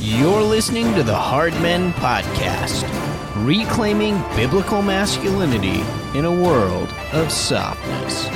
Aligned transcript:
You're 0.00 0.42
listening 0.42 0.94
to 0.94 1.02
the 1.02 1.16
Hard 1.16 1.52
Men 1.54 1.92
Podcast, 1.94 2.84
reclaiming 3.44 4.22
biblical 4.36 4.80
masculinity 4.80 5.80
in 6.16 6.24
a 6.24 6.30
world 6.30 6.88
of 7.12 7.32
softness. 7.32 8.26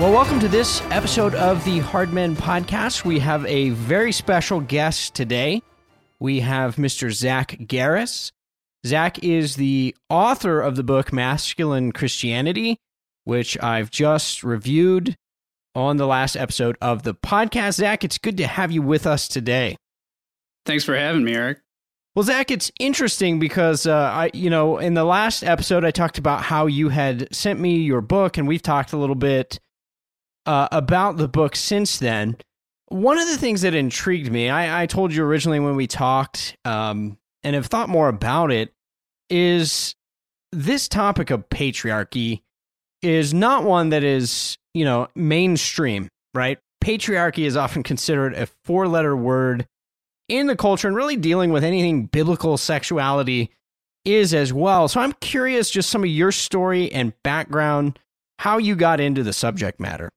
Well, 0.00 0.14
welcome 0.14 0.40
to 0.40 0.48
this 0.48 0.80
episode 0.90 1.34
of 1.34 1.62
the 1.66 1.80
Hard 1.80 2.14
Men 2.14 2.34
Podcast. 2.34 3.04
We 3.04 3.18
have 3.18 3.44
a 3.44 3.68
very 3.68 4.12
special 4.12 4.60
guest 4.60 5.14
today. 5.14 5.62
We 6.18 6.40
have 6.40 6.76
Mr. 6.76 7.12
Zach 7.12 7.58
Garris. 7.60 8.32
Zach 8.86 9.22
is 9.22 9.56
the 9.56 9.94
author 10.08 10.62
of 10.62 10.76
the 10.76 10.82
book 10.82 11.12
Masculine 11.12 11.92
Christianity, 11.92 12.78
which 13.24 13.60
I've 13.62 13.90
just 13.90 14.44
reviewed 14.44 15.16
on 15.74 15.96
the 15.96 16.06
last 16.06 16.36
episode 16.36 16.76
of 16.80 17.02
the 17.02 17.14
podcast. 17.14 17.74
Zach, 17.74 18.04
it's 18.04 18.18
good 18.18 18.36
to 18.36 18.46
have 18.46 18.70
you 18.70 18.82
with 18.82 19.06
us 19.06 19.26
today. 19.26 19.76
Thanks 20.66 20.84
for 20.84 20.94
having 20.94 21.24
me, 21.24 21.34
Eric. 21.34 21.58
Well, 22.14 22.22
Zach, 22.22 22.52
it's 22.52 22.70
interesting 22.78 23.40
because 23.40 23.86
uh, 23.86 23.92
I, 23.92 24.30
you 24.32 24.48
know, 24.48 24.78
in 24.78 24.94
the 24.94 25.04
last 25.04 25.42
episode, 25.42 25.84
I 25.84 25.90
talked 25.90 26.16
about 26.16 26.42
how 26.42 26.66
you 26.66 26.88
had 26.88 27.34
sent 27.34 27.58
me 27.58 27.78
your 27.78 28.00
book, 28.00 28.38
and 28.38 28.46
we've 28.46 28.62
talked 28.62 28.92
a 28.92 28.96
little 28.96 29.16
bit 29.16 29.58
uh, 30.46 30.68
about 30.70 31.16
the 31.16 31.26
book 31.26 31.56
since 31.56 31.98
then. 31.98 32.36
One 32.86 33.18
of 33.18 33.26
the 33.26 33.36
things 33.36 33.62
that 33.62 33.74
intrigued 33.74 34.30
me, 34.30 34.48
I, 34.48 34.82
I 34.82 34.86
told 34.86 35.12
you 35.12 35.24
originally 35.24 35.58
when 35.58 35.74
we 35.74 35.88
talked, 35.88 36.56
um, 36.64 37.18
and 37.42 37.56
have 37.56 37.66
thought 37.66 37.88
more 37.88 38.08
about 38.08 38.52
it, 38.52 38.72
is 39.28 39.96
this 40.52 40.86
topic 40.86 41.30
of 41.30 41.48
patriarchy 41.48 42.42
is 43.04 43.34
not 43.34 43.64
one 43.64 43.90
that 43.90 44.02
is, 44.02 44.56
you 44.72 44.84
know, 44.84 45.08
mainstream, 45.14 46.08
right? 46.34 46.58
Patriarchy 46.82 47.44
is 47.44 47.56
often 47.56 47.82
considered 47.82 48.34
a 48.34 48.46
four 48.64 48.88
letter 48.88 49.16
word 49.16 49.66
in 50.28 50.46
the 50.46 50.56
culture 50.56 50.88
and 50.88 50.96
really 50.96 51.16
dealing 51.16 51.52
with 51.52 51.64
anything 51.64 52.06
biblical 52.06 52.56
sexuality 52.56 53.50
is 54.04 54.34
as 54.34 54.52
well. 54.52 54.88
So 54.88 55.00
I'm 55.00 55.12
curious 55.14 55.70
just 55.70 55.90
some 55.90 56.02
of 56.02 56.10
your 56.10 56.32
story 56.32 56.90
and 56.92 57.12
background, 57.22 57.98
how 58.38 58.58
you 58.58 58.74
got 58.74 59.00
into 59.00 59.22
the 59.22 59.32
subject 59.32 59.80
matter 59.80 60.10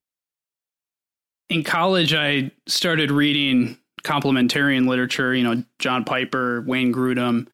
in 1.49 1.63
college, 1.63 2.13
I 2.13 2.51
started 2.67 3.11
reading 3.11 3.77
complementarian 4.03 4.87
literature, 4.87 5.33
you 5.33 5.43
know, 5.43 5.63
John 5.79 6.03
Piper, 6.03 6.61
Wayne 6.61 6.93
Grudem. 6.93 7.47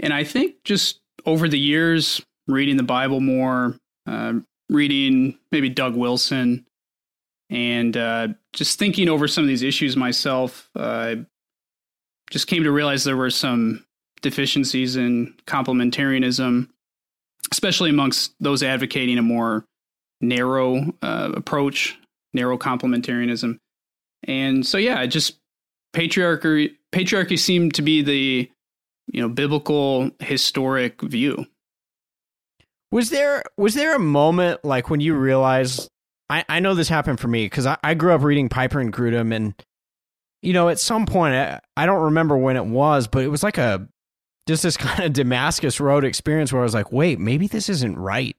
And 0.00 0.12
I 0.12 0.24
think 0.24 0.56
just 0.64 1.00
over 1.26 1.48
the 1.48 1.58
years, 1.58 2.22
reading 2.46 2.76
the 2.76 2.82
Bible 2.82 3.20
more, 3.20 3.76
uh, 4.08 4.32
reading 4.70 5.38
maybe 5.52 5.68
Doug 5.68 5.94
Wilson, 5.94 6.66
and 7.50 7.96
uh, 7.96 8.28
just 8.52 8.78
thinking 8.78 9.08
over 9.08 9.28
some 9.28 9.44
of 9.44 9.48
these 9.48 9.62
issues 9.62 9.96
myself, 9.96 10.68
uh, 10.76 11.16
just 12.30 12.46
came 12.46 12.64
to 12.64 12.72
realize 12.72 13.04
there 13.04 13.16
were 13.16 13.30
some 13.30 13.84
deficiencies 14.20 14.96
in 14.96 15.34
complementarianism, 15.46 16.68
especially 17.52 17.90
amongst 17.90 18.34
those 18.40 18.62
advocating 18.62 19.18
a 19.18 19.22
more 19.22 19.64
narrow 20.20 20.92
uh, 21.02 21.32
approach 21.34 21.98
narrow 22.34 22.58
complementarianism. 22.58 23.58
And 24.24 24.66
so 24.66 24.78
yeah, 24.78 25.06
just 25.06 25.38
patriarchy 25.94 26.74
patriarchy 26.92 27.38
seemed 27.38 27.74
to 27.74 27.82
be 27.82 28.02
the 28.02 28.50
you 29.06 29.20
know 29.20 29.28
biblical 29.28 30.10
historic 30.20 31.00
view. 31.02 31.46
Was 32.90 33.10
there 33.10 33.42
was 33.56 33.74
there 33.74 33.94
a 33.94 33.98
moment 33.98 34.64
like 34.64 34.88
when 34.90 35.00
you 35.00 35.14
realized 35.14 35.88
I, 36.30 36.44
I 36.48 36.60
know 36.60 36.74
this 36.74 36.88
happened 36.88 37.20
for 37.20 37.28
me 37.28 37.46
because 37.46 37.66
I, 37.66 37.76
I 37.82 37.94
grew 37.94 38.12
up 38.12 38.22
reading 38.22 38.48
Piper 38.48 38.80
and 38.80 38.92
Grudem 38.92 39.34
and 39.34 39.54
you 40.42 40.52
know 40.52 40.68
at 40.68 40.78
some 40.78 41.04
point 41.04 41.34
I, 41.34 41.60
I 41.76 41.86
don't 41.86 42.04
remember 42.04 42.36
when 42.36 42.56
it 42.56 42.64
was 42.64 43.06
but 43.06 43.24
it 43.24 43.28
was 43.28 43.42
like 43.42 43.58
a 43.58 43.86
just 44.46 44.62
this 44.62 44.76
kind 44.78 45.04
of 45.04 45.12
Damascus 45.12 45.80
Road 45.80 46.04
experience 46.04 46.52
where 46.52 46.62
I 46.62 46.64
was 46.64 46.74
like 46.74 46.90
wait 46.90 47.18
maybe 47.18 47.46
this 47.46 47.68
isn't 47.68 47.98
right 47.98 48.36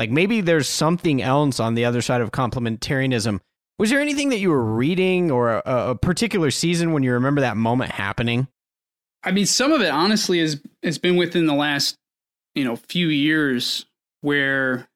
like 0.00 0.10
maybe 0.10 0.40
there's 0.40 0.66
something 0.66 1.20
else 1.20 1.60
on 1.60 1.74
the 1.74 1.84
other 1.84 2.00
side 2.00 2.22
of 2.22 2.30
complementarianism. 2.30 3.38
Was 3.78 3.90
there 3.90 4.00
anything 4.00 4.30
that 4.30 4.38
you 4.38 4.48
were 4.48 4.64
reading 4.64 5.30
or 5.30 5.50
a, 5.50 5.62
a 5.90 5.94
particular 5.94 6.50
season 6.50 6.92
when 6.92 7.02
you 7.02 7.12
remember 7.12 7.42
that 7.42 7.58
moment 7.58 7.92
happening? 7.92 8.48
I 9.22 9.32
mean, 9.32 9.44
some 9.44 9.72
of 9.72 9.82
it 9.82 9.90
honestly 9.90 10.38
has 10.38 10.58
has 10.82 10.96
been 10.96 11.16
within 11.16 11.44
the 11.44 11.52
last 11.52 11.96
you 12.54 12.64
know 12.64 12.76
few 12.76 13.08
years 13.08 13.84
where 14.20 14.88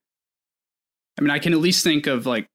I 1.17 1.21
mean, 1.21 1.31
I 1.31 1.39
can 1.39 1.53
at 1.53 1.59
least 1.59 1.83
think 1.83 2.07
of 2.07 2.25
like 2.25 2.49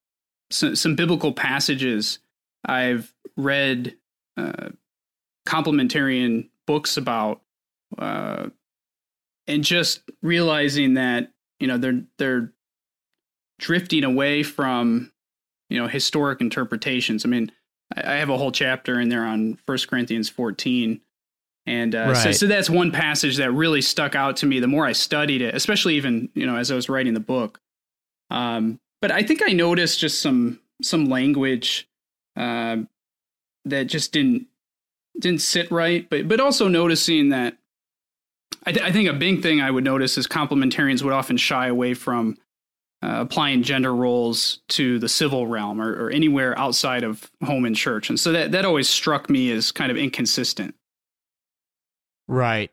some, 0.50 0.76
some 0.76 0.94
biblical 0.94 1.32
passages 1.32 2.18
I've 2.64 3.12
read 3.36 3.96
uh, 4.36 4.70
complementarian 5.46 6.50
books 6.66 6.96
about, 6.96 7.40
uh, 7.98 8.48
and 9.46 9.64
just 9.64 10.02
realizing 10.22 10.94
that 10.94 11.32
you 11.58 11.66
know 11.66 11.78
they're 11.78 12.02
they're 12.18 12.52
drifting 13.58 14.04
away 14.04 14.42
from 14.42 15.12
you 15.70 15.80
know 15.80 15.88
historic 15.88 16.40
interpretations. 16.40 17.24
I 17.24 17.28
mean, 17.28 17.50
I 17.96 18.14
have 18.14 18.30
a 18.30 18.36
whole 18.36 18.52
chapter 18.52 19.00
in 19.00 19.08
there 19.08 19.24
on 19.24 19.56
First 19.66 19.88
Corinthians 19.88 20.28
14. 20.28 21.00
And 21.66 21.94
uh, 21.94 22.12
right. 22.14 22.16
so, 22.16 22.32
so 22.32 22.46
that's 22.46 22.70
one 22.70 22.90
passage 22.90 23.36
that 23.36 23.52
really 23.52 23.82
stuck 23.82 24.14
out 24.14 24.36
to 24.38 24.46
me 24.46 24.60
the 24.60 24.66
more 24.66 24.86
I 24.86 24.92
studied 24.92 25.42
it, 25.42 25.54
especially 25.54 25.96
even 25.96 26.28
you 26.34 26.46
know 26.46 26.56
as 26.56 26.70
I 26.70 26.74
was 26.74 26.88
writing 26.88 27.14
the 27.14 27.20
book. 27.20 27.60
Um, 28.30 28.80
but 29.02 29.10
I 29.10 29.22
think 29.22 29.42
I 29.44 29.52
noticed 29.52 29.98
just 29.98 30.20
some 30.20 30.60
some 30.82 31.06
language 31.06 31.88
uh, 32.36 32.78
that 33.64 33.84
just 33.84 34.12
didn't 34.12 34.46
didn't 35.18 35.42
sit 35.42 35.70
right. 35.70 36.08
But 36.08 36.28
but 36.28 36.40
also 36.40 36.68
noticing 36.68 37.30
that 37.30 37.56
I, 38.66 38.72
th- 38.72 38.84
I, 38.84 38.92
think 38.92 39.08
a 39.08 39.14
big 39.14 39.42
thing 39.42 39.60
I 39.60 39.70
would 39.70 39.84
notice 39.84 40.18
is 40.18 40.26
complementarians 40.26 41.02
would 41.02 41.12
often 41.12 41.36
shy 41.36 41.68
away 41.68 41.94
from 41.94 42.36
uh, 43.02 43.18
applying 43.20 43.62
gender 43.62 43.94
roles 43.94 44.60
to 44.68 44.98
the 44.98 45.08
civil 45.08 45.46
realm 45.46 45.80
or, 45.80 45.92
or, 46.04 46.10
anywhere 46.10 46.58
outside 46.58 47.02
of 47.02 47.30
home 47.42 47.64
and 47.64 47.74
church, 47.74 48.10
and 48.10 48.20
so 48.20 48.32
that 48.32 48.52
that 48.52 48.64
always 48.64 48.88
struck 48.88 49.30
me 49.30 49.50
as 49.50 49.72
kind 49.72 49.90
of 49.90 49.96
inconsistent. 49.96 50.74
Right. 52.30 52.70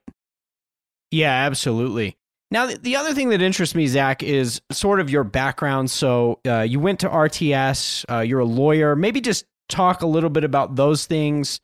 Yeah, 1.10 1.32
absolutely. 1.32 2.16
Now, 2.52 2.68
the 2.68 2.96
other 2.96 3.16
thing 3.16 3.30
that 3.30 3.42
interests 3.42 3.74
me, 3.74 3.88
Zach, 3.88 4.22
is 4.22 4.62
sort 4.72 5.00
of 5.00 5.10
your 5.10 5.24
background. 5.24 5.90
So, 5.90 6.40
uh, 6.48 6.62
you 6.62 6.80
went 6.80 7.00
to 7.00 7.10
RTS, 7.10 8.06
uh, 8.10 8.20
you're 8.20 8.40
a 8.40 8.46
lawyer. 8.46 8.96
Maybe 8.96 9.20
just 9.20 9.46
talk 9.68 10.04
a 10.04 10.08
little 10.08 10.30
bit 10.30 10.44
about 10.44 10.76
those 10.76 11.08
things 11.08 11.60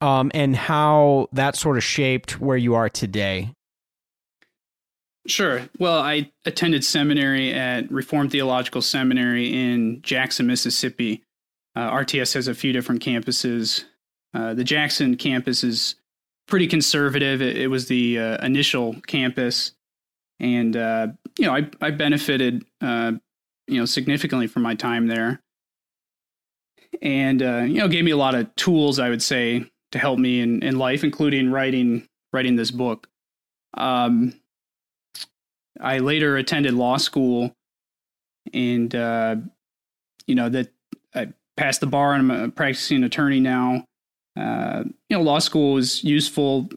um, 0.00 0.30
and 0.32 0.56
how 0.56 1.28
that 1.32 1.54
sort 1.54 1.76
of 1.76 1.84
shaped 1.84 2.40
where 2.40 2.56
you 2.56 2.74
are 2.74 2.88
today. 2.88 3.52
Sure. 5.26 5.68
Well, 5.78 6.00
I 6.00 6.32
attended 6.46 6.82
seminary 6.82 7.52
at 7.52 7.92
Reformed 7.92 8.32
Theological 8.32 8.80
Seminary 8.80 9.52
in 9.52 10.00
Jackson, 10.00 10.46
Mississippi. 10.46 11.22
Uh, 11.76 11.90
RTS 11.90 12.32
has 12.32 12.48
a 12.48 12.54
few 12.54 12.72
different 12.72 13.02
campuses. 13.02 13.84
Uh, 14.32 14.54
the 14.54 14.64
Jackson 14.64 15.16
campus 15.16 15.62
is 15.62 15.96
pretty 16.48 16.66
conservative. 16.66 17.40
It, 17.40 17.56
it 17.56 17.68
was 17.68 17.86
the 17.86 18.18
uh, 18.18 18.44
initial 18.44 18.96
campus, 19.06 19.72
and 20.40 20.76
uh, 20.76 21.08
you 21.38 21.46
know, 21.46 21.54
I 21.54 21.68
I 21.80 21.90
benefited 21.92 22.64
uh, 22.80 23.12
you 23.68 23.78
know 23.78 23.84
significantly 23.84 24.48
from 24.48 24.62
my 24.62 24.74
time 24.74 25.06
there, 25.06 25.40
and 27.00 27.42
uh, 27.42 27.58
you 27.58 27.74
know, 27.74 27.88
gave 27.88 28.04
me 28.04 28.10
a 28.10 28.16
lot 28.16 28.34
of 28.34 28.54
tools. 28.56 28.98
I 28.98 29.08
would 29.08 29.22
say 29.22 29.70
to 29.92 29.98
help 29.98 30.18
me 30.18 30.40
in, 30.40 30.62
in 30.62 30.78
life, 30.78 31.04
including 31.04 31.50
writing 31.50 32.06
writing 32.32 32.56
this 32.56 32.70
book. 32.70 33.08
Um, 33.74 34.34
I 35.80 35.98
later 35.98 36.36
attended 36.36 36.74
law 36.74 36.96
school, 36.96 37.54
and 38.52 38.94
uh, 38.94 39.36
you 40.26 40.34
know 40.34 40.48
that 40.48 40.72
I 41.14 41.28
passed 41.56 41.80
the 41.80 41.86
bar, 41.86 42.14
and 42.14 42.32
I'm 42.32 42.44
a 42.44 42.48
practicing 42.48 43.04
attorney 43.04 43.40
now. 43.40 43.84
Uh, 44.38 44.84
you 45.08 45.16
know, 45.16 45.22
law 45.22 45.38
school 45.38 45.76
is 45.76 46.04
useful 46.04 46.68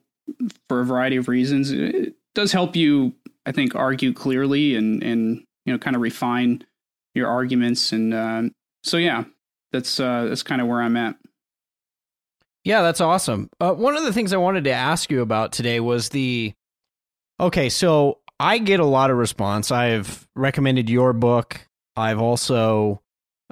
for 0.68 0.82
a 0.82 0.86
variety 0.86 1.18
of 1.18 1.28
reasons. 1.28 1.72
It 1.72 2.16
does 2.34 2.52
help 2.52 2.76
you, 2.76 3.14
I 3.46 3.52
think, 3.52 3.76
argue 3.76 4.14
clearly 4.14 4.76
and 4.76 5.04
and 5.04 5.46
you 5.66 5.74
know, 5.74 5.80
kind 5.80 5.96
of 5.96 6.02
refine 6.02 6.64
your 7.14 7.28
arguments. 7.28 7.92
And 7.92 8.14
uh, 8.14 8.44
so, 8.84 8.98
yeah, 8.98 9.26
that's 9.72 10.00
uh, 10.00 10.26
that's 10.26 10.44
kind 10.44 10.62
of 10.62 10.68
where 10.68 10.82
I'm 10.82 10.98
at. 10.98 11.16
Yeah, 12.64 12.82
that's 12.82 13.02
awesome. 13.02 13.50
Uh, 13.60 13.74
one 13.74 13.98
of 13.98 14.04
the 14.04 14.14
things 14.14 14.34
I 14.34 14.38
wanted 14.38 14.66
to 14.66 14.72
ask 14.72 15.10
you 15.12 15.22
about 15.22 15.52
today 15.52 15.80
was 15.80 16.10
the 16.10 16.54
okay. 17.40 17.70
So 17.70 18.20
I 18.40 18.60
get 18.60 18.80
a 18.80 18.86
lot 18.86 19.10
of 19.10 19.18
response. 19.18 19.72
I've 19.72 20.28
recommended 20.36 20.90
your 20.90 21.14
book. 21.14 21.68
I've 21.96 22.22
also 22.22 23.01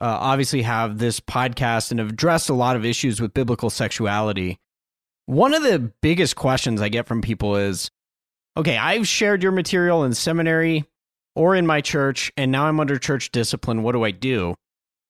uh, 0.01 0.17
obviously 0.19 0.61
have 0.61 0.97
this 0.97 1.19
podcast 1.19 1.91
and 1.91 1.99
have 1.99 2.09
addressed 2.09 2.49
a 2.49 2.53
lot 2.53 2.75
of 2.75 2.85
issues 2.85 3.21
with 3.21 3.33
biblical 3.33 3.69
sexuality. 3.69 4.57
One 5.25 5.53
of 5.53 5.63
the 5.63 5.91
biggest 6.01 6.35
questions 6.35 6.81
I 6.81 6.89
get 6.89 7.07
from 7.07 7.21
people 7.21 7.55
is, 7.55 7.91
okay, 8.57 8.77
I've 8.77 9.07
shared 9.07 9.43
your 9.43 9.51
material 9.51 10.03
in 10.03 10.13
seminary, 10.13 10.85
or 11.35 11.55
in 11.55 11.67
my 11.67 11.81
church, 11.81 12.31
and 12.35 12.51
now 12.51 12.65
I'm 12.65 12.79
under 12.79 12.97
church 12.97 13.31
discipline. 13.31 13.83
What 13.83 13.93
do 13.93 14.03
I 14.03 14.11
do? 14.11 14.55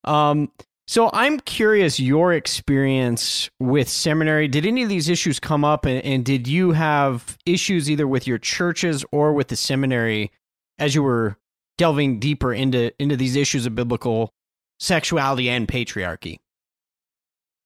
Um, 0.04 0.52
so 0.88 1.10
I'm 1.14 1.40
curious 1.40 2.00
your 2.00 2.34
experience 2.34 3.50
with 3.60 3.88
seminary. 3.88 4.48
Did 4.48 4.66
any 4.66 4.84
of 4.84 4.90
these 4.90 5.10
issues 5.10 5.40
come 5.40 5.64
up, 5.64 5.86
and, 5.86 6.04
and 6.04 6.26
did 6.26 6.48
you 6.48 6.72
have 6.72 7.38
issues 7.46 7.90
either 7.90 8.08
with 8.08 8.28
your 8.28 8.38
churches 8.38 9.06
or 9.12 9.34
with 9.34 9.48
the 9.48 9.56
seminary 9.56 10.32
as 10.78 10.96
you 10.96 11.04
were 11.04 11.38
delving 11.78 12.20
deeper 12.20 12.54
into 12.54 12.92
into 13.02 13.16
these 13.16 13.36
issues 13.36 13.66
of 13.66 13.74
biblical 13.74 14.34
sexuality 14.80 15.50
and 15.50 15.68
patriarchy? 15.68 16.40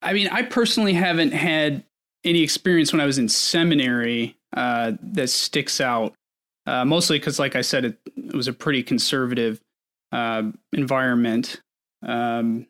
I 0.01 0.13
mean, 0.13 0.27
I 0.27 0.41
personally 0.41 0.93
haven't 0.93 1.31
had 1.31 1.83
any 2.23 2.41
experience 2.41 2.91
when 2.91 3.01
I 3.01 3.05
was 3.05 3.17
in 3.17 3.29
seminary 3.29 4.37
uh, 4.55 4.93
that 5.01 5.29
sticks 5.29 5.81
out. 5.81 6.13
Uh, 6.65 6.85
mostly 6.85 7.19
because, 7.19 7.39
like 7.39 7.55
I 7.55 7.61
said, 7.61 7.83
it, 7.83 7.97
it, 8.15 8.33
was 8.33 8.47
a 8.47 8.53
pretty 8.53 8.83
conservative 8.83 9.59
uh, 10.13 10.43
environment. 10.71 11.61
Um, 12.01 12.67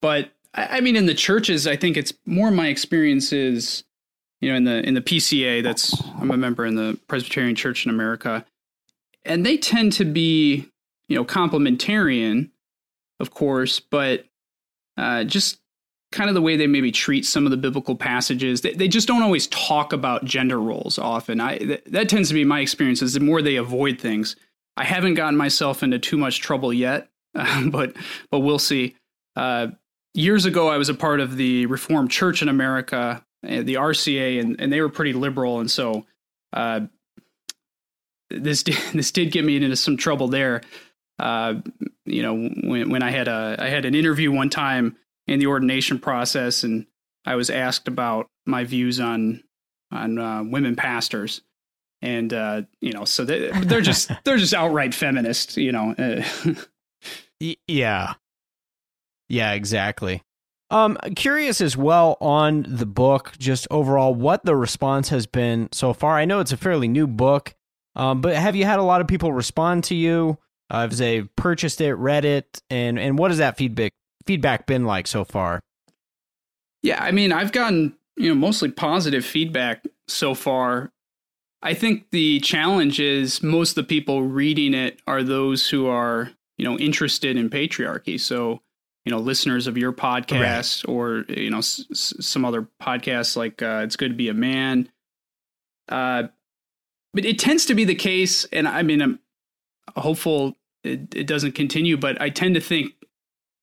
but 0.00 0.30
I, 0.54 0.78
I, 0.78 0.80
mean, 0.80 0.96
in 0.96 1.04
the 1.04 1.14
churches, 1.14 1.66
I 1.66 1.76
think 1.76 1.98
it's 1.98 2.14
more 2.24 2.50
my 2.50 2.68
experiences. 2.68 3.84
You 4.40 4.50
know, 4.50 4.56
in 4.56 4.64
the 4.64 4.88
in 4.88 4.94
the 4.94 5.02
PCA, 5.02 5.62
that's 5.62 6.02
I'm 6.18 6.30
a 6.30 6.36
member 6.36 6.64
in 6.64 6.76
the 6.76 6.98
Presbyterian 7.08 7.54
Church 7.54 7.84
in 7.84 7.90
America, 7.90 8.46
and 9.26 9.44
they 9.44 9.58
tend 9.58 9.92
to 9.94 10.06
be 10.06 10.66
you 11.08 11.16
know 11.16 11.26
complementarian, 11.26 12.48
of 13.20 13.30
course, 13.30 13.80
but 13.80 14.24
uh, 14.96 15.24
just 15.24 15.60
kind 16.12 16.28
of 16.28 16.34
the 16.34 16.42
way 16.42 16.56
they 16.56 16.66
maybe 16.66 16.90
treat 16.90 17.24
some 17.24 17.46
of 17.46 17.50
the 17.50 17.56
biblical 17.56 17.94
passages. 17.94 18.62
They, 18.62 18.72
they 18.72 18.88
just 18.88 19.06
don't 19.06 19.22
always 19.22 19.46
talk 19.48 19.92
about 19.92 20.24
gender 20.24 20.60
roles 20.60 20.98
often. 20.98 21.40
I 21.40 21.58
th- 21.58 21.84
that 21.86 22.08
tends 22.08 22.28
to 22.28 22.34
be 22.34 22.44
my 22.44 22.60
experience. 22.60 23.02
Is 23.02 23.14
the 23.14 23.20
more 23.20 23.42
they 23.42 23.56
avoid 23.56 24.00
things. 24.00 24.36
I 24.76 24.84
haven't 24.84 25.14
gotten 25.14 25.36
myself 25.36 25.82
into 25.82 25.98
too 25.98 26.16
much 26.16 26.40
trouble 26.40 26.72
yet, 26.72 27.08
but 27.66 27.94
but 28.30 28.40
we'll 28.40 28.58
see. 28.58 28.96
Uh, 29.36 29.68
years 30.14 30.44
ago, 30.44 30.68
I 30.68 30.76
was 30.76 30.88
a 30.88 30.94
part 30.94 31.20
of 31.20 31.36
the 31.36 31.66
Reformed 31.66 32.10
Church 32.10 32.42
in 32.42 32.48
America, 32.48 33.24
uh, 33.46 33.62
the 33.62 33.74
RCA, 33.74 34.40
and, 34.40 34.60
and 34.60 34.72
they 34.72 34.80
were 34.80 34.88
pretty 34.88 35.12
liberal, 35.12 35.60
and 35.60 35.70
so 35.70 36.04
uh, 36.52 36.80
this 38.30 38.62
did, 38.62 38.76
this 38.94 39.10
did 39.12 39.32
get 39.32 39.44
me 39.44 39.56
into 39.56 39.76
some 39.76 39.96
trouble 39.96 40.28
there. 40.28 40.62
Uh, 41.20 41.60
you 42.06 42.22
know, 42.22 42.48
when 42.64 42.90
when 42.90 43.02
I 43.02 43.10
had 43.10 43.28
a 43.28 43.56
I 43.58 43.68
had 43.68 43.84
an 43.84 43.94
interview 43.94 44.32
one 44.32 44.50
time 44.50 44.96
in 45.26 45.38
the 45.38 45.46
ordination 45.46 45.98
process, 45.98 46.64
and 46.64 46.86
I 47.26 47.34
was 47.36 47.50
asked 47.50 47.88
about 47.88 48.26
my 48.46 48.64
views 48.64 48.98
on 48.98 49.42
on 49.92 50.18
uh, 50.18 50.42
women 50.44 50.76
pastors, 50.76 51.42
and 52.00 52.32
uh, 52.32 52.62
you 52.80 52.92
know, 52.92 53.04
so 53.04 53.24
they, 53.24 53.50
they're 53.50 53.82
just 53.82 54.10
they're 54.24 54.38
just 54.38 54.54
outright 54.54 54.94
feminist, 54.94 55.56
you 55.56 55.72
know. 55.72 55.94
yeah, 57.68 58.14
yeah, 59.28 59.52
exactly. 59.52 60.22
Um, 60.70 60.96
curious 61.16 61.60
as 61.60 61.76
well 61.76 62.16
on 62.20 62.64
the 62.68 62.86
book, 62.86 63.32
just 63.38 63.66
overall, 63.72 64.14
what 64.14 64.44
the 64.44 64.54
response 64.54 65.08
has 65.08 65.26
been 65.26 65.68
so 65.72 65.92
far. 65.92 66.16
I 66.16 66.24
know 66.24 66.38
it's 66.38 66.52
a 66.52 66.56
fairly 66.56 66.86
new 66.86 67.08
book, 67.08 67.54
um, 67.96 68.20
but 68.20 68.36
have 68.36 68.54
you 68.54 68.64
had 68.64 68.78
a 68.78 68.84
lot 68.84 69.00
of 69.00 69.08
people 69.08 69.32
respond 69.32 69.84
to 69.84 69.96
you? 69.96 70.38
Uh, 70.70 70.82
have 70.82 70.96
they 70.96 71.22
purchased 71.22 71.80
it, 71.80 71.94
read 71.94 72.24
it, 72.24 72.62
and 72.70 72.98
and 72.98 73.18
what 73.18 73.30
has 73.30 73.38
that 73.38 73.56
feedback 73.56 73.92
feedback 74.26 74.66
been 74.66 74.84
like 74.84 75.06
so 75.06 75.24
far? 75.24 75.60
Yeah, 76.82 77.02
I 77.02 77.10
mean, 77.10 77.32
I've 77.32 77.52
gotten 77.52 77.96
you 78.16 78.28
know 78.28 78.34
mostly 78.34 78.70
positive 78.70 79.24
feedback 79.24 79.84
so 80.06 80.34
far. 80.34 80.92
I 81.62 81.74
think 81.74 82.10
the 82.10 82.40
challenge 82.40 83.00
is 83.00 83.42
most 83.42 83.70
of 83.70 83.74
the 83.76 83.88
people 83.88 84.22
reading 84.22 84.72
it 84.72 85.00
are 85.06 85.22
those 85.22 85.68
who 85.68 85.86
are 85.88 86.30
you 86.56 86.64
know 86.64 86.78
interested 86.78 87.36
in 87.36 87.50
patriarchy. 87.50 88.18
So 88.18 88.60
you 89.04 89.10
know 89.10 89.18
listeners 89.18 89.66
of 89.66 89.76
your 89.76 89.92
podcast 89.92 90.86
right. 90.86 90.92
or 90.92 91.24
you 91.28 91.50
know 91.50 91.58
s- 91.58 92.14
some 92.20 92.44
other 92.44 92.68
podcasts 92.80 93.36
like 93.36 93.60
uh, 93.60 93.82
it's 93.84 93.96
good 93.96 94.12
to 94.12 94.16
be 94.16 94.28
a 94.28 94.34
man. 94.34 94.88
Uh, 95.88 96.28
but 97.12 97.24
it 97.24 97.40
tends 97.40 97.66
to 97.66 97.74
be 97.74 97.84
the 97.84 97.96
case, 97.96 98.44
and 98.52 98.68
I 98.68 98.82
mean, 98.82 99.02
I'm 99.02 99.18
hopeful 99.96 100.56
it, 100.84 101.14
it 101.14 101.26
doesn't 101.26 101.52
continue. 101.52 101.96
But 101.96 102.20
I 102.20 102.30
tend 102.30 102.54
to 102.54 102.60
think 102.60 102.94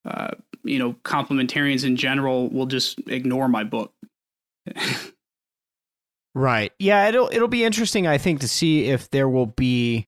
uh, 0.06 0.32
you 0.64 0.80
know, 0.80 0.94
complementarians 1.04 1.86
in 1.86 1.96
general 1.96 2.50
will 2.50 2.66
just 2.66 3.00
ignore 3.08 3.48
my 3.48 3.64
book. 3.64 3.94
right. 6.36 6.72
Yeah, 6.80 7.08
it'll 7.08 7.30
it'll 7.32 7.48
be 7.48 7.64
interesting 7.64 8.08
I 8.08 8.18
think 8.18 8.42
to 8.42 8.48
see 8.48 8.86
if 8.86 9.10
there 9.10 9.30
will 9.30 9.46
be 9.46 10.08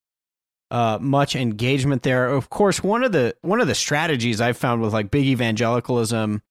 uh, 0.72 1.00
much 1.02 1.36
engagement 1.36 2.04
there. 2.04 2.28
Of 2.28 2.50
course, 2.50 2.84
one 2.84 3.04
of 3.04 3.12
the 3.12 3.36
one 3.42 3.62
of 3.62 3.68
the 3.68 3.76
strategies 3.76 4.42
I've 4.42 4.58
found 4.58 4.82
with 4.82 4.94
like 4.94 5.12
big 5.12 5.26
evangelicalism 5.26 6.42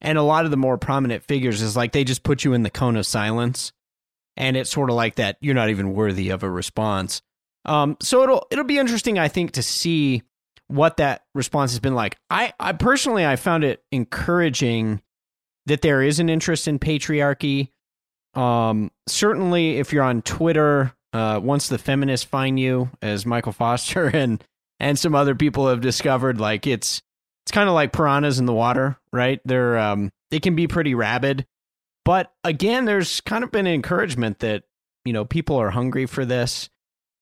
and 0.00 0.18
a 0.18 0.22
lot 0.22 0.44
of 0.44 0.50
the 0.50 0.56
more 0.56 0.78
prominent 0.78 1.24
figures 1.24 1.60
is 1.60 1.76
like 1.76 1.92
they 1.92 2.04
just 2.04 2.22
put 2.22 2.44
you 2.44 2.52
in 2.52 2.62
the 2.62 2.70
cone 2.70 2.96
of 2.96 3.06
silence 3.06 3.72
and 4.36 4.56
it's 4.56 4.70
sort 4.70 4.90
of 4.90 4.96
like 4.96 5.16
that 5.16 5.36
you're 5.40 5.54
not 5.54 5.70
even 5.70 5.92
worthy 5.94 6.28
of 6.28 6.42
a 6.42 6.50
response. 6.50 7.22
Um, 7.68 7.96
so 8.00 8.22
it'll 8.22 8.46
it'll 8.50 8.64
be 8.64 8.78
interesting 8.78 9.18
I 9.18 9.28
think 9.28 9.52
to 9.52 9.62
see 9.62 10.22
what 10.68 10.98
that 10.98 11.24
response 11.34 11.72
has 11.72 11.80
been 11.80 11.94
like. 11.94 12.16
I, 12.30 12.52
I 12.60 12.72
personally, 12.72 13.26
I 13.26 13.36
found 13.36 13.64
it 13.64 13.82
encouraging 13.90 15.02
that 15.66 15.82
there 15.82 16.02
is 16.02 16.20
an 16.20 16.28
interest 16.28 16.68
in 16.68 16.78
patriarchy. 16.78 17.70
Um, 18.34 18.90
certainly, 19.06 19.78
if 19.78 19.92
you're 19.92 20.04
on 20.04 20.22
Twitter, 20.22 20.94
uh, 21.12 21.40
once 21.42 21.68
the 21.68 21.78
feminists 21.78 22.24
find 22.24 22.60
you, 22.60 22.90
as 23.02 23.26
Michael 23.26 23.52
Foster 23.52 24.06
and 24.14 24.42
and 24.80 24.98
some 24.98 25.14
other 25.14 25.34
people 25.34 25.68
have 25.68 25.80
discovered, 25.80 26.38
like 26.38 26.66
it's 26.66 27.02
it's 27.44 27.52
kind 27.52 27.68
of 27.68 27.74
like 27.74 27.92
piranhas 27.92 28.38
in 28.38 28.46
the 28.46 28.52
water, 28.52 28.98
right? 29.12 29.40
They're 29.44 29.78
um, 29.78 30.10
they 30.30 30.38
can 30.38 30.54
be 30.54 30.68
pretty 30.68 30.94
rabid, 30.94 31.46
but 32.04 32.32
again, 32.44 32.84
there's 32.84 33.20
kind 33.22 33.42
of 33.42 33.50
been 33.50 33.66
encouragement 33.66 34.40
that 34.40 34.64
you 35.04 35.12
know 35.14 35.24
people 35.24 35.56
are 35.56 35.70
hungry 35.70 36.06
for 36.06 36.26
this, 36.26 36.68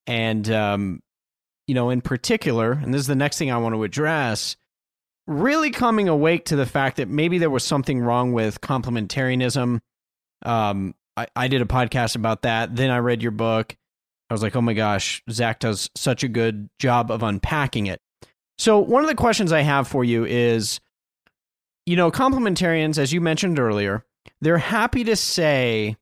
and 0.07 0.49
um, 0.49 1.01
you 1.67 1.75
know, 1.75 1.89
in 1.89 2.01
particular, 2.01 2.71
and 2.71 2.93
this 2.93 3.01
is 3.01 3.07
the 3.07 3.15
next 3.15 3.37
thing 3.37 3.51
I 3.51 3.57
want 3.57 3.75
to 3.75 3.83
address, 3.83 4.55
really 5.27 5.69
coming 5.69 6.07
awake 6.07 6.45
to 6.45 6.55
the 6.55 6.65
fact 6.65 6.97
that 6.97 7.09
maybe 7.09 7.37
there 7.37 7.49
was 7.49 7.63
something 7.63 7.99
wrong 7.99 8.33
with 8.33 8.61
complementarianism. 8.61 9.81
Um, 10.43 10.95
I, 11.15 11.27
I 11.35 11.47
did 11.47 11.61
a 11.61 11.65
podcast 11.65 12.15
about 12.15 12.43
that. 12.43 12.75
Then 12.75 12.89
I 12.89 12.99
read 12.99 13.21
your 13.21 13.31
book. 13.31 13.75
I 14.29 14.33
was 14.33 14.41
like, 14.41 14.55
oh 14.55 14.61
my 14.61 14.73
gosh, 14.73 15.21
Zach 15.29 15.59
does 15.59 15.89
such 15.95 16.23
a 16.23 16.27
good 16.27 16.69
job 16.79 17.11
of 17.11 17.23
unpacking 17.23 17.87
it. 17.87 18.01
So, 18.57 18.79
one 18.79 19.03
of 19.03 19.09
the 19.09 19.15
questions 19.15 19.51
I 19.51 19.61
have 19.61 19.87
for 19.87 20.03
you 20.03 20.25
is 20.25 20.79
you 21.87 21.95
know, 21.95 22.11
complementarians, 22.11 22.97
as 22.97 23.13
you 23.13 23.21
mentioned 23.21 23.57
earlier, 23.57 24.05
they're 24.41 24.57
happy 24.57 25.05
to 25.05 25.15
say 25.15 25.95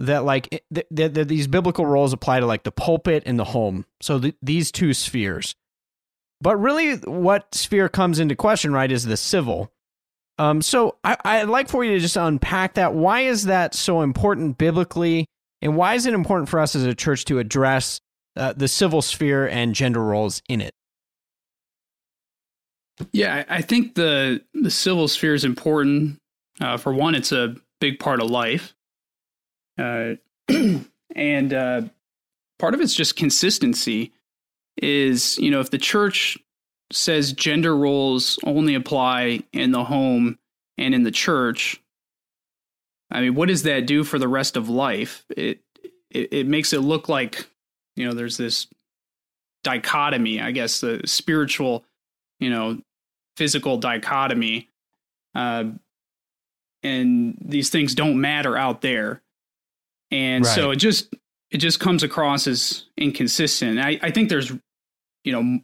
that 0.00 0.24
like 0.24 0.48
th- 0.74 0.86
th- 0.94 1.14
th- 1.14 1.28
these 1.28 1.46
biblical 1.46 1.86
roles 1.86 2.12
apply 2.12 2.40
to 2.40 2.46
like 2.46 2.62
the 2.64 2.72
pulpit 2.72 3.22
and 3.26 3.38
the 3.38 3.44
home. 3.44 3.84
So 4.00 4.18
th- 4.18 4.34
these 4.42 4.72
two 4.72 4.94
spheres. 4.94 5.54
But 6.40 6.56
really, 6.56 6.96
what 6.96 7.54
sphere 7.54 7.88
comes 7.88 8.18
into 8.18 8.34
question, 8.34 8.72
right, 8.72 8.90
is 8.90 9.04
the 9.04 9.16
civil. 9.18 9.70
Um, 10.38 10.62
so 10.62 10.96
I- 11.04 11.18
I'd 11.24 11.48
like 11.48 11.68
for 11.68 11.84
you 11.84 11.92
to 11.92 12.00
just 12.00 12.16
unpack 12.16 12.74
that. 12.74 12.94
Why 12.94 13.20
is 13.20 13.44
that 13.44 13.74
so 13.74 14.00
important 14.00 14.56
biblically, 14.56 15.26
and 15.60 15.76
why 15.76 15.94
is 15.94 16.06
it 16.06 16.14
important 16.14 16.48
for 16.48 16.60
us 16.60 16.74
as 16.74 16.84
a 16.84 16.94
church 16.94 17.26
to 17.26 17.38
address 17.38 18.00
uh, 18.36 18.54
the 18.54 18.68
civil 18.68 19.02
sphere 19.02 19.46
and 19.46 19.74
gender 19.74 20.02
roles 20.02 20.40
in 20.48 20.62
it? 20.62 20.72
Yeah, 23.12 23.44
I 23.48 23.60
think 23.60 23.94
the 23.94 24.42
the 24.54 24.70
civil 24.70 25.08
sphere 25.08 25.34
is 25.34 25.44
important. 25.44 26.18
Uh, 26.60 26.76
for 26.76 26.92
one, 26.94 27.14
it's 27.14 27.32
a 27.32 27.56
big 27.80 27.98
part 27.98 28.20
of 28.20 28.30
life. 28.30 28.74
Uh, 29.78 30.14
and 31.14 31.52
uh, 31.52 31.82
part 32.58 32.74
of 32.74 32.80
it's 32.80 32.94
just 32.94 33.16
consistency. 33.16 34.12
Is 34.76 35.36
you 35.38 35.50
know 35.50 35.60
if 35.60 35.70
the 35.70 35.78
church 35.78 36.38
says 36.92 37.32
gender 37.32 37.76
roles 37.76 38.38
only 38.44 38.74
apply 38.74 39.40
in 39.52 39.72
the 39.72 39.84
home 39.84 40.38
and 40.78 40.94
in 40.94 41.02
the 41.02 41.10
church, 41.10 41.82
I 43.10 43.20
mean, 43.20 43.34
what 43.34 43.48
does 43.48 43.64
that 43.64 43.86
do 43.86 44.04
for 44.04 44.18
the 44.18 44.28
rest 44.28 44.56
of 44.56 44.68
life? 44.68 45.26
It 45.36 45.60
it, 46.10 46.32
it 46.32 46.46
makes 46.46 46.72
it 46.72 46.80
look 46.80 47.08
like 47.08 47.46
you 47.96 48.06
know 48.06 48.14
there's 48.14 48.36
this 48.36 48.68
dichotomy, 49.62 50.40
I 50.40 50.52
guess, 50.52 50.80
the 50.80 51.02
spiritual, 51.04 51.84
you 52.38 52.50
know, 52.50 52.80
physical 53.36 53.76
dichotomy. 53.78 54.68
Uh, 55.34 55.64
and 56.82 57.36
these 57.44 57.70
things 57.70 57.94
don't 57.94 58.20
matter 58.20 58.56
out 58.56 58.80
there 58.80 59.22
and 60.10 60.44
right. 60.44 60.54
so 60.54 60.70
it 60.70 60.76
just 60.76 61.14
it 61.50 61.58
just 61.58 61.80
comes 61.80 62.02
across 62.02 62.46
as 62.46 62.84
inconsistent. 62.96 63.78
I, 63.78 63.98
I 64.02 64.10
think 64.10 64.28
there's 64.28 64.52
you 65.24 65.32
know 65.32 65.60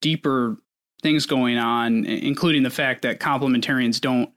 deeper 0.00 0.56
things 1.02 1.26
going 1.26 1.58
on, 1.58 2.04
including 2.04 2.62
the 2.62 2.70
fact 2.70 3.02
that 3.02 3.18
complementarians 3.18 4.00
don't, 4.00 4.30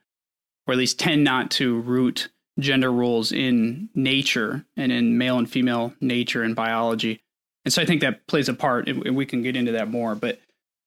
or 0.67 0.73
at 0.73 0.77
least 0.77 0.99
tend 0.99 1.23
not 1.23 1.51
to 1.51 1.79
root 1.81 2.29
gender 2.59 2.91
roles 2.91 3.31
in 3.31 3.89
nature 3.93 4.65
and 4.77 4.91
in 4.91 5.17
male 5.17 5.37
and 5.37 5.49
female 5.49 5.93
nature 5.99 6.41
and 6.41 6.55
biology. 6.55 7.21
and 7.65 7.73
so 7.73 7.81
I 7.81 7.85
think 7.85 8.01
that 8.01 8.27
plays 8.27 8.49
a 8.49 8.53
part, 8.53 8.87
and 8.87 9.15
we 9.15 9.25
can 9.25 9.43
get 9.43 9.55
into 9.55 9.73
that 9.73 9.89
more. 9.89 10.15
But 10.15 10.39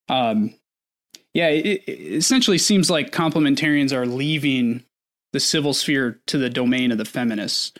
um, 0.08 0.54
yeah, 1.34 1.48
it, 1.48 1.84
it 1.86 2.14
essentially 2.16 2.58
seems 2.58 2.90
like 2.90 3.12
complementarians 3.12 3.92
are 3.92 4.06
leaving 4.06 4.84
the 5.32 5.40
civil 5.40 5.74
sphere 5.74 6.20
to 6.26 6.38
the 6.38 6.50
domain 6.50 6.90
of 6.90 6.98
the 6.98 7.04
feminists. 7.04 7.72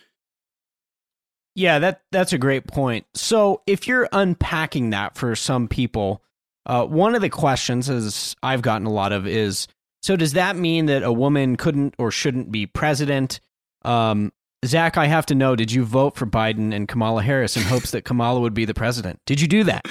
Yeah, 1.55 1.79
that 1.79 2.01
that's 2.11 2.33
a 2.33 2.37
great 2.37 2.67
point. 2.67 3.05
So 3.13 3.61
if 3.67 3.87
you're 3.87 4.07
unpacking 4.11 4.91
that 4.91 5.17
for 5.17 5.35
some 5.35 5.67
people, 5.67 6.23
uh, 6.65 6.85
one 6.85 7.15
of 7.15 7.21
the 7.21 7.29
questions, 7.29 7.89
as 7.89 8.35
I've 8.41 8.61
gotten 8.61 8.87
a 8.87 8.91
lot 8.91 9.11
of, 9.11 9.27
is 9.27 9.67
so 10.01 10.15
does 10.15 10.33
that 10.33 10.55
mean 10.55 10.85
that 10.85 11.03
a 11.03 11.11
woman 11.11 11.57
couldn't 11.57 11.95
or 11.97 12.11
shouldn't 12.11 12.51
be 12.51 12.65
president? 12.65 13.39
Um, 13.83 14.31
Zach, 14.65 14.97
I 14.97 15.07
have 15.07 15.25
to 15.27 15.35
know: 15.35 15.55
Did 15.55 15.71
you 15.71 15.83
vote 15.83 16.15
for 16.15 16.25
Biden 16.25 16.73
and 16.73 16.87
Kamala 16.87 17.23
Harris 17.23 17.57
in 17.57 17.63
hopes 17.63 17.91
that 17.91 18.05
Kamala 18.05 18.39
would 18.39 18.53
be 18.53 18.65
the 18.65 18.73
president? 18.73 19.19
Did 19.25 19.41
you 19.41 19.47
do 19.47 19.63
that? 19.65 19.85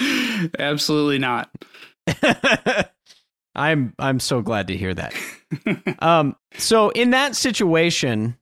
Absolutely 0.58 1.18
not. 1.18 1.50
I'm 3.54 3.92
I'm 3.98 4.20
so 4.20 4.40
glad 4.40 4.68
to 4.68 4.76
hear 4.76 4.94
that. 4.94 5.14
um, 5.98 6.36
so 6.56 6.90
in 6.90 7.10
that 7.10 7.34
situation, 7.34 8.37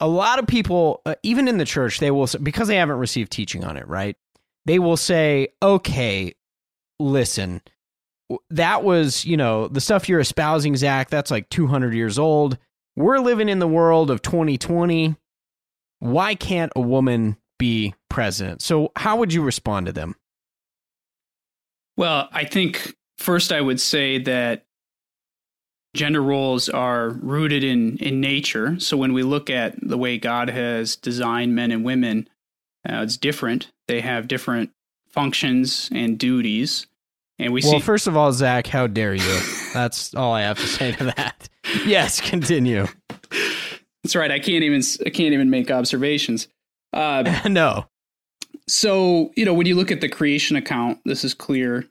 a 0.00 0.08
lot 0.08 0.38
of 0.38 0.46
people, 0.46 1.00
uh, 1.06 1.14
even 1.22 1.48
in 1.48 1.58
the 1.58 1.64
church, 1.64 2.00
they 2.00 2.10
will 2.10 2.28
because 2.42 2.68
they 2.68 2.76
haven't 2.76 2.98
received 2.98 3.32
teaching 3.32 3.64
on 3.64 3.76
it, 3.76 3.86
right? 3.88 4.16
They 4.66 4.78
will 4.78 4.96
say, 4.96 5.48
"Okay, 5.62 6.34
listen, 6.98 7.62
that 8.50 8.84
was 8.84 9.24
you 9.24 9.36
know 9.36 9.68
the 9.68 9.80
stuff 9.80 10.08
you're 10.08 10.20
espousing, 10.20 10.76
Zach. 10.76 11.10
That's 11.10 11.30
like 11.30 11.48
200 11.48 11.94
years 11.94 12.18
old. 12.18 12.58
We're 12.96 13.18
living 13.18 13.48
in 13.48 13.58
the 13.58 13.68
world 13.68 14.10
of 14.10 14.22
2020. 14.22 15.16
Why 15.98 16.34
can't 16.34 16.72
a 16.76 16.80
woman 16.80 17.36
be 17.58 17.94
president?" 18.10 18.62
So, 18.62 18.92
how 18.96 19.16
would 19.16 19.32
you 19.32 19.42
respond 19.42 19.86
to 19.86 19.92
them? 19.92 20.14
Well, 21.96 22.28
I 22.32 22.44
think 22.44 22.94
first 23.16 23.52
I 23.52 23.60
would 23.60 23.80
say 23.80 24.18
that 24.18 24.66
gender 25.96 26.22
roles 26.22 26.68
are 26.68 27.10
rooted 27.10 27.64
in 27.64 27.96
in 27.98 28.20
nature. 28.20 28.78
So 28.78 28.96
when 28.96 29.12
we 29.12 29.22
look 29.22 29.50
at 29.50 29.74
the 29.80 29.98
way 29.98 30.18
God 30.18 30.50
has 30.50 30.94
designed 30.94 31.54
men 31.56 31.72
and 31.72 31.84
women, 31.84 32.28
uh, 32.88 33.02
it's 33.02 33.16
different. 33.16 33.72
They 33.88 34.00
have 34.02 34.28
different 34.28 34.70
functions 35.08 35.88
and 35.92 36.18
duties. 36.18 36.86
And 37.38 37.52
we 37.52 37.60
see 37.60 37.70
well, 37.70 37.80
see. 37.80 37.84
first 37.84 38.06
of 38.06 38.16
all, 38.16 38.32
Zach, 38.32 38.66
how 38.66 38.86
dare 38.86 39.14
you? 39.14 39.40
That's 39.74 40.14
all 40.14 40.32
I 40.32 40.42
have 40.42 40.58
to 40.58 40.66
say 40.66 40.92
to 40.92 41.04
that. 41.16 41.48
Yes, 41.84 42.20
continue. 42.20 42.86
That's 44.02 44.14
right. 44.14 44.30
I 44.30 44.38
can't 44.38 44.62
even 44.62 44.82
I 45.04 45.10
can't 45.10 45.34
even 45.34 45.50
make 45.50 45.68
observations. 45.68 46.46
Uh, 46.92 47.40
no. 47.48 47.86
So 48.68 49.32
you 49.34 49.44
know 49.44 49.52
when 49.52 49.66
you 49.66 49.74
look 49.74 49.90
at 49.90 50.00
the 50.00 50.08
creation 50.08 50.56
account, 50.56 51.00
this 51.04 51.24
is 51.24 51.34
clear. 51.34 51.84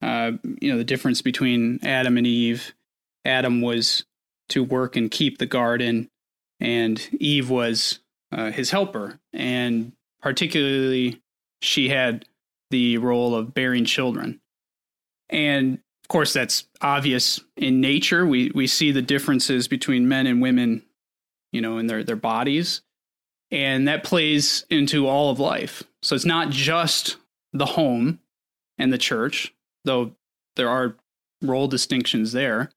Uh, 0.00 0.32
you 0.62 0.72
know 0.72 0.78
the 0.78 0.84
difference 0.84 1.20
between 1.20 1.78
Adam 1.82 2.16
and 2.16 2.26
Eve. 2.26 2.72
Adam 3.28 3.60
was 3.60 4.04
to 4.48 4.64
work 4.64 4.96
and 4.96 5.10
keep 5.10 5.38
the 5.38 5.46
garden, 5.46 6.08
and 6.60 7.06
Eve 7.20 7.50
was 7.50 8.00
uh, 8.32 8.50
his 8.50 8.70
helper. 8.70 9.20
And 9.32 9.92
particularly, 10.22 11.20
she 11.60 11.90
had 11.90 12.24
the 12.70 12.98
role 12.98 13.34
of 13.34 13.52
bearing 13.54 13.84
children. 13.84 14.40
And 15.28 15.74
of 15.74 16.08
course, 16.08 16.32
that's 16.32 16.64
obvious 16.80 17.40
in 17.56 17.82
nature. 17.82 18.26
We 18.26 18.50
we 18.54 18.66
see 18.66 18.92
the 18.92 19.02
differences 19.02 19.68
between 19.68 20.08
men 20.08 20.26
and 20.26 20.40
women, 20.40 20.82
you 21.52 21.60
know, 21.60 21.76
in 21.76 21.86
their 21.86 22.02
their 22.02 22.16
bodies, 22.16 22.80
and 23.50 23.86
that 23.88 24.04
plays 24.04 24.64
into 24.70 25.06
all 25.06 25.30
of 25.30 25.38
life. 25.38 25.82
So 26.02 26.16
it's 26.16 26.24
not 26.24 26.48
just 26.48 27.18
the 27.52 27.66
home 27.66 28.20
and 28.78 28.90
the 28.90 28.98
church, 28.98 29.52
though 29.84 30.12
there 30.56 30.70
are 30.70 30.96
role 31.42 31.68
distinctions 31.68 32.32
there 32.32 32.70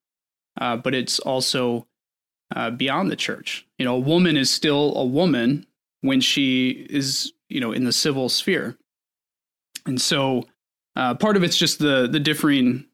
uh, 0.60 0.78
but 0.78 0.94
it's 0.94 1.20
also 1.20 1.88
uh, 2.56 2.70
beyond 2.72 3.10
the 3.10 3.16
church. 3.16 3.66
You 3.78 3.86
know, 3.86 3.96
a 3.96 4.00
woman 4.00 4.38
is 4.38 4.50
still 4.50 4.96
a 4.96 5.06
woman 5.06 5.66
when 6.02 6.22
she 6.22 6.88
is, 6.90 7.34
you 7.50 7.62
know, 7.62 7.72
in 7.72 7.84
the 7.84 7.94
civil 7.94 8.30
sphere, 8.30 8.78
and 9.86 10.02
so 10.02 10.44
uh, 10.96 11.16
part 11.16 11.38
of 11.38 11.44
it's 11.44 11.58
just 11.58 11.80
the 11.80 12.08
the 12.12 12.20
differing, 12.20 12.86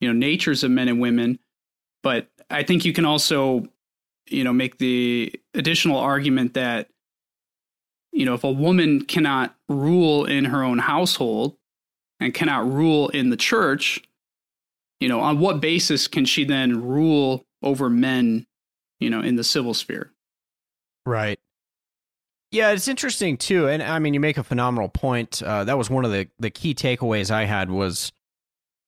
you 0.00 0.08
know, 0.08 0.14
natures 0.14 0.64
of 0.64 0.70
men 0.70 0.88
and 0.88 1.00
women. 1.00 1.38
But 2.02 2.28
I 2.50 2.62
think 2.62 2.84
you 2.84 2.92
can 2.92 3.04
also, 3.04 3.68
you 4.28 4.44
know, 4.44 4.52
make 4.52 4.78
the 4.78 5.32
additional 5.54 5.98
argument 5.98 6.54
that, 6.54 6.88
you 8.12 8.24
know, 8.24 8.34
if 8.34 8.44
a 8.44 8.50
woman 8.50 9.04
cannot 9.04 9.54
rule 9.68 10.24
in 10.24 10.46
her 10.46 10.62
own 10.62 10.78
household 10.78 11.56
and 12.18 12.34
cannot 12.34 12.70
rule 12.70 13.08
in 13.10 13.30
the 13.30 13.36
church, 13.36 14.02
you 15.02 15.08
know, 15.08 15.18
on 15.18 15.40
what 15.40 15.60
basis 15.60 16.06
can 16.06 16.24
she 16.24 16.44
then 16.44 16.80
rule 16.80 17.44
over 17.60 17.90
men, 17.90 18.46
you 19.00 19.10
know, 19.10 19.20
in 19.20 19.34
the 19.34 19.42
civil 19.42 19.74
sphere? 19.74 20.12
Right. 21.04 21.40
Yeah, 22.52 22.70
it's 22.70 22.86
interesting 22.86 23.36
too, 23.36 23.66
and 23.66 23.82
I 23.82 23.98
mean, 23.98 24.14
you 24.14 24.20
make 24.20 24.38
a 24.38 24.44
phenomenal 24.44 24.88
point. 24.88 25.42
Uh, 25.42 25.64
that 25.64 25.76
was 25.76 25.90
one 25.90 26.04
of 26.04 26.12
the 26.12 26.28
the 26.38 26.50
key 26.50 26.72
takeaways 26.72 27.32
I 27.32 27.46
had 27.46 27.68
was, 27.68 28.12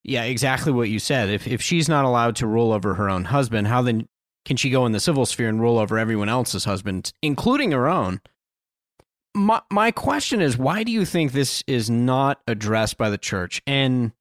yeah, 0.04 0.22
exactly 0.22 0.70
what 0.70 0.88
you 0.88 1.00
said. 1.00 1.30
If 1.30 1.48
if 1.48 1.60
she's 1.60 1.88
not 1.88 2.04
allowed 2.04 2.36
to 2.36 2.46
rule 2.46 2.72
over 2.72 2.94
her 2.94 3.10
own 3.10 3.24
husband, 3.24 3.66
how 3.66 3.82
then 3.82 4.06
can 4.44 4.56
she 4.56 4.70
go 4.70 4.86
in 4.86 4.92
the 4.92 5.00
civil 5.00 5.26
sphere 5.26 5.48
and 5.48 5.60
rule 5.60 5.78
over 5.78 5.98
everyone 5.98 6.28
else's 6.28 6.64
husband, 6.64 7.12
including 7.22 7.72
her 7.72 7.88
own? 7.88 8.20
My 9.34 9.62
my 9.68 9.90
question 9.90 10.40
is, 10.40 10.56
why 10.56 10.84
do 10.84 10.92
you 10.92 11.04
think 11.04 11.32
this 11.32 11.64
is 11.66 11.90
not 11.90 12.40
addressed 12.46 12.98
by 12.98 13.10
the 13.10 13.18
church? 13.18 13.62
And 13.66 14.12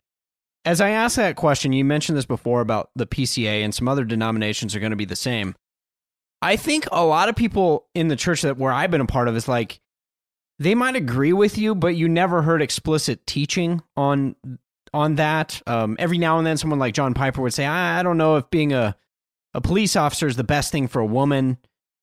as 0.66 0.80
I 0.80 0.90
asked 0.90 1.18
that 1.18 1.36
question, 1.36 1.74
you 1.74 1.84
mentioned 1.84 2.18
this 2.18 2.26
before 2.26 2.62
about 2.62 2.90
the 2.96 3.06
PCA 3.06 3.64
and 3.64 3.74
some 3.74 3.88
other 3.88 4.06
denominations 4.06 4.76
are 4.76 4.80
going 4.80 4.92
to 4.92 4.96
be 4.96 5.06
the 5.06 5.16
same. 5.16 5.56
I 6.42 6.56
think 6.56 6.88
a 6.92 7.06
lot 7.06 7.30
of 7.30 7.36
people 7.36 7.88
in 7.94 8.08
the 8.08 8.16
church 8.16 8.42
that 8.42 8.58
where 8.58 8.72
I've 8.72 8.92
been 8.92 9.02
a 9.02 9.06
part 9.06 9.28
of 9.28 9.36
is 9.36 9.48
like 9.48 9.80
they 10.60 10.76
might 10.76 10.96
agree 10.96 11.34
with 11.34 11.58
you, 11.58 11.76
but 11.76 11.96
you 11.96 12.08
never 12.08 12.42
heard 12.42 12.62
explicit 12.62 13.26
teaching 13.26 13.82
on 13.96 14.36
on 14.94 15.16
that. 15.16 15.62
Um, 15.66 15.96
every 16.00 16.18
now 16.18 16.38
and 16.38 16.46
then, 16.46 16.58
someone 16.58 16.80
like 16.80 16.94
John 16.94 17.14
Piper 17.14 17.42
would 17.42 17.54
say, 17.54 17.66
I, 17.66 18.00
"I 18.00 18.04
don't 18.04 18.18
know 18.18 18.36
if 18.38 18.50
being 18.50 18.74
a 18.74 18.96
a 19.54 19.62
police 19.62 19.96
officer 19.96 20.28
is 20.28 20.36
the 20.36 20.44
best 20.44 20.72
thing 20.72 20.88
for 20.88 21.00
a 21.00 21.06
woman," 21.06 21.58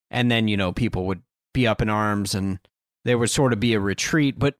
and 0.09 0.29
then 0.29 0.47
you 0.47 0.57
know 0.57 0.71
people 0.71 1.05
would 1.05 1.21
be 1.53 1.67
up 1.67 1.81
in 1.81 1.89
arms 1.89 2.33
and 2.33 2.59
there 3.05 3.17
would 3.17 3.29
sort 3.29 3.53
of 3.53 3.59
be 3.59 3.73
a 3.73 3.79
retreat. 3.79 4.39
But 4.39 4.55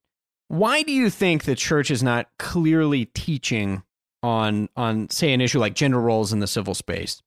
why 0.47 0.83
do 0.83 0.91
you 0.91 1.09
think 1.09 1.43
the 1.43 1.55
church 1.55 1.89
is 1.89 2.03
not 2.03 2.29
clearly 2.37 3.05
teaching 3.05 3.83
on 4.23 4.69
on 4.75 5.09
say 5.09 5.33
an 5.33 5.41
issue 5.41 5.59
like 5.59 5.73
gender 5.73 5.99
roles 5.99 6.33
in 6.33 6.39
the 6.39 6.47
civil 6.47 6.75
space? 6.75 7.21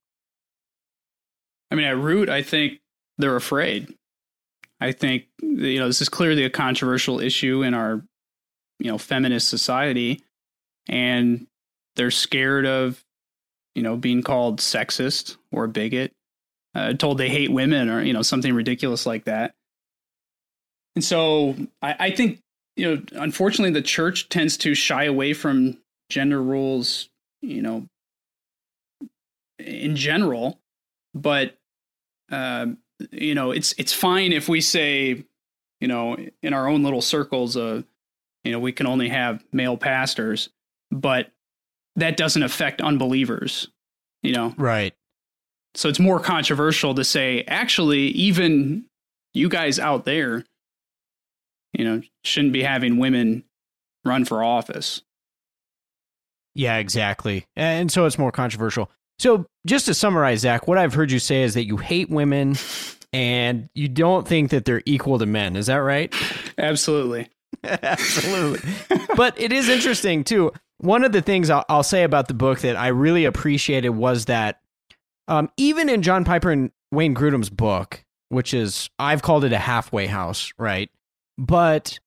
I 1.71 1.75
mean, 1.75 1.87
at 1.87 1.97
root, 1.97 2.29
I 2.29 2.43
think 2.43 2.81
they're 3.19 3.37
afraid. 3.37 3.93
I 4.81 4.93
think 4.93 5.25
you 5.41 5.79
know 5.79 5.87
this 5.87 6.01
is 6.01 6.09
clearly 6.09 6.45
a 6.45 6.51
controversial 6.51 7.21
issue 7.21 7.63
in 7.63 7.75
our 7.75 8.03
you 8.79 8.91
know 8.91 8.99
feminist 8.99 9.49
society, 9.49 10.23
and 10.89 11.47
they're 11.97 12.11
scared 12.11 12.67
of 12.67 13.05
you 13.75 13.83
know 13.83 13.97
being 13.97 14.23
called 14.23 14.61
sexist 14.61 15.37
or 15.53 15.67
bigot, 15.67 16.13
uh, 16.75 16.93
told 16.95 17.19
they 17.19 17.29
hate 17.29 17.51
women 17.51 17.89
or 17.89 18.03
you 18.03 18.13
know 18.13 18.23
something 18.23 18.55
ridiculous 18.55 19.07
like 19.07 19.25
that. 19.25 19.55
And 20.97 21.05
so 21.05 21.57
I, 21.83 21.97
I 21.99 22.11
think 22.11 22.41
you 22.77 22.95
know 22.97 23.03
unfortunately 23.13 23.73
the 23.73 23.83
church 23.83 24.29
tends 24.29 24.57
to 24.59 24.75
shy 24.75 25.05
away 25.05 25.33
from 25.33 25.79
gender 26.09 26.43
roles, 26.43 27.09
you 27.43 27.63
know, 27.63 27.87
in 29.59 29.97
general. 29.97 30.61
But 31.15 31.57
uh, 32.31 32.67
you 33.11 33.35
know, 33.35 33.51
it's 33.51 33.75
it's 33.79 33.93
fine 33.93 34.33
if 34.33 34.49
we 34.49 34.61
say, 34.61 35.25
you 35.81 35.89
know, 35.89 36.17
in 36.43 36.53
our 36.55 36.69
own 36.69 36.83
little 36.83 37.03
circles, 37.03 37.57
uh, 37.57 37.83
you 38.43 38.53
know, 38.53 38.59
we 38.59 38.73
can 38.73 38.87
only 38.87 39.09
have 39.09 39.45
male 39.53 39.77
pastors, 39.77 40.51
but 40.91 41.31
that 41.97 42.17
doesn't 42.17 42.43
affect 42.43 42.81
unbelievers, 42.81 43.69
you 44.23 44.33
know. 44.33 44.55
Right. 44.57 44.95
So 45.75 45.89
it's 45.89 45.99
more 46.01 46.21
controversial 46.21 46.95
to 46.95 47.05
say, 47.05 47.43
actually, 47.49 48.09
even 48.09 48.85
you 49.33 49.49
guys 49.49 49.79
out 49.79 50.05
there, 50.05 50.45
you 51.73 51.85
know, 51.85 52.03
shouldn't 52.23 52.53
be 52.53 52.63
having 52.63 52.99
women 52.99 53.45
run 54.05 54.25
for 54.25 54.43
office. 54.43 55.03
Yeah, 56.55 56.77
exactly. 56.77 57.47
And 57.57 57.91
so 57.91 58.07
it's 58.07 58.19
more 58.19 58.33
controversial. 58.33 58.91
So 59.19 59.47
just 59.67 59.87
to 59.87 59.95
summarize, 59.95 60.41
Zach, 60.41 60.67
what 60.67 60.79
I've 60.79 60.95
heard 60.95 61.11
you 61.11 61.19
say 61.19 61.43
is 61.43 61.55
that 61.55 61.67
you 61.67 61.77
hate 61.77 62.11
women 62.11 62.57
and 63.13 63.69
you 63.75 63.89
don't 63.89 64.27
think 64.27 64.51
that 64.51 64.65
they're 64.65 64.83
equal 64.87 65.19
to 65.19 65.27
men. 65.27 65.57
Is 65.57 65.67
that 65.67 65.77
right? 65.77 66.13
Absolutely. 66.59 67.29
Absolutely. 67.65 68.73
but 69.17 69.41
it 69.41 69.53
is 69.53 69.69
interesting 69.69 70.25
too. 70.25 70.53
One 70.79 71.05
of 71.05 71.13
the 71.13 71.23
things 71.23 71.51
I'll, 71.51 71.65
I'll, 71.69 71.85
say 71.85 72.03
about 72.03 72.29
the 72.29 72.35
book 72.35 72.61
that 72.61 72.77
I 72.77 72.89
really 72.89 73.25
appreciated 73.25 73.91
was 73.91 74.25
that 74.27 74.61
um, 75.29 75.51
even 75.57 75.89
in 75.89 76.03
John 76.03 76.25
Piper 76.25 76.51
and 76.51 76.73
Wayne 76.91 77.15
Grudem's 77.15 77.49
book, 77.49 78.05
which 78.29 78.53
is 78.53 78.91
I've 78.99 79.23
called 79.23 79.45
it 79.45 79.53
a 79.53 79.59
halfway 79.59 80.07
house, 80.07 80.53
right? 80.59 80.91
But 81.39 82.01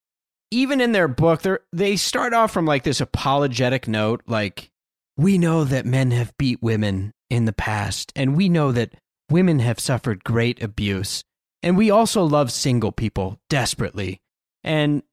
even 0.51 0.81
in 0.81 0.91
their 0.91 1.07
book, 1.07 1.41
they 1.41 1.57
they 1.73 1.95
start 1.95 2.33
off 2.33 2.51
from 2.51 2.65
like 2.65 2.83
this 2.83 3.01
apologetic 3.01 3.87
note, 3.87 4.21
like 4.27 4.71
we 5.17 5.37
know 5.37 5.63
that 5.63 5.85
men 5.85 6.11
have 6.11 6.37
beat 6.37 6.61
women 6.61 7.13
in 7.29 7.45
the 7.45 7.53
past, 7.53 8.13
and 8.15 8.35
we 8.35 8.49
know 8.49 8.71
that 8.71 8.93
women 9.29 9.59
have 9.59 9.79
suffered 9.79 10.23
great 10.23 10.61
abuse, 10.61 11.23
and 11.61 11.77
we 11.77 11.91
also 11.91 12.23
love 12.23 12.51
single 12.51 12.91
people 12.91 13.39
desperately, 13.49 14.21
and 14.63 15.03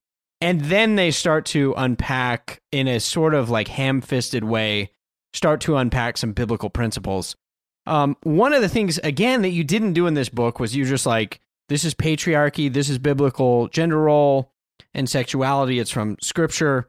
and 0.40 0.62
then 0.62 0.96
they 0.96 1.10
start 1.10 1.46
to 1.46 1.74
unpack 1.76 2.60
in 2.70 2.86
a 2.86 3.00
sort 3.00 3.34
of 3.34 3.50
like 3.50 3.68
ham-fisted 3.68 4.44
way, 4.44 4.90
start 5.32 5.60
to 5.62 5.76
unpack 5.76 6.16
some 6.16 6.32
biblical 6.32 6.70
principles. 6.70 7.34
Um, 7.86 8.16
one 8.22 8.52
of 8.52 8.62
the 8.62 8.68
things 8.68 8.98
again 8.98 9.42
that 9.42 9.50
you 9.50 9.64
didn't 9.64 9.92
do 9.92 10.06
in 10.06 10.14
this 10.14 10.28
book 10.28 10.60
was 10.60 10.76
you 10.76 10.84
just 10.84 11.06
like 11.06 11.40
this 11.68 11.84
is 11.84 11.94
patriarchy, 11.94 12.72
this 12.72 12.88
is 12.88 12.98
biblical 12.98 13.68
gender 13.68 13.98
role 13.98 14.53
and 14.94 15.08
sexuality. 15.08 15.78
It's 15.78 15.90
from 15.90 16.16
scripture. 16.20 16.88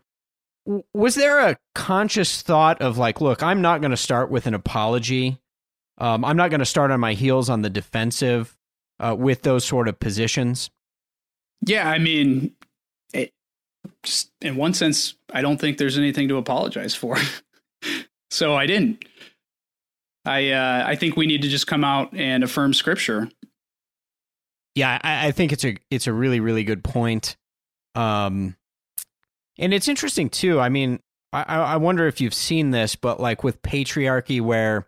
Was 0.94 1.16
there 1.16 1.40
a 1.40 1.58
conscious 1.74 2.42
thought 2.42 2.82
of 2.82 2.98
like, 2.98 3.22
look, 3.22 3.44
I'm 3.44 3.62
not 3.62 3.82
going 3.82 3.92
to 3.92 3.98
start 3.98 4.32
with 4.32 4.48
an 4.48 4.54
apology. 4.54 5.40
Um, 5.98 6.26
I'm 6.26 6.38
not 6.38 6.50
going 6.50 6.60
to 6.60 6.66
start 6.66 6.92
on 6.92 7.00
my 7.00 7.14
heels 7.14 7.50
on 7.50 7.62
the 7.62 7.70
defensive 7.70 8.58
uh, 9.00 9.16
with 9.18 9.44
those 9.44 9.64
sort 9.66 9.88
of 9.88 10.00
positions. 10.00 10.70
Yeah, 11.66 11.90
I 11.90 12.00
mean, 12.00 12.54
it, 13.14 13.32
just 14.04 14.32
in 14.42 14.56
one 14.56 14.74
sense, 14.74 15.16
I 15.32 15.42
don't 15.42 15.60
think 15.60 15.78
there's 15.78 15.98
anything 15.98 16.28
to 16.30 16.38
apologize 16.38 16.96
for. 16.96 17.18
so 18.30 18.56
I 18.56 18.66
didn't. 18.66 19.06
I 20.26 20.52
uh, 20.52 20.84
I 20.86 20.96
think 20.96 21.16
we 21.16 21.28
need 21.28 21.44
to 21.44 21.48
just 21.48 21.68
come 21.68 21.84
out 21.84 22.14
and 22.14 22.44
affirm 22.44 22.74
Scripture. 22.74 23.30
Yeah, 24.74 25.00
I, 25.02 25.28
I 25.28 25.32
think 25.32 25.54
it's 25.54 25.64
a 25.64 25.78
it's 25.92 26.08
a 26.08 26.14
really 26.14 26.40
really 26.40 26.64
good 26.64 26.84
point. 26.84 27.38
Um, 27.96 28.56
and 29.58 29.74
it's 29.74 29.88
interesting 29.88 30.30
too. 30.30 30.60
I 30.60 30.70
mean, 30.70 31.00
I, 31.32 31.44
I 31.44 31.78
wonder 31.78 32.08
if 32.08 32.22
you've 32.22 32.34
seen 32.34 32.72
this, 32.72 32.96
but 32.96 33.20
like 33.20 33.44
with 33.44 33.62
patriarchy, 33.62 34.42
where 34.42 34.88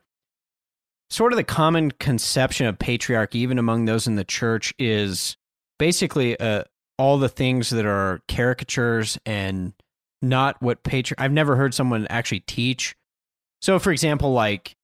sort 1.09 1.33
of 1.33 1.37
the 1.37 1.43
common 1.43 1.91
conception 1.91 2.67
of 2.67 2.77
patriarchy, 2.77 3.35
even 3.35 3.59
among 3.59 3.85
those 3.85 4.07
in 4.07 4.15
the 4.15 4.23
church, 4.23 4.73
is 4.77 5.37
basically 5.79 6.39
uh, 6.39 6.63
all 6.97 7.17
the 7.17 7.29
things 7.29 7.69
that 7.69 7.85
are 7.85 8.21
caricatures 8.27 9.17
and 9.25 9.73
not 10.21 10.61
what 10.61 10.83
patri. 10.83 11.15
I've 11.17 11.31
never 11.31 11.55
heard 11.55 11.73
someone 11.73 12.07
actually 12.09 12.41
teach. 12.41 12.95
So, 13.61 13.79
for 13.79 13.91
example, 13.91 14.33
like 14.33 14.75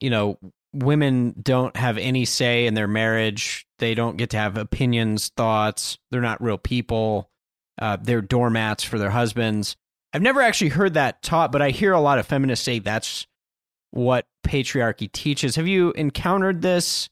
you 0.00 0.10
know, 0.10 0.38
women 0.72 1.34
don't 1.42 1.76
have 1.76 1.98
any 1.98 2.24
say 2.24 2.66
in 2.66 2.74
their 2.74 2.88
marriage. 2.88 3.66
They 3.78 3.94
don't 3.94 4.16
get 4.16 4.30
to 4.30 4.36
have 4.36 4.56
opinions, 4.56 5.30
thoughts. 5.36 5.98
They're 6.10 6.20
not 6.20 6.42
real 6.42 6.58
people 6.58 7.30
uh, 7.78 7.96
they're 8.00 8.20
doormats 8.20 8.84
for 8.84 8.98
their 8.98 9.10
husbands. 9.10 9.76
I've 10.12 10.22
never 10.22 10.40
actually 10.40 10.70
heard 10.70 10.94
that 10.94 11.22
taught, 11.22 11.52
but 11.52 11.62
I 11.62 11.70
hear 11.70 11.92
a 11.92 12.00
lot 12.00 12.18
of 12.18 12.26
feminists 12.26 12.64
say 12.64 12.78
that's 12.78 13.26
what 13.90 14.26
patriarchy 14.46 15.10
teaches. 15.10 15.56
Have 15.56 15.66
you 15.66 15.92
encountered 15.92 16.62
this 16.62 17.08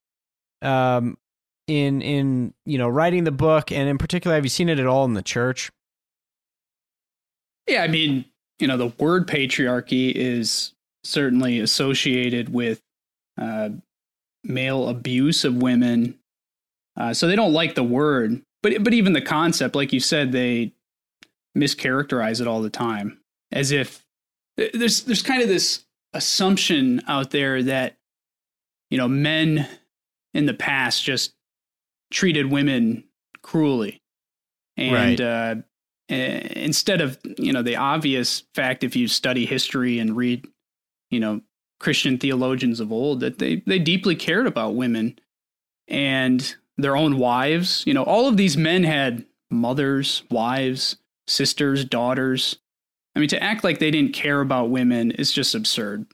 um, 0.63 1.17
in 1.67 2.01
in 2.03 2.55
you 2.65 2.79
know 2.79 2.89
writing 2.89 3.25
the 3.25 3.33
book, 3.33 3.71
and 3.71 3.89
in 3.89 3.99
particular, 3.99 4.35
have 4.35 4.45
you 4.45 4.51
seen 4.51 4.69
it 4.69 4.79
at 4.79 4.87
all 4.87 5.05
in 5.05 5.15
the 5.15 5.23
church? 5.23 5.71
Yeah, 7.67 7.83
I 7.83 7.89
mean, 7.89 8.25
you 8.59 8.67
know, 8.67 8.77
the 8.77 8.93
word 8.99 9.27
patriarchy 9.27 10.13
is 10.15 10.73
certainly 11.05 11.61
associated 11.61 12.53
with 12.53 12.81
uh, 13.41 13.71
male 14.45 14.89
abuse 14.89 15.45
of 15.45 15.57
women, 15.57 16.19
uh, 16.97 17.13
so 17.13 17.27
they 17.27 17.37
don't 17.37 17.53
like 17.53 17.75
the 17.75 17.85
word 17.85 18.43
but 18.67 18.83
but 18.83 18.95
even 18.95 19.13
the 19.13 19.23
concept, 19.23 19.77
like 19.77 19.93
you 19.93 20.01
said, 20.01 20.33
they 20.33 20.73
mischaracterize 21.57 22.41
it 22.41 22.49
all 22.49 22.63
the 22.63 22.71
time, 22.71 23.21
as 23.53 23.71
if 23.71 24.05
there's 24.57 25.05
there's 25.05 25.23
kind 25.23 25.41
of 25.41 25.49
this 25.49 25.85
assumption 26.13 27.01
out 27.07 27.31
there 27.31 27.63
that 27.63 27.97
you 28.91 28.99
know 28.99 29.07
men 29.07 29.69
in 30.35 30.47
the 30.47 30.55
past 30.55 31.05
just 31.05 31.35
treated 32.11 32.51
women 32.51 33.05
cruelly, 33.41 34.03
and 34.77 35.21
right. 35.21 35.21
uh, 35.21 35.55
instead 36.09 37.01
of 37.01 37.21
you 37.39 37.53
know 37.53 37.63
the 37.63 37.77
obvious 37.77 38.43
fact, 38.53 38.83
if 38.83 38.97
you 38.97 39.07
study 39.07 39.47
history 39.47 40.01
and 40.01 40.17
read 40.17 40.45
you 41.13 41.21
know 41.21 41.41
Christian 41.79 42.19
theologians 42.19 42.81
of 42.81 42.91
old, 42.91 43.21
that 43.21 43.39
they 43.39 43.63
they 43.65 43.79
deeply 43.79 44.17
cared 44.17 44.49
about 44.49 44.75
women 44.75 45.17
and 45.87 46.57
their 46.79 46.97
own 46.97 47.19
wives. 47.19 47.83
You 47.87 47.95
know, 47.95 48.03
all 48.03 48.29
of 48.29 48.37
these 48.37 48.57
men 48.57 48.85
had 48.85 49.25
mothers, 49.51 50.23
wives, 50.31 50.97
sisters, 51.27 51.85
daughters. 51.85 52.59
I 53.15 53.19
mean, 53.19 53.29
to 53.31 53.43
act 53.43 53.65
like 53.65 53.79
they 53.79 53.91
didn't 53.91 54.13
care 54.13 54.41
about 54.41 54.71
women 54.71 55.11
is 55.13 55.33
just 55.33 55.55
absurd. 55.55 56.07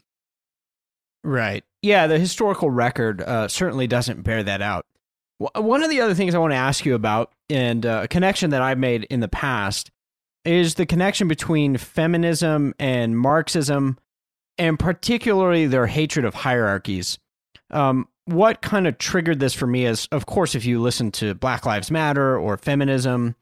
Right. 1.24 1.64
Yeah, 1.82 2.06
the 2.06 2.18
historical 2.18 2.70
record 2.70 3.22
uh, 3.22 3.48
certainly 3.48 3.86
doesn't 3.86 4.22
bear 4.22 4.42
that 4.42 4.62
out. 4.62 4.86
One 5.38 5.82
of 5.82 5.90
the 5.90 6.00
other 6.00 6.14
things 6.14 6.34
I 6.34 6.38
want 6.38 6.52
to 6.52 6.56
ask 6.56 6.84
you 6.84 6.94
about, 6.94 7.32
and 7.50 7.84
uh, 7.84 8.02
a 8.04 8.08
connection 8.08 8.50
that 8.50 8.62
I've 8.62 8.78
made 8.78 9.04
in 9.04 9.18
the 9.18 9.28
past, 9.28 9.90
is 10.44 10.74
the 10.74 10.86
connection 10.86 11.26
between 11.26 11.76
feminism 11.76 12.74
and 12.78 13.18
Marxism, 13.18 13.98
and 14.58 14.78
particularly 14.78 15.66
their 15.66 15.86
hatred 15.86 16.24
of 16.24 16.34
hierarchies. 16.34 17.18
Um, 17.70 18.06
what 18.24 18.62
kind 18.62 18.86
of 18.86 18.98
triggered 18.98 19.40
this 19.40 19.54
for 19.54 19.66
me 19.66 19.84
is, 19.84 20.06
of 20.12 20.26
course, 20.26 20.54
if 20.54 20.64
you 20.64 20.80
listen 20.80 21.10
to 21.12 21.34
Black 21.34 21.66
Lives 21.66 21.90
Matter 21.90 22.38
or 22.38 22.56
feminism, 22.56 23.34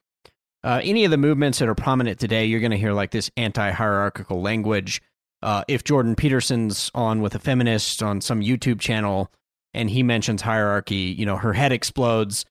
uh, 0.63 0.81
any 0.83 1.05
of 1.05 1.11
the 1.11 1.17
movements 1.17 1.59
that 1.59 1.69
are 1.69 1.75
prominent 1.75 2.19
today, 2.19 2.45
you're 2.45 2.61
going 2.61 2.71
to 2.71 2.79
hear 2.79 2.93
like 2.93 3.11
this 3.11 3.31
anti 3.37 3.71
hierarchical 3.71 4.41
language. 4.41 5.03
Uh, 5.43 5.65
if 5.69 5.85
Jordan 5.85 6.15
Peterson's 6.15 6.91
on 6.95 7.23
with 7.23 7.35
a 7.35 7.39
feminist 7.39 8.03
on 8.03 8.21
some 8.21 8.43
YouTube 8.43 8.79
channel 8.79 9.31
and 9.73 9.89
he 9.89 10.03
mentions 10.03 10.43
hierarchy, 10.43 11.15
you 11.17 11.25
know, 11.25 11.37
her 11.37 11.55
head 11.55 11.73
explodes 11.73 12.45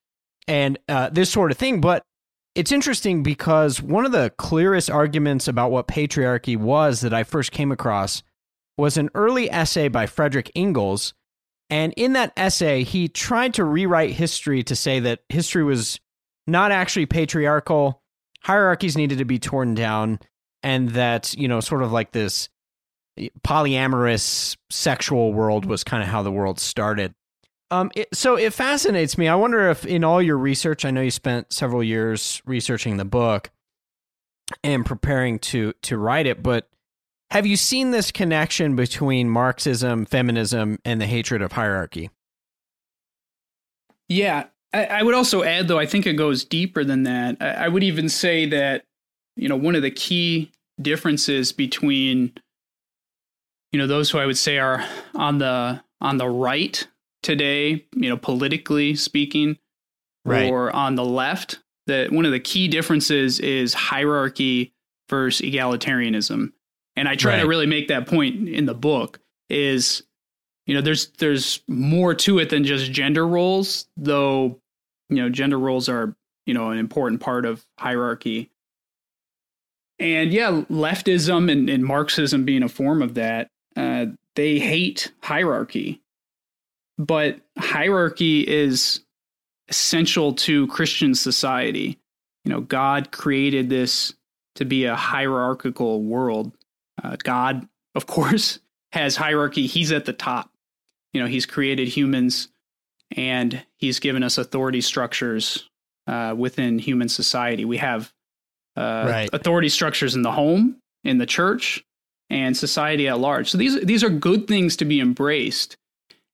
and 0.48 0.80
uh, 0.88 1.10
this 1.10 1.30
sort 1.30 1.52
of 1.52 1.58
thing. 1.58 1.82
But 1.82 2.02
it's 2.56 2.72
interesting 2.72 3.22
because 3.22 3.82
one 3.82 4.06
of 4.06 4.12
the 4.12 4.34
clearest 4.38 4.90
arguments 4.90 5.48
about 5.48 5.70
what 5.70 5.88
patriarchy 5.88 6.58
was 6.58 7.02
that 7.02 7.14
I 7.14 7.24
first 7.24 7.52
came 7.52 7.72
across 7.72 8.24
was 8.76 8.98
an 8.98 9.10
early 9.14 9.52
essay 9.52 9.88
by 9.88 10.08
Frederick 10.08 10.52
Engels 10.56 11.14
and 11.70 11.94
in 11.96 12.14
that 12.14 12.34
essay, 12.36 12.84
he 12.84 13.08
tried 13.08 13.54
to 13.56 13.64
rewrite 13.64 14.12
history 14.12 14.64
to 14.64 14.76
say 14.76 15.00
that 15.02 15.20
history 15.30 15.64
was 15.64 16.00
not 16.48 16.72
actually 16.72 17.06
patriarchal, 17.06 18.02
hierarchies 18.42 18.98
needed 18.98 19.20
to 19.20 19.26
be 19.26 19.40
torn 19.40 19.76
down, 19.76 20.20
and 20.64 20.90
that, 20.90 21.34
you 21.36 21.48
know, 21.48 21.60
sort 21.60 21.84
of 21.84 21.92
like 21.92 22.12
this 22.12 22.50
polyamorous 23.44 24.58
sexual 24.70 25.34
world 25.34 25.66
was 25.66 25.84
kind 25.84 26.02
of 26.02 26.10
how 26.10 26.24
the 26.24 26.32
world 26.32 26.60
started. 26.60 27.14
Um, 27.72 27.92
it, 27.96 28.08
so 28.14 28.36
it 28.36 28.54
fascinates 28.54 29.18
me. 29.18 29.28
I 29.28 29.36
wonder 29.36 29.70
if 29.70 29.86
in 29.86 30.04
all 30.04 30.22
your 30.22 30.38
research, 30.38 30.86
I 30.86 30.92
know 30.92 31.02
you 31.02 31.12
spent 31.12 31.54
several 31.54 31.84
years 31.84 32.42
researching 32.46 32.98
the 32.98 33.06
book 33.06 33.52
and 34.64 34.86
preparing 34.86 35.38
to 35.40 35.74
to 35.84 35.98
write 35.98 36.26
it, 36.26 36.42
but 36.42 36.68
have 37.32 37.46
you 37.46 37.56
seen 37.56 37.92
this 37.92 38.12
connection 38.12 38.76
between 38.76 39.30
Marxism, 39.30 40.06
feminism, 40.06 40.80
and 40.84 41.00
the 41.00 41.06
hatred 41.06 41.42
of 41.42 41.52
hierarchy? 41.52 42.10
Yeah. 44.08 44.46
I, 44.74 44.86
I 44.86 45.04
would 45.04 45.16
also 45.16 45.44
add, 45.44 45.68
though, 45.68 45.80
I 45.80 45.86
think 45.86 46.08
it 46.08 46.14
goes 46.14 46.44
deeper 46.44 46.84
than 46.84 47.04
that. 47.04 47.38
I, 47.40 47.66
I 47.66 47.68
would 47.68 47.84
even 47.84 48.10
say 48.10 48.48
that, 48.48 48.86
you 49.36 49.48
know, 49.48 49.56
one 49.56 49.76
of 49.76 49.84
the 49.84 49.92
key 49.92 50.52
differences 50.82 51.52
between, 51.52 52.34
you 53.72 53.80
know, 53.80 53.88
those 53.88 54.10
who 54.10 54.18
I 54.18 54.26
would 54.26 54.38
say 54.38 54.58
are 54.58 54.84
on 55.14 55.38
the 55.38 55.82
on 56.02 56.18
the 56.18 56.30
right 56.30 56.88
today, 57.22 57.86
you 57.94 58.10
know, 58.10 58.18
politically 58.18 58.96
speaking, 58.96 59.58
right. 60.26 60.50
or 60.50 60.74
on 60.76 60.96
the 60.96 61.06
left, 61.06 61.60
that 61.88 62.12
one 62.12 62.26
of 62.26 62.32
the 62.32 62.40
key 62.40 62.68
differences 62.68 63.40
is 63.40 63.74
hierarchy 63.74 64.74
versus 65.10 65.46
egalitarianism 65.46 66.54
and 67.00 67.08
I 67.08 67.16
try 67.16 67.36
right. 67.36 67.42
to 67.42 67.48
really 67.48 67.66
make 67.66 67.88
that 67.88 68.08
point 68.08 68.50
in 68.50 68.66
the 68.66 68.74
book 68.74 69.22
is 69.50 70.04
you 70.66 70.76
know 70.76 70.82
there's 70.82 71.08
there's 71.18 71.62
more 71.66 72.14
to 72.14 72.40
it 72.40 72.50
than 72.50 72.66
just 72.66 72.92
gender 72.92 73.26
roles 73.26 73.88
though 73.96 74.60
you 75.08 75.16
know 75.16 75.30
gender 75.30 75.58
roles 75.58 75.88
are 75.88 76.14
you 76.46 76.54
know 76.54 76.72
an 76.72 76.78
important 76.78 77.22
part 77.22 77.46
of 77.46 77.66
hierarchy. 77.78 78.52
And 79.98 80.34
yeah 80.34 80.64
leftism 80.70 81.50
and, 81.50 81.70
and 81.70 81.86
marxism 81.86 82.44
being 82.44 82.64
a 82.64 82.70
form 82.70 83.02
of 83.02 83.14
that 83.14 83.48
uh, 83.78 84.08
they 84.36 84.60
hate 84.60 85.14
hierarchy. 85.24 86.02
But 86.98 87.40
hierarchy 87.58 88.46
is 88.46 89.06
essential 89.70 90.34
to 90.34 90.68
christian 90.68 91.16
society. 91.16 91.98
You 92.44 92.52
know 92.52 92.60
god 92.60 93.12
created 93.14 93.70
this 93.70 94.14
to 94.56 94.66
be 94.66 94.84
a 94.84 94.98
hierarchical 94.98 96.04
world 96.04 96.52
uh, 97.04 97.16
God, 97.24 97.68
of 97.96 98.06
course, 98.06 98.60
has 98.92 99.16
hierarchy. 99.16 99.68
He's 99.68 99.92
at 99.92 100.06
the 100.06 100.14
top. 100.14 100.52
You 101.14 101.22
know, 101.22 101.28
he's 101.28 101.46
created 101.46 101.88
humans 101.88 102.50
and 103.16 103.64
he's 103.78 104.00
given 104.00 104.22
us 104.24 104.38
authority 104.38 104.82
structures 104.82 105.68
uh, 106.08 106.36
within 106.38 106.78
human 106.80 107.10
society. 107.10 107.66
We 107.66 107.78
have 107.78 108.14
uh, 108.78 109.06
Right. 109.10 109.30
authority 109.34 109.70
structures 109.70 110.16
in 110.16 110.22
the 110.22 110.32
home, 110.32 110.78
in 111.04 111.18
the 111.18 111.26
church, 111.26 111.84
and 112.30 112.56
society 112.56 113.08
at 113.08 113.20
large. 113.20 113.50
So 113.50 113.58
these 113.58 113.80
these 113.82 114.04
are 114.04 114.10
good 114.10 114.48
things 114.48 114.78
to 114.78 114.86
be 114.86 115.00
embraced, 115.02 115.76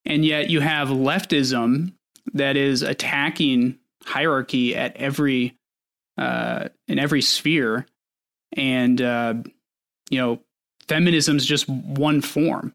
and 0.06 0.25
yet 0.25 0.49
you 0.49 0.60
have 0.60 0.89
leftism 0.89 1.93
that 2.34 2.58
is 2.58 2.82
attacking 2.82 3.80
hierarchy 4.04 4.75
at 4.75 4.97
every 4.97 5.58
uh, 6.17 6.67
in 6.89 6.99
every 6.99 7.21
sphere, 7.21 7.86
and 8.56 9.01
uh, 9.01 9.36
you 10.10 10.19
know 10.19 10.41
feminism's 10.88 11.45
just 11.45 11.67
one 11.69 12.21
form. 12.21 12.74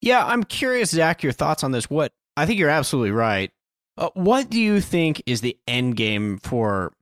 Yeah, 0.00 0.24
I'm 0.24 0.44
curious, 0.44 0.90
Zach, 0.90 1.22
your 1.22 1.32
thoughts 1.32 1.64
on 1.64 1.72
this. 1.72 1.90
What 1.90 2.12
I 2.36 2.46
think 2.46 2.58
you're 2.58 2.70
absolutely 2.70 3.12
right. 3.12 3.50
Uh, 3.98 4.10
what 4.14 4.50
do 4.50 4.60
you 4.60 4.80
think 4.80 5.22
is 5.26 5.40
the 5.40 5.56
end 5.66 5.96
game 5.96 6.38
for 6.38 6.92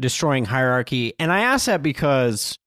destroying 0.00 0.44
hierarchy? 0.44 1.14
And 1.18 1.30
I 1.32 1.40
ask 1.40 1.66
that 1.66 1.82
because 1.82 2.58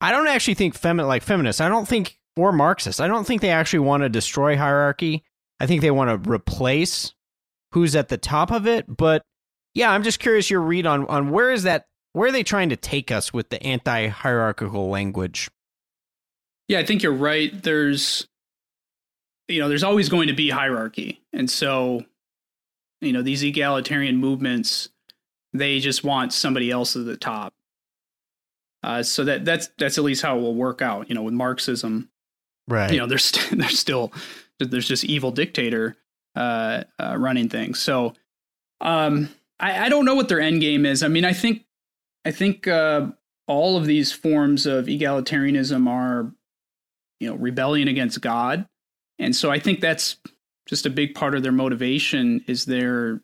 I 0.00 0.10
don't 0.10 0.28
actually 0.28 0.54
think 0.54 0.78
femi- 0.78 1.06
like 1.06 1.22
feminists. 1.22 1.60
I 1.60 1.68
don't 1.68 1.88
think 1.88 2.18
or 2.36 2.52
Marxists. 2.52 3.00
I 3.00 3.06
don't 3.08 3.26
think 3.26 3.42
they 3.42 3.50
actually 3.50 3.80
want 3.80 4.02
to 4.02 4.08
destroy 4.08 4.56
hierarchy. 4.56 5.24
I 5.58 5.66
think 5.66 5.82
they 5.82 5.90
want 5.90 6.24
to 6.24 6.30
replace 6.30 7.14
who's 7.72 7.94
at 7.94 8.08
the 8.08 8.16
top 8.16 8.50
of 8.50 8.66
it. 8.66 8.84
But 8.88 9.22
yeah, 9.74 9.90
I'm 9.90 10.02
just 10.02 10.20
curious 10.20 10.50
your 10.50 10.60
read 10.60 10.86
on 10.86 11.06
on 11.06 11.30
where 11.30 11.50
is 11.50 11.64
that? 11.64 11.86
Where 12.12 12.28
are 12.28 12.32
they 12.32 12.42
trying 12.42 12.70
to 12.70 12.76
take 12.76 13.10
us 13.12 13.32
with 13.32 13.50
the 13.50 13.62
anti-hierarchical 13.62 14.88
language? 14.88 15.48
Yeah, 16.68 16.78
I 16.80 16.84
think 16.84 17.02
you're 17.02 17.12
right. 17.12 17.50
There's 17.62 18.26
you 19.48 19.58
know, 19.60 19.68
there's 19.68 19.82
always 19.82 20.08
going 20.08 20.28
to 20.28 20.32
be 20.32 20.48
hierarchy. 20.48 21.20
And 21.32 21.50
so, 21.50 22.04
you 23.00 23.12
know, 23.12 23.20
these 23.20 23.42
egalitarian 23.42 24.16
movements, 24.16 24.90
they 25.52 25.80
just 25.80 26.04
want 26.04 26.32
somebody 26.32 26.70
else 26.70 26.94
at 26.94 27.04
the 27.04 27.16
top. 27.16 27.52
Uh, 28.84 29.02
so 29.02 29.24
that 29.24 29.44
that's 29.44 29.68
that's 29.76 29.98
at 29.98 30.04
least 30.04 30.22
how 30.22 30.38
it 30.38 30.40
will 30.40 30.54
work 30.54 30.80
out. 30.82 31.08
You 31.08 31.14
know, 31.16 31.22
with 31.22 31.34
Marxism, 31.34 32.08
Right. 32.68 32.92
you 32.92 32.98
know, 32.98 33.06
there's 33.06 33.24
st- 33.24 33.58
there's 33.60 33.78
still 33.78 34.12
there's 34.60 34.86
just 34.86 35.04
evil 35.04 35.32
dictator 35.32 35.96
uh, 36.36 36.84
uh, 37.00 37.16
running 37.18 37.48
things. 37.48 37.78
So, 37.80 38.14
um, 38.80 39.28
I, 39.58 39.86
I 39.86 39.88
don't 39.88 40.04
know 40.04 40.14
what 40.14 40.28
their 40.28 40.40
end 40.40 40.60
game 40.60 40.86
is. 40.86 41.02
I 41.02 41.08
mean, 41.08 41.24
I 41.24 41.32
think 41.32 41.64
I 42.24 42.30
think 42.30 42.66
uh, 42.66 43.08
all 43.46 43.76
of 43.76 43.86
these 43.86 44.12
forms 44.12 44.66
of 44.66 44.86
egalitarianism 44.86 45.88
are, 45.88 46.32
you 47.18 47.28
know, 47.28 47.36
rebellion 47.36 47.88
against 47.88 48.20
God, 48.20 48.66
and 49.18 49.34
so 49.34 49.50
I 49.50 49.58
think 49.58 49.80
that's 49.80 50.16
just 50.66 50.86
a 50.86 50.90
big 50.90 51.14
part 51.14 51.34
of 51.34 51.42
their 51.42 51.52
motivation 51.52 52.44
is 52.46 52.64
they're, 52.64 53.20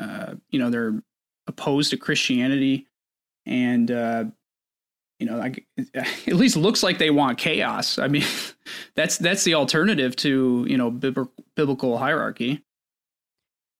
uh, 0.00 0.34
you 0.50 0.58
know, 0.58 0.70
they're 0.70 1.02
opposed 1.46 1.90
to 1.90 1.96
Christianity, 1.96 2.86
and 3.46 3.90
uh, 3.90 4.24
you 5.18 5.26
know, 5.26 5.40
at 5.94 6.34
least 6.34 6.56
looks 6.56 6.82
like 6.82 6.98
they 6.98 7.10
want 7.10 7.38
chaos. 7.38 7.98
I 7.98 8.08
mean, 8.08 8.24
that's 8.96 9.18
that's 9.18 9.44
the 9.44 9.54
alternative 9.54 10.16
to 10.16 10.66
you 10.68 10.76
know 10.76 10.90
bib- 10.90 11.28
biblical 11.54 11.98
hierarchy. 11.98 12.64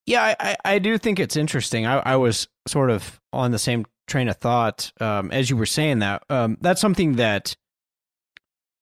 Yeah, 0.07 0.23
I, 0.23 0.37
I, 0.40 0.57
I 0.64 0.79
do 0.79 0.99
think 0.99 1.20
it's 1.20 1.37
interesting. 1.37 1.87
I, 1.87 1.99
I 1.99 2.16
was 2.16 2.49
sort 2.66 2.90
of 2.90 3.20
on 3.33 3.53
the 3.53 3.59
same 3.59 3.87
train 4.11 4.29
of 4.29 4.37
thought 4.37 4.92
um, 5.01 5.31
as 5.31 5.49
you 5.49 5.57
were 5.57 5.66
saying 5.66 6.01
that. 6.01 6.23
Um, 6.29 6.59
that's 6.61 6.81
something 6.81 7.14
that, 7.16 7.57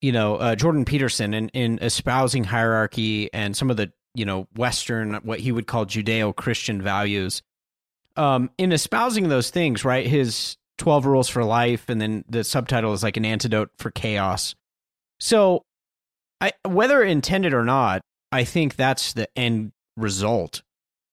you 0.01 0.12
know, 0.12 0.37
uh, 0.37 0.57
Jordan 0.57 0.85
Peterson 0.85 1.35
in, 1.35 1.49
in 1.51 1.79
espousing 1.81 2.45
hierarchy 2.45 3.33
and 3.33 3.57
some 3.57 3.71
of 3.71 3.77
the, 3.77 3.93
you 4.14 4.25
know, 4.25 4.49
Western, 4.57 5.14
what 5.17 5.41
he 5.41 5.53
would 5.53 5.67
call 5.67 5.87
Judeo 5.87 6.35
Christian 6.35 6.83
values, 6.83 7.43
um, 8.17 8.51
in 8.59 8.73
espousing 8.73 9.29
those 9.29 9.51
things, 9.51 9.85
right? 9.85 10.07
His 10.07 10.57
12 10.79 11.07
rules 11.07 11.29
for 11.29 11.45
life, 11.45 11.88
and 11.88 12.01
then 12.01 12.25
the 12.29 12.43
subtitle 12.43 12.93
is 12.93 13.03
like 13.03 13.17
an 13.17 13.25
antidote 13.25 13.71
for 13.79 13.91
chaos. 13.91 14.55
So, 15.21 15.62
I, 16.41 16.53
whether 16.67 17.03
intended 17.03 17.53
or 17.53 17.64
not, 17.64 18.03
I 18.31 18.45
think 18.45 18.77
that's 18.77 19.12
the 19.12 19.29
end 19.37 19.73
result 19.97 20.62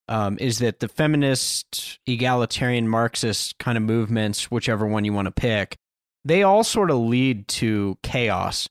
um, 0.08 0.38
is 0.40 0.60
that 0.60 0.80
the 0.80 0.88
feminist, 0.88 2.00
egalitarian, 2.06 2.88
Marxist 2.88 3.58
kind 3.58 3.78
of 3.78 3.84
movements, 3.84 4.52
whichever 4.52 4.86
one 4.86 5.06
you 5.06 5.14
want 5.14 5.26
to 5.26 5.32
pick, 5.32 5.78
they 6.24 6.44
all 6.44 6.64
sort 6.64 6.92
of 6.92 6.98
lead 6.98 7.48
to 7.48 7.98
chaos. 8.04 8.68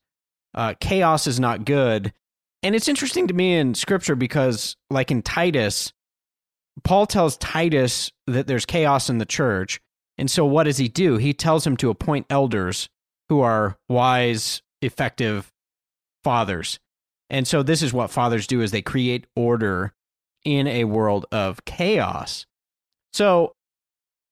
Uh, 0.55 0.75
chaos 0.81 1.27
is 1.27 1.41
not 1.41 1.65
good. 1.65 2.13
And 2.63 2.75
it's 2.75 2.89
interesting 2.89 3.27
to 3.29 3.35
me 3.35 3.57
in 3.57 3.75
scripture 3.75 4.17
because, 4.17 4.77
like 4.91 5.11
in 5.11 5.23
Titus, 5.23 5.93
Paul 6.83 7.07
tells 7.07 7.37
Titus 7.37 8.11
that 8.27 8.47
there's 8.47 8.65
chaos 8.65 9.11
in 9.11 9.19
the 9.19 9.27
church. 9.27 9.81
And 10.17 10.31
so, 10.31 10.47
what 10.47 10.65
does 10.65 10.79
he 10.79 10.89
do? 10.89 11.17
He 11.17 11.35
tells 11.35 11.67
him 11.67 11.77
to 11.79 11.91
appoint 11.91 12.27
elders 12.31 12.89
who 13.29 13.41
are 13.41 13.77
wise, 13.89 14.63
effective 14.81 15.53
fathers. 16.23 16.79
And 17.29 17.47
so, 17.47 17.63
this 17.63 17.83
is 17.83 17.93
what 17.93 18.11
fathers 18.11 18.47
do: 18.47 18.63
is 18.63 18.71
they 18.71 18.83
create 18.83 19.27
order 19.37 19.93
in 20.45 20.67
a 20.67 20.85
world 20.85 21.27
of 21.33 21.65
chaos. 21.65 22.47
So 23.13 23.55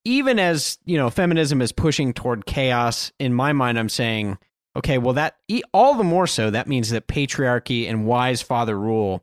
even 0.04 0.38
as, 0.38 0.78
you 0.84 0.96
know, 0.96 1.10
feminism 1.10 1.62
is 1.62 1.72
pushing 1.72 2.12
toward 2.12 2.46
chaos, 2.46 3.12
in 3.18 3.32
my 3.32 3.52
mind 3.52 3.78
I'm 3.78 3.88
saying, 3.88 4.38
okay, 4.76 4.98
well 4.98 5.14
that 5.14 5.36
all 5.72 5.94
the 5.94 6.04
more 6.04 6.26
so 6.26 6.50
that 6.50 6.68
means 6.68 6.90
that 6.90 7.06
patriarchy 7.06 7.88
and 7.88 8.06
wise 8.06 8.42
father 8.42 8.78
rule 8.78 9.22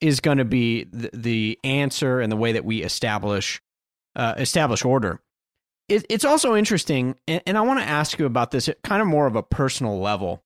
is 0.00 0.20
going 0.20 0.38
to 0.38 0.44
be 0.44 0.84
the, 0.84 1.10
the 1.12 1.58
answer 1.64 2.20
and 2.20 2.30
the 2.30 2.36
way 2.36 2.52
that 2.52 2.64
we 2.64 2.82
establish 2.82 3.60
uh, 4.16 4.34
establish 4.36 4.84
order. 4.84 5.20
It, 5.88 6.06
it's 6.08 6.24
also 6.24 6.54
interesting, 6.54 7.16
and, 7.26 7.42
and 7.46 7.58
I 7.58 7.62
want 7.62 7.80
to 7.80 7.86
ask 7.86 8.18
you 8.18 8.26
about 8.26 8.50
this 8.52 8.68
at 8.68 8.82
kind 8.82 9.02
of 9.02 9.08
more 9.08 9.26
of 9.26 9.36
a 9.36 9.42
personal 9.42 10.00
level. 10.00 10.42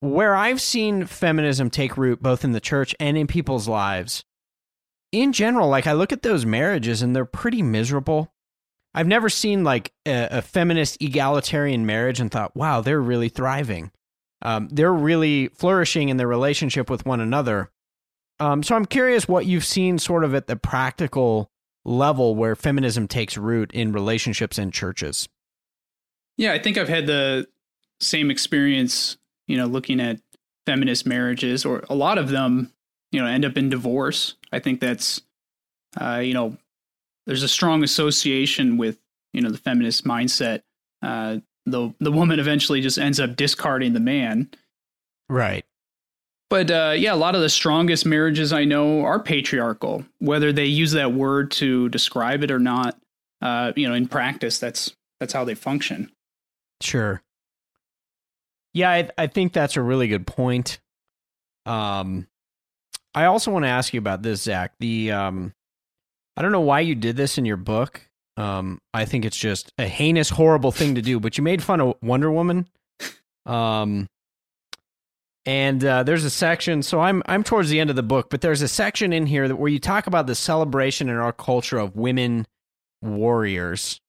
Where 0.00 0.34
I've 0.34 0.60
seen 0.60 1.06
feminism 1.06 1.70
take 1.70 1.96
root 1.96 2.22
both 2.22 2.44
in 2.44 2.52
the 2.52 2.60
church 2.60 2.94
and 2.98 3.16
in 3.16 3.28
people's 3.28 3.68
lives, 3.68 4.24
in 5.12 5.32
general, 5.32 5.68
like 5.68 5.86
I 5.86 5.92
look 5.92 6.12
at 6.12 6.22
those 6.22 6.44
marriages 6.44 7.02
and 7.02 7.14
they're 7.14 7.24
pretty 7.24 7.62
miserable. 7.62 8.32
I've 8.94 9.06
never 9.06 9.28
seen 9.28 9.62
like 9.64 9.92
a, 10.06 10.28
a 10.38 10.42
feminist 10.42 11.00
egalitarian 11.00 11.86
marriage 11.86 12.20
and 12.20 12.30
thought, 12.30 12.56
wow, 12.56 12.80
they're 12.80 13.00
really 13.00 13.28
thriving. 13.28 13.90
Um, 14.42 14.68
they're 14.72 14.92
really 14.92 15.48
flourishing 15.48 16.08
in 16.08 16.16
their 16.16 16.26
relationship 16.26 16.90
with 16.90 17.06
one 17.06 17.20
another. 17.20 17.70
Um, 18.40 18.62
so 18.62 18.74
I'm 18.74 18.86
curious 18.86 19.28
what 19.28 19.46
you've 19.46 19.64
seen 19.64 19.98
sort 19.98 20.24
of 20.24 20.34
at 20.34 20.48
the 20.48 20.56
practical 20.56 21.50
level 21.84 22.34
where 22.34 22.56
feminism 22.56 23.06
takes 23.06 23.36
root 23.36 23.70
in 23.72 23.92
relationships 23.92 24.58
and 24.58 24.72
churches. 24.72 25.28
Yeah, 26.36 26.52
I 26.52 26.58
think 26.58 26.76
I've 26.76 26.88
had 26.88 27.06
the 27.06 27.46
same 28.00 28.30
experience, 28.30 29.16
you 29.46 29.56
know, 29.56 29.66
looking 29.66 30.00
at 30.00 30.20
feminist 30.66 31.06
marriages, 31.06 31.64
or 31.64 31.84
a 31.88 31.94
lot 31.94 32.18
of 32.18 32.30
them, 32.30 32.72
you 33.10 33.20
know, 33.20 33.26
end 33.26 33.44
up 33.44 33.56
in 33.56 33.68
divorce. 33.68 34.34
I 34.52 34.58
think 34.58 34.80
that's, 34.80 35.22
uh, 36.00 36.18
you 36.18 36.34
know, 36.34 36.56
there's 37.26 37.42
a 37.42 37.48
strong 37.48 37.82
association 37.82 38.76
with, 38.76 38.98
you 39.32 39.40
know, 39.40 39.50
the 39.50 39.58
feminist 39.58 40.04
mindset. 40.04 40.62
Uh, 41.02 41.38
the 41.66 41.94
the 42.00 42.12
woman 42.12 42.40
eventually 42.40 42.80
just 42.80 42.98
ends 42.98 43.20
up 43.20 43.36
discarding 43.36 43.92
the 43.92 44.00
man. 44.00 44.50
Right. 45.28 45.64
But 46.50 46.70
uh, 46.70 46.94
yeah, 46.96 47.14
a 47.14 47.16
lot 47.16 47.34
of 47.34 47.40
the 47.40 47.48
strongest 47.48 48.04
marriages 48.04 48.52
I 48.52 48.64
know 48.64 49.02
are 49.02 49.18
patriarchal, 49.18 50.04
whether 50.18 50.52
they 50.52 50.66
use 50.66 50.92
that 50.92 51.12
word 51.12 51.50
to 51.52 51.88
describe 51.88 52.42
it 52.42 52.50
or 52.50 52.58
not. 52.58 52.98
Uh, 53.40 53.72
you 53.74 53.88
know, 53.88 53.94
in 53.94 54.06
practice, 54.06 54.58
that's 54.58 54.94
that's 55.18 55.32
how 55.32 55.44
they 55.44 55.54
function. 55.54 56.10
Sure. 56.82 57.22
Yeah, 58.74 58.90
I, 58.90 59.08
I 59.16 59.26
think 59.28 59.52
that's 59.52 59.76
a 59.76 59.82
really 59.82 60.08
good 60.08 60.26
point. 60.26 60.78
Um, 61.64 62.26
I 63.14 63.26
also 63.26 63.50
want 63.50 63.64
to 63.64 63.68
ask 63.68 63.92
you 63.92 63.98
about 63.98 64.22
this, 64.22 64.42
Zach. 64.42 64.72
The 64.80 65.12
um, 65.12 65.52
I 66.36 66.42
don't 66.42 66.52
know 66.52 66.60
why 66.60 66.80
you 66.80 66.94
did 66.94 67.16
this 67.16 67.38
in 67.38 67.44
your 67.44 67.56
book. 67.56 68.08
Um, 68.36 68.80
I 68.94 69.04
think 69.04 69.24
it's 69.24 69.36
just 69.36 69.72
a 69.78 69.86
heinous, 69.86 70.30
horrible 70.30 70.72
thing 70.72 70.94
to 70.94 71.02
do. 71.02 71.20
But 71.20 71.36
you 71.36 71.44
made 71.44 71.62
fun 71.62 71.80
of 71.80 71.94
Wonder 72.02 72.30
Woman. 72.30 72.68
Um, 73.44 74.08
and 75.44 75.84
uh, 75.84 76.04
there's 76.04 76.24
a 76.24 76.30
section. 76.30 76.82
So 76.82 77.00
I'm 77.00 77.22
I'm 77.26 77.42
towards 77.42 77.68
the 77.68 77.80
end 77.80 77.90
of 77.90 77.96
the 77.96 78.02
book, 78.02 78.30
but 78.30 78.40
there's 78.40 78.62
a 78.62 78.68
section 78.68 79.12
in 79.12 79.26
here 79.26 79.48
that 79.48 79.56
where 79.56 79.70
you 79.70 79.78
talk 79.78 80.06
about 80.06 80.26
the 80.26 80.34
celebration 80.34 81.08
in 81.08 81.16
our 81.16 81.32
culture 81.32 81.78
of 81.78 81.96
women 81.96 82.46
warriors. 83.02 84.00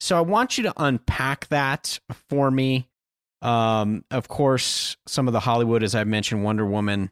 So 0.00 0.16
I 0.16 0.20
want 0.20 0.56
you 0.56 0.64
to 0.64 0.72
unpack 0.76 1.48
that 1.48 1.98
for 2.30 2.50
me. 2.50 2.88
Um, 3.42 4.04
of 4.10 4.28
course, 4.28 4.96
some 5.06 5.26
of 5.26 5.32
the 5.32 5.40
Hollywood, 5.40 5.82
as 5.82 5.94
I 5.94 6.04
mentioned, 6.04 6.44
Wonder 6.44 6.64
Woman. 6.64 7.10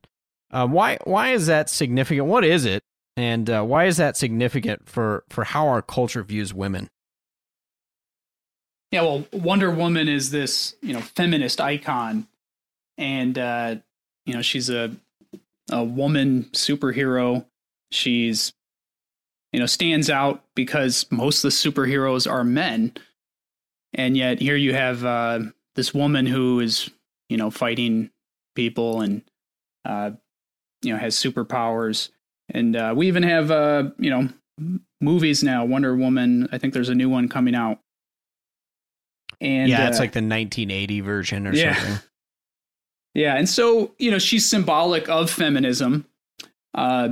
Uh, 0.57 0.67
why 0.67 0.97
why 1.05 1.33
is 1.33 1.49
that 1.49 1.69
significant? 1.69 2.27
What 2.27 2.43
is 2.43 2.65
it, 2.65 2.83
and 3.15 3.51
uh, 3.51 3.63
why 3.63 3.85
is 3.85 3.99
that 3.99 4.17
significant 4.17 4.89
for 4.89 5.23
for 5.29 5.45
how 5.45 5.69
our 5.69 5.83
culture 5.83 6.23
views 6.23 6.55
women? 6.55 6.89
Yeah, 8.91 9.03
well, 9.03 9.27
Wonder 9.35 9.71
Woman 9.71 10.09
is 10.09 10.31
this 10.31 10.75
you 10.81 10.95
know 10.95 11.03
feminist 11.03 11.61
icon, 11.61 12.27
and 12.97 13.37
uh, 13.37 13.77
you 14.25 14.33
know 14.33 14.41
she's 14.41 14.71
a 14.71 14.97
a 15.71 15.85
woman 15.85 16.45
superhero. 16.55 17.45
She's 17.91 18.55
you 19.53 19.61
know 19.61 19.67
stands 19.67 20.09
out 20.09 20.43
because 20.55 21.05
most 21.11 21.45
of 21.45 21.51
the 21.51 21.55
superheroes 21.55 22.31
are 22.31 22.45
men. 22.45 22.95
and 23.93 24.17
yet 24.17 24.41
here 24.41 24.57
you 24.57 24.73
have 24.73 25.05
uh, 25.05 25.41
this 25.75 25.93
woman 25.93 26.25
who 26.25 26.61
is 26.61 26.89
you 27.29 27.37
know 27.37 27.51
fighting 27.51 28.09
people 28.55 29.03
and 29.03 29.23
uh, 29.85 30.13
you 30.87 30.93
know 30.93 30.99
has 30.99 31.17
superpowers, 31.17 32.11
and 32.49 32.77
uh, 32.77 32.95
we 32.97 33.09
even 33.09 33.23
have 33.25 33.51
uh, 33.51 33.91
you 33.99 34.11
know 34.11 34.29
movies 35.01 35.43
now. 35.43 35.65
Wonder 35.65 35.95
Woman. 35.95 36.49
I 36.53 36.59
think 36.59 36.73
there's 36.73 36.89
a 36.89 36.95
new 36.95 37.09
one 37.09 37.29
coming 37.29 37.55
out. 37.55 37.81
And 39.41 39.69
yeah, 39.69 39.89
it's 39.89 39.99
uh, 39.99 40.03
like 40.03 40.13
the 40.13 40.21
1980 40.21 41.01
version 41.01 41.47
or 41.47 41.53
yeah. 41.53 41.75
something. 41.75 41.99
Yeah, 43.15 43.37
and 43.37 43.49
so 43.49 43.95
you 43.99 44.11
know 44.11 44.19
she's 44.19 44.49
symbolic 44.49 45.09
of 45.09 45.31
feminism, 45.31 46.07
uh, 46.75 47.09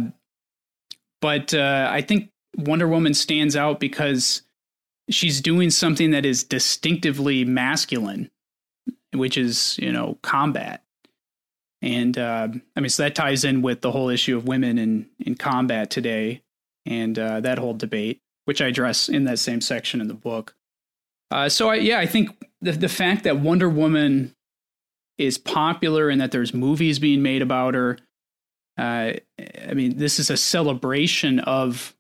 but 1.21 1.55
uh, 1.55 1.89
I 1.91 2.03
think 2.03 2.31
Wonder 2.57 2.87
Woman 2.87 3.15
stands 3.15 3.57
out 3.57 3.81
because 3.81 4.43
she's 5.11 5.41
doing 5.41 5.71
something 5.71 6.11
that 6.13 6.27
is 6.27 6.45
distinctively 6.45 7.45
masculine, 7.45 8.31
which 9.15 9.39
is 9.39 9.79
you 9.79 9.93
know 9.93 10.19
combat. 10.23 10.84
And 11.83 12.17
uh, 12.17 12.49
I 12.77 12.81
mean, 12.81 12.89
so 12.89 13.03
that 13.03 13.15
ties 13.15 13.45
in 13.45 13.63
with 13.63 13.83
the 13.83 13.93
whole 13.93 14.09
issue 14.09 14.37
of 14.37 14.47
women 14.47 14.79
in 14.79 15.09
in 15.19 15.35
combat 15.35 15.91
today, 15.91 16.43
and 16.87 17.19
uh, 17.19 17.41
that 17.41 17.59
whole 17.59 17.75
debate, 17.75 18.21
which 18.47 18.63
I 18.63 18.69
address 18.69 19.09
in 19.09 19.25
that 19.25 19.39
same 19.39 19.61
section 19.61 20.01
in 20.01 20.09
the 20.09 20.15
book. 20.15 20.55
Uh, 21.31 21.49
so 21.49 21.69
I, 21.69 21.77
yeah, 21.77 21.99
I 21.99 22.07
think 22.07 22.31
the 22.61 22.73
the 22.73 22.89
fact 22.89 23.25
that 23.25 23.39
Wonder 23.39 23.69
Woman 23.69 24.35
is 25.19 25.39
popular 25.39 26.09
and 26.09 26.21
that 26.21 26.33
there's 26.33 26.55
movies 26.55 26.99
being 26.99 27.23
made 27.23 27.43
about 27.43 27.75
her. 27.75 27.99
Uh, 28.77 29.13
I 29.69 29.75
mean, 29.75 29.99
this 29.99 30.19
is 30.19 30.31
a 30.31 30.37
celebration 30.37 31.39
of 31.41 31.95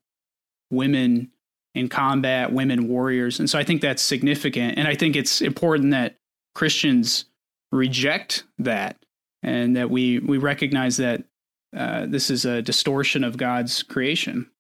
women 0.71 1.31
in 1.75 1.89
combat, 1.89 2.53
women 2.53 2.89
warriors, 2.89 3.39
and 3.39 3.51
so 3.51 3.59
I 3.59 3.65
think 3.65 3.81
that's 3.81 4.03
significant. 4.03 4.79
And 4.79 4.89
I 4.89 4.95
think 4.95 5.15
it's 5.15 5.41
important 5.41 5.91
that 5.91 6.17
Christians 6.55 7.27
reject 7.71 8.45
that 8.59 9.04
and 9.45 9.77
that 9.77 9.91
we 9.91 10.19
we 10.19 10.39
recognize 10.39 10.97
that 10.97 11.25
uh, 11.77 12.07
this 12.07 12.31
is 12.31 12.45
a 12.45 12.63
distortion 12.63 13.23
of 13.23 13.37
God's 13.37 13.83
creation. 13.83 14.51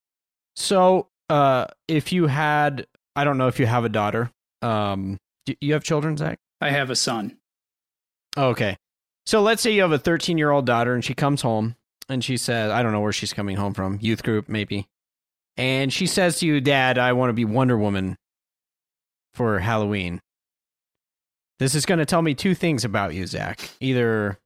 So, 0.56 1.08
uh, 1.28 1.66
if 1.88 2.12
you 2.12 2.26
had, 2.26 2.86
I 3.16 3.24
don't 3.24 3.38
know 3.38 3.48
if 3.48 3.58
you 3.58 3.66
have 3.66 3.84
a 3.84 3.88
daughter. 3.88 4.30
Um, 4.62 5.18
do 5.46 5.54
you 5.60 5.72
have 5.72 5.84
children, 5.84 6.16
Zach? 6.16 6.38
I 6.60 6.70
have 6.70 6.90
a 6.90 6.96
son. 6.96 7.38
Okay. 8.36 8.76
So 9.26 9.40
let's 9.42 9.62
say 9.62 9.72
you 9.72 9.82
have 9.82 9.92
a 9.92 9.98
13 9.98 10.38
year 10.38 10.50
old 10.50 10.66
daughter 10.66 10.94
and 10.94 11.04
she 11.04 11.14
comes 11.14 11.42
home 11.42 11.76
and 12.08 12.22
she 12.22 12.36
says, 12.36 12.70
I 12.70 12.82
don't 12.82 12.92
know 12.92 13.00
where 13.00 13.12
she's 13.12 13.32
coming 13.32 13.56
home 13.56 13.74
from, 13.74 13.98
youth 14.00 14.22
group 14.22 14.48
maybe. 14.48 14.86
And 15.56 15.92
she 15.92 16.06
says 16.06 16.38
to 16.40 16.46
you, 16.46 16.60
Dad, 16.60 16.98
I 16.98 17.12
want 17.12 17.30
to 17.30 17.34
be 17.34 17.44
Wonder 17.44 17.78
Woman 17.78 18.16
for 19.32 19.60
Halloween. 19.60 20.20
This 21.58 21.74
is 21.74 21.86
going 21.86 21.98
to 21.98 22.06
tell 22.06 22.22
me 22.22 22.34
two 22.34 22.54
things 22.54 22.84
about 22.84 23.14
you, 23.14 23.26
Zach. 23.26 23.70
Either 23.80 24.38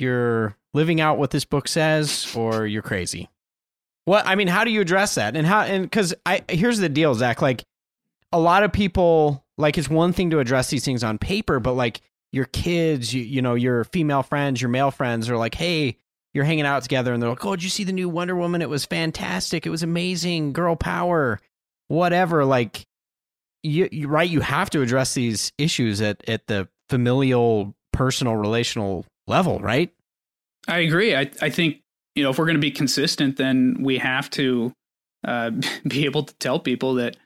you're 0.00 0.56
living 0.72 1.00
out 1.00 1.18
what 1.18 1.30
this 1.30 1.44
book 1.44 1.68
says 1.68 2.34
or 2.34 2.66
you're 2.66 2.82
crazy. 2.82 3.28
What 4.04 4.26
I 4.26 4.34
mean, 4.34 4.48
how 4.48 4.64
do 4.64 4.70
you 4.70 4.80
address 4.80 5.14
that? 5.16 5.36
And 5.36 5.46
how 5.46 5.62
and 5.62 5.90
cuz 5.90 6.14
I 6.24 6.42
here's 6.48 6.78
the 6.78 6.88
deal, 6.88 7.14
Zach, 7.14 7.42
like 7.42 7.64
a 8.32 8.40
lot 8.40 8.62
of 8.62 8.72
people 8.72 9.44
like 9.58 9.76
it's 9.78 9.90
one 9.90 10.12
thing 10.12 10.30
to 10.30 10.38
address 10.38 10.70
these 10.70 10.84
things 10.84 11.04
on 11.04 11.18
paper, 11.18 11.60
but 11.60 11.74
like 11.74 12.00
your 12.32 12.46
kids, 12.46 13.12
you, 13.12 13.22
you 13.22 13.42
know, 13.42 13.54
your 13.54 13.84
female 13.84 14.22
friends, 14.22 14.62
your 14.62 14.68
male 14.70 14.90
friends 14.90 15.28
are 15.28 15.36
like, 15.36 15.54
hey, 15.54 15.96
you're 16.32 16.44
hanging 16.44 16.66
out 16.66 16.82
together 16.82 17.12
and 17.12 17.22
they're 17.22 17.30
like, 17.30 17.44
oh, 17.44 17.56
did 17.56 17.64
you 17.64 17.70
see 17.70 17.84
the 17.84 17.92
new 17.92 18.08
Wonder 18.08 18.36
Woman? 18.36 18.62
It 18.62 18.68
was 18.68 18.84
fantastic. 18.84 19.66
It 19.66 19.70
was 19.70 19.82
amazing. 19.82 20.52
Girl 20.52 20.76
power, 20.76 21.40
whatever. 21.88 22.44
Like, 22.44 22.86
you, 23.62 23.88
you 23.90 24.08
right, 24.08 24.30
you 24.30 24.40
have 24.40 24.70
to 24.70 24.80
address 24.80 25.14
these 25.14 25.52
issues 25.58 26.00
at, 26.00 26.26
at 26.28 26.46
the 26.46 26.68
familial, 26.88 27.74
personal, 27.92 28.36
relational 28.36 29.04
level, 29.30 29.58
right? 29.60 29.90
I 30.68 30.80
agree. 30.80 31.16
I, 31.16 31.30
I 31.40 31.48
think, 31.48 31.80
you 32.14 32.22
know, 32.22 32.30
if 32.30 32.38
we're 32.38 32.44
going 32.44 32.56
to 32.56 32.60
be 32.60 32.70
consistent, 32.70 33.38
then 33.38 33.78
we 33.80 33.96
have 33.98 34.28
to 34.30 34.74
uh, 35.26 35.50
be 35.88 36.04
able 36.04 36.24
to 36.24 36.34
tell 36.34 36.58
people 36.58 36.94
that 36.94 37.16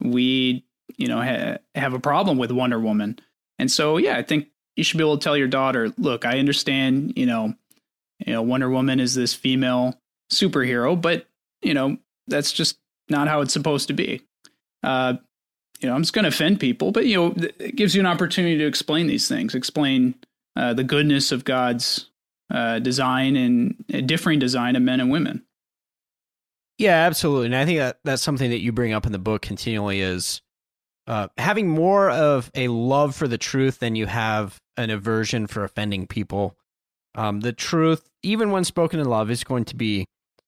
we, 0.00 0.64
you 0.96 1.08
know, 1.08 1.20
ha- 1.20 1.58
have 1.74 1.92
a 1.92 2.00
problem 2.00 2.38
with 2.38 2.50
Wonder 2.50 2.80
Woman 2.80 3.18
and 3.58 3.70
so, 3.70 3.96
yeah, 3.96 4.16
I 4.16 4.22
think 4.22 4.48
you 4.76 4.84
should 4.84 4.98
be 4.98 5.04
able 5.04 5.18
to 5.18 5.24
tell 5.24 5.36
your 5.36 5.48
daughter, 5.48 5.92
look, 5.98 6.24
I 6.24 6.38
understand, 6.38 7.14
you 7.16 7.26
know, 7.26 7.54
you 8.24 8.32
know, 8.32 8.42
Wonder 8.42 8.70
Woman 8.70 9.00
is 9.00 9.14
this 9.14 9.34
female 9.34 9.98
superhero, 10.32 11.00
but 11.00 11.26
you 11.62 11.74
know, 11.74 11.98
that's 12.26 12.52
just 12.52 12.78
not 13.08 13.28
how 13.28 13.40
it's 13.40 13.52
supposed 13.52 13.88
to 13.88 13.94
be. 13.94 14.22
Uh, 14.82 15.14
you 15.80 15.88
know, 15.88 15.94
I'm 15.94 16.02
just 16.02 16.12
going 16.12 16.24
to 16.24 16.28
offend 16.28 16.60
people, 16.60 16.92
but 16.92 17.06
you 17.06 17.16
know, 17.16 17.34
it 17.58 17.76
gives 17.76 17.94
you 17.94 18.00
an 18.00 18.06
opportunity 18.06 18.58
to 18.58 18.66
explain 18.66 19.06
these 19.06 19.28
things, 19.28 19.54
explain 19.54 20.14
uh, 20.58 20.74
the 20.74 20.84
goodness 20.84 21.30
of 21.30 21.44
God's 21.44 22.10
uh, 22.50 22.80
design 22.80 23.36
and 23.36 24.06
differing 24.08 24.40
design 24.40 24.74
of 24.74 24.82
men 24.82 25.00
and 25.00 25.10
women. 25.10 25.44
Yeah, 26.78 27.06
absolutely. 27.06 27.46
And 27.46 27.56
I 27.56 27.64
think 27.64 27.78
that 27.78 27.98
that's 28.04 28.22
something 28.22 28.50
that 28.50 28.60
you 28.60 28.72
bring 28.72 28.92
up 28.92 29.06
in 29.06 29.12
the 29.12 29.18
book 29.18 29.40
continually 29.42 30.00
is 30.00 30.42
uh, 31.06 31.28
having 31.38 31.68
more 31.68 32.10
of 32.10 32.50
a 32.54 32.68
love 32.68 33.14
for 33.14 33.28
the 33.28 33.38
truth 33.38 33.78
than 33.78 33.94
you 33.94 34.06
have 34.06 34.60
an 34.76 34.90
aversion 34.90 35.46
for 35.46 35.64
offending 35.64 36.06
people. 36.06 36.56
Um, 37.14 37.40
the 37.40 37.52
truth, 37.52 38.08
even 38.22 38.50
when 38.50 38.64
spoken 38.64 39.00
in 39.00 39.08
love, 39.08 39.30
is 39.30 39.44
going 39.44 39.64
to 39.66 39.76
be 39.76 40.06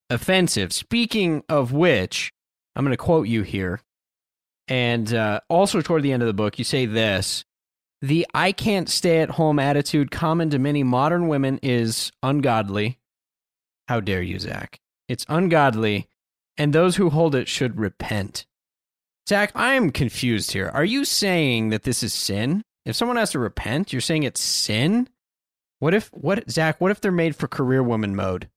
offensive. 0.08 0.72
Speaking 0.72 1.42
of 1.48 1.72
which, 1.72 2.32
I'm 2.74 2.84
going 2.84 2.92
to 2.92 3.02
quote 3.02 3.28
you 3.28 3.42
here. 3.42 3.80
And 4.68 5.12
uh, 5.12 5.40
also, 5.48 5.80
toward 5.80 6.02
the 6.02 6.12
end 6.12 6.22
of 6.22 6.28
the 6.28 6.32
book, 6.32 6.58
you 6.58 6.64
say 6.64 6.86
this 6.86 7.44
The 8.02 8.26
I 8.32 8.52
can't 8.52 8.88
stay 8.88 9.20
at 9.20 9.32
home 9.32 9.58
attitude 9.58 10.10
common 10.10 10.50
to 10.50 10.58
many 10.58 10.82
modern 10.82 11.28
women 11.28 11.58
is 11.62 12.10
ungodly. 12.22 12.98
How 13.88 14.00
dare 14.00 14.22
you, 14.22 14.38
Zach? 14.38 14.80
It's 15.08 15.26
ungodly, 15.28 16.08
and 16.56 16.72
those 16.72 16.96
who 16.96 17.10
hold 17.10 17.34
it 17.34 17.48
should 17.48 17.78
repent. 17.78 18.46
Zach, 19.28 19.52
I 19.54 19.74
am 19.74 19.90
confused 19.90 20.52
here. 20.52 20.70
Are 20.72 20.84
you 20.84 21.04
saying 21.04 21.70
that 21.70 21.82
this 21.82 22.02
is 22.02 22.14
sin? 22.14 22.62
If 22.86 22.96
someone 22.96 23.16
has 23.16 23.32
to 23.32 23.38
repent, 23.38 23.92
you're 23.92 24.00
saying 24.00 24.22
it's 24.22 24.40
sin? 24.40 25.08
What 25.78 25.92
if 25.92 26.08
what 26.12 26.50
Zach, 26.50 26.80
what 26.80 26.90
if 26.90 27.00
they're 27.00 27.12
made 27.12 27.36
for 27.36 27.48
career 27.48 27.82
woman 27.82 28.16
mode? 28.16 28.48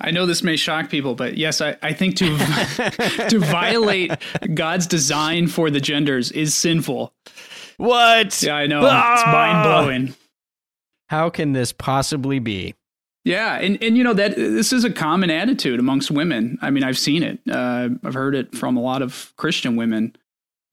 I 0.00 0.10
know 0.10 0.26
this 0.26 0.42
may 0.42 0.56
shock 0.56 0.90
people, 0.90 1.14
but 1.14 1.36
yes, 1.36 1.60
I, 1.60 1.76
I 1.82 1.92
think 1.92 2.16
to 2.16 2.36
to 3.30 3.38
violate 3.38 4.12
God's 4.52 4.86
design 4.86 5.46
for 5.46 5.70
the 5.70 5.80
genders 5.80 6.32
is 6.32 6.54
sinful. 6.54 7.14
What? 7.76 8.42
Yeah, 8.42 8.54
I 8.54 8.66
know. 8.66 8.80
Ah! 8.84 9.14
It's 9.14 9.26
mind 9.26 9.64
blowing. 9.64 10.14
How 11.08 11.30
can 11.30 11.52
this 11.52 11.72
possibly 11.72 12.38
be? 12.38 12.74
Yeah, 13.24 13.54
and 13.54 13.82
and 13.82 13.96
you 13.96 14.04
know 14.04 14.12
that 14.12 14.36
this 14.36 14.72
is 14.72 14.84
a 14.84 14.92
common 14.92 15.30
attitude 15.30 15.80
amongst 15.80 16.10
women. 16.10 16.58
I 16.60 16.70
mean, 16.70 16.84
I've 16.84 16.98
seen 16.98 17.22
it. 17.22 17.40
Uh, 17.50 17.88
I've 18.04 18.14
heard 18.14 18.34
it 18.34 18.54
from 18.54 18.76
a 18.76 18.82
lot 18.82 19.00
of 19.00 19.32
Christian 19.36 19.76
women. 19.76 20.14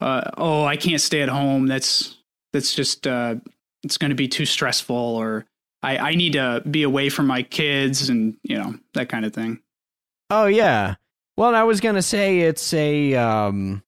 Uh, 0.02 0.30
oh, 0.38 0.66
I 0.66 0.76
can't 0.76 1.00
stay 1.00 1.22
at 1.22 1.30
home. 1.30 1.68
That's 1.68 2.18
that's 2.52 2.76
just 2.76 3.08
uh, 3.08 3.36
it's 3.84 3.98
going 3.98 4.10
to 4.10 4.16
be 4.16 4.28
too 4.28 4.46
stressful, 4.46 4.96
or 4.96 5.46
I 5.82 5.98
I 5.98 6.16
need 6.16 6.34
to 6.34 6.62
be 6.70 6.84
away 6.84 7.10
from 7.10 7.28
my 7.28 7.42
kids, 7.44 8.10
and 8.10 8.36
you 8.44 8.58
know 8.58 8.76
that 8.96 9.08
kind 9.08 9.26
of 9.26 9.34
thing. 9.34 9.62
Oh 10.30 10.48
yeah. 10.48 10.96
Well, 11.38 11.56
I 11.56 11.64
was 11.64 11.80
going 11.80 11.96
to 11.96 12.02
say 12.02 12.40
it's 12.42 12.74
a 12.74 13.16
um, 13.16 13.82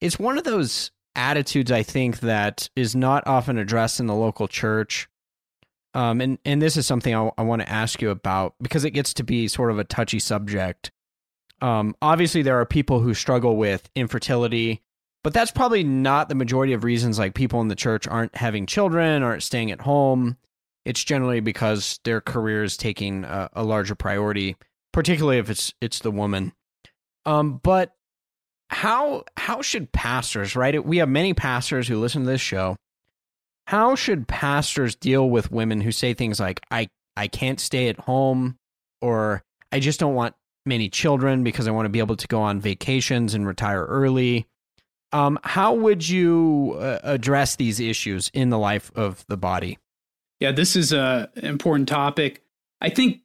it's 0.00 0.18
one 0.18 0.36
of 0.36 0.44
those 0.44 0.90
attitudes 1.14 1.70
I 1.70 1.82
think 1.82 2.20
that 2.20 2.68
is 2.74 2.96
not 2.96 3.26
often 3.26 3.58
addressed 3.58 4.00
in 4.00 4.06
the 4.06 4.14
local 4.14 4.48
church 4.48 5.08
um, 5.94 6.20
and 6.20 6.38
and 6.44 6.60
this 6.62 6.76
is 6.76 6.86
something 6.86 7.14
I, 7.14 7.30
I 7.36 7.42
want 7.42 7.62
to 7.62 7.70
ask 7.70 8.00
you 8.00 8.10
about 8.10 8.54
because 8.60 8.84
it 8.84 8.92
gets 8.92 9.12
to 9.14 9.24
be 9.24 9.48
sort 9.48 9.70
of 9.70 9.78
a 9.78 9.84
touchy 9.84 10.18
subject. 10.18 10.90
Um, 11.60 11.94
obviously, 12.02 12.42
there 12.42 12.58
are 12.60 12.66
people 12.66 13.00
who 13.00 13.14
struggle 13.14 13.56
with 13.56 13.88
infertility, 13.94 14.82
but 15.22 15.34
that's 15.34 15.50
probably 15.50 15.84
not 15.84 16.28
the 16.28 16.34
majority 16.34 16.72
of 16.72 16.82
reasons. 16.82 17.18
Like 17.18 17.34
people 17.34 17.60
in 17.60 17.68
the 17.68 17.74
church 17.74 18.08
aren't 18.08 18.34
having 18.34 18.66
children, 18.66 19.22
aren't 19.22 19.42
staying 19.42 19.70
at 19.70 19.82
home. 19.82 20.38
It's 20.84 21.04
generally 21.04 21.40
because 21.40 22.00
their 22.04 22.20
career 22.20 22.64
is 22.64 22.76
taking 22.76 23.24
a, 23.24 23.50
a 23.52 23.62
larger 23.62 23.94
priority, 23.94 24.56
particularly 24.92 25.38
if 25.38 25.50
it's 25.50 25.74
it's 25.80 26.00
the 26.00 26.10
woman. 26.10 26.52
Um, 27.26 27.60
but 27.62 27.94
how 28.72 29.24
how 29.36 29.62
should 29.62 29.92
pastors 29.92 30.56
right? 30.56 30.84
We 30.84 30.98
have 30.98 31.08
many 31.08 31.34
pastors 31.34 31.86
who 31.86 32.00
listen 32.00 32.22
to 32.24 32.30
this 32.30 32.40
show. 32.40 32.76
How 33.66 33.94
should 33.94 34.26
pastors 34.26 34.96
deal 34.96 35.28
with 35.30 35.52
women 35.52 35.80
who 35.80 35.92
say 35.92 36.14
things 36.14 36.40
like 36.40 36.60
i 36.70 36.88
i 37.16 37.28
can't 37.28 37.60
stay 37.60 37.88
at 37.88 37.98
home 38.00 38.56
or 39.00 39.42
i 39.70 39.78
just 39.78 40.00
don't 40.00 40.14
want 40.14 40.34
many 40.66 40.88
children 40.88 41.44
because 41.44 41.68
i 41.68 41.70
want 41.70 41.86
to 41.86 41.90
be 41.90 42.00
able 42.00 42.16
to 42.16 42.26
go 42.26 42.42
on 42.42 42.60
vacations 42.60 43.34
and 43.34 43.46
retire 43.46 43.84
early 43.84 44.46
um, 45.12 45.38
how 45.44 45.74
would 45.74 46.08
you 46.08 46.76
uh, 46.80 46.98
address 47.02 47.56
these 47.56 47.80
issues 47.80 48.30
in 48.32 48.48
the 48.48 48.58
life 48.58 48.90
of 48.94 49.24
the 49.28 49.36
body? 49.36 49.78
Yeah 50.40 50.52
this 50.52 50.74
is 50.74 50.92
a 50.92 51.30
important 51.36 51.88
topic. 51.88 52.42
I 52.80 52.88
think 52.88 53.20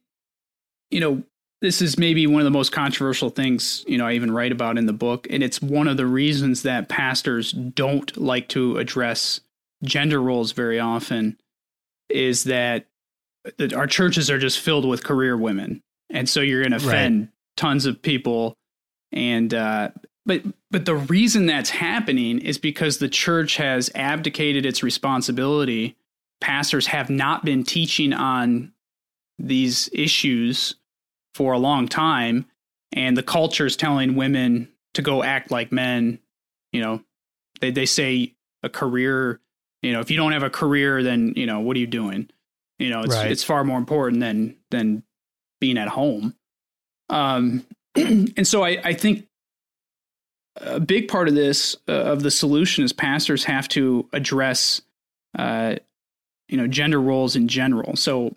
you 0.90 1.00
know 1.00 1.22
this 1.60 1.82
is 1.82 1.98
maybe 1.98 2.26
one 2.26 2.40
of 2.40 2.44
the 2.44 2.50
most 2.50 2.70
controversial 2.72 3.30
things 3.30 3.84
you 3.88 3.98
know 3.98 4.06
I 4.06 4.12
even 4.12 4.30
write 4.30 4.52
about 4.52 4.78
in 4.78 4.86
the 4.86 4.92
book, 4.92 5.26
and 5.30 5.42
it's 5.42 5.60
one 5.60 5.88
of 5.88 5.96
the 5.96 6.06
reasons 6.06 6.62
that 6.62 6.88
pastors 6.88 7.52
don't 7.52 8.16
like 8.16 8.48
to 8.48 8.78
address 8.78 9.40
gender 9.82 10.20
roles 10.22 10.52
very 10.52 10.78
often. 10.78 11.38
Is 12.08 12.44
that 12.44 12.86
our 13.74 13.86
churches 13.86 14.30
are 14.30 14.38
just 14.38 14.60
filled 14.60 14.86
with 14.86 15.04
career 15.04 15.36
women, 15.36 15.82
and 16.10 16.28
so 16.28 16.40
you're 16.40 16.62
going 16.62 16.78
to 16.78 16.86
offend 16.86 17.20
right. 17.20 17.28
tons 17.56 17.86
of 17.86 18.02
people. 18.02 18.54
And 19.10 19.52
uh, 19.52 19.90
but 20.26 20.42
but 20.70 20.84
the 20.84 20.96
reason 20.96 21.46
that's 21.46 21.70
happening 21.70 22.38
is 22.38 22.58
because 22.58 22.98
the 22.98 23.08
church 23.08 23.56
has 23.56 23.90
abdicated 23.94 24.64
its 24.64 24.82
responsibility. 24.82 25.96
Pastors 26.40 26.86
have 26.86 27.10
not 27.10 27.44
been 27.44 27.64
teaching 27.64 28.12
on 28.12 28.72
these 29.40 29.88
issues 29.92 30.76
for 31.38 31.52
a 31.52 31.58
long 31.58 31.86
time, 31.86 32.46
and 32.90 33.16
the 33.16 33.22
culture 33.22 33.64
is 33.64 33.76
telling 33.76 34.16
women 34.16 34.68
to 34.94 35.02
go 35.02 35.22
act 35.22 35.52
like 35.52 35.70
men. 35.70 36.18
You 36.72 36.80
know, 36.80 37.00
they 37.60 37.70
they 37.70 37.86
say 37.86 38.34
a 38.64 38.68
career. 38.68 39.38
You 39.80 39.92
know, 39.92 40.00
if 40.00 40.10
you 40.10 40.16
don't 40.16 40.32
have 40.32 40.42
a 40.42 40.50
career, 40.50 41.04
then 41.04 41.34
you 41.36 41.46
know 41.46 41.60
what 41.60 41.76
are 41.76 41.80
you 41.80 41.86
doing? 41.86 42.28
You 42.80 42.90
know, 42.90 43.02
it's 43.02 43.14
right. 43.14 43.30
it's 43.30 43.44
far 43.44 43.62
more 43.62 43.78
important 43.78 44.18
than 44.18 44.56
than 44.72 45.04
being 45.60 45.78
at 45.78 45.86
home. 45.86 46.34
Um, 47.08 47.64
and 47.94 48.44
so 48.44 48.64
I, 48.64 48.80
I 48.82 48.94
think 48.94 49.28
a 50.56 50.80
big 50.80 51.06
part 51.06 51.28
of 51.28 51.36
this 51.36 51.76
uh, 51.88 51.92
of 51.92 52.24
the 52.24 52.32
solution 52.32 52.82
is 52.82 52.92
pastors 52.92 53.44
have 53.44 53.68
to 53.68 54.08
address, 54.12 54.82
uh, 55.38 55.76
you 56.48 56.56
know, 56.56 56.66
gender 56.66 57.00
roles 57.00 57.36
in 57.36 57.46
general. 57.46 57.94
So 57.94 58.34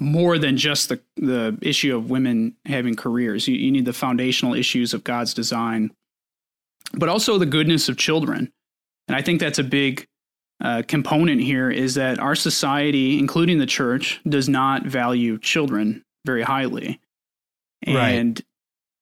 more 0.00 0.38
than 0.38 0.56
just 0.56 0.88
the 0.88 1.00
the 1.16 1.56
issue 1.62 1.96
of 1.96 2.10
women 2.10 2.56
having 2.66 2.96
careers, 2.96 3.48
you, 3.48 3.56
you 3.56 3.70
need 3.70 3.84
the 3.84 3.92
foundational 3.92 4.54
issues 4.54 4.92
of 4.92 5.04
God's 5.04 5.34
design, 5.34 5.90
but 6.94 7.08
also 7.08 7.38
the 7.38 7.46
goodness 7.46 7.88
of 7.88 7.96
children. 7.96 8.52
And 9.08 9.16
I 9.16 9.22
think 9.22 9.40
that's 9.40 9.58
a 9.58 9.64
big 9.64 10.06
uh, 10.62 10.82
component 10.86 11.40
here 11.40 11.70
is 11.70 11.94
that 11.94 12.18
our 12.18 12.34
society, 12.34 13.18
including 13.18 13.58
the 13.58 13.66
church, 13.66 14.20
does 14.28 14.48
not 14.48 14.84
value 14.84 15.38
children 15.38 16.04
very 16.24 16.42
highly. 16.42 17.00
And, 17.82 17.96
right. 18.38 18.40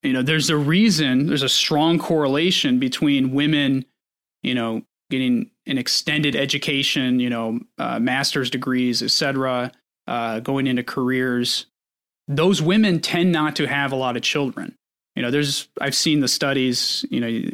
you 0.02 0.12
know, 0.12 0.22
there's 0.22 0.50
a 0.50 0.56
reason, 0.56 1.26
there's 1.26 1.44
a 1.44 1.48
strong 1.48 1.98
correlation 1.98 2.78
between 2.78 3.32
women, 3.32 3.84
you 4.42 4.54
know, 4.54 4.82
getting 5.10 5.50
an 5.66 5.78
extended 5.78 6.34
education, 6.34 7.20
you 7.20 7.30
know, 7.30 7.60
uh, 7.78 8.00
master's 8.00 8.50
degrees, 8.50 9.02
etc., 9.02 9.70
uh, 10.12 10.40
going 10.40 10.66
into 10.66 10.82
careers. 10.82 11.64
Those 12.28 12.60
women 12.60 13.00
tend 13.00 13.32
not 13.32 13.56
to 13.56 13.66
have 13.66 13.92
a 13.92 13.96
lot 13.96 14.14
of 14.14 14.22
children. 14.22 14.76
You 15.16 15.22
know, 15.22 15.30
there's, 15.30 15.68
I've 15.80 15.94
seen 15.94 16.20
the 16.20 16.28
studies, 16.28 17.06
you 17.10 17.20
know, 17.20 17.50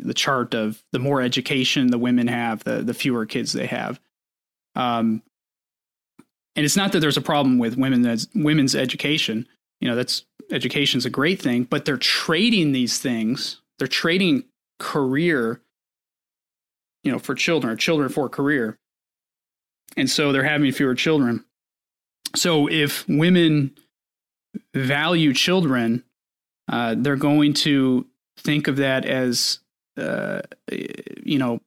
the 0.00 0.14
chart 0.14 0.52
of 0.52 0.82
the 0.90 0.98
more 0.98 1.22
education 1.22 1.86
the 1.86 1.98
women 1.98 2.26
have, 2.26 2.64
the 2.64 2.82
the 2.82 2.94
fewer 2.94 3.26
kids 3.26 3.52
they 3.52 3.66
have. 3.66 4.00
Um, 4.74 5.22
and 6.56 6.64
it's 6.64 6.76
not 6.76 6.90
that 6.92 7.00
there's 7.00 7.16
a 7.16 7.22
problem 7.22 7.58
with 7.58 7.76
women 7.76 8.18
women's 8.34 8.74
education. 8.74 9.46
You 9.80 9.88
know, 9.88 9.94
that's 9.94 10.24
education's 10.50 11.06
a 11.06 11.10
great 11.10 11.40
thing, 11.40 11.62
but 11.62 11.84
they're 11.84 11.96
trading 11.96 12.72
these 12.72 12.98
things. 12.98 13.60
They're 13.78 13.86
trading 13.86 14.46
career, 14.80 15.60
you 17.04 17.12
know, 17.12 17.20
for 17.20 17.36
children, 17.36 17.72
or 17.72 17.76
children 17.76 18.08
for 18.08 18.28
career. 18.28 18.78
And 19.96 20.10
so 20.10 20.32
they're 20.32 20.42
having 20.42 20.72
fewer 20.72 20.96
children. 20.96 21.44
So 22.36 22.68
if 22.68 23.06
women 23.08 23.74
value 24.74 25.32
children, 25.32 26.04
uh, 26.70 26.94
they're 26.96 27.16
going 27.16 27.54
to 27.54 28.06
think 28.38 28.68
of 28.68 28.76
that 28.76 29.04
as 29.04 29.60
uh, 29.96 30.42
you 31.22 31.38
know, 31.38 31.60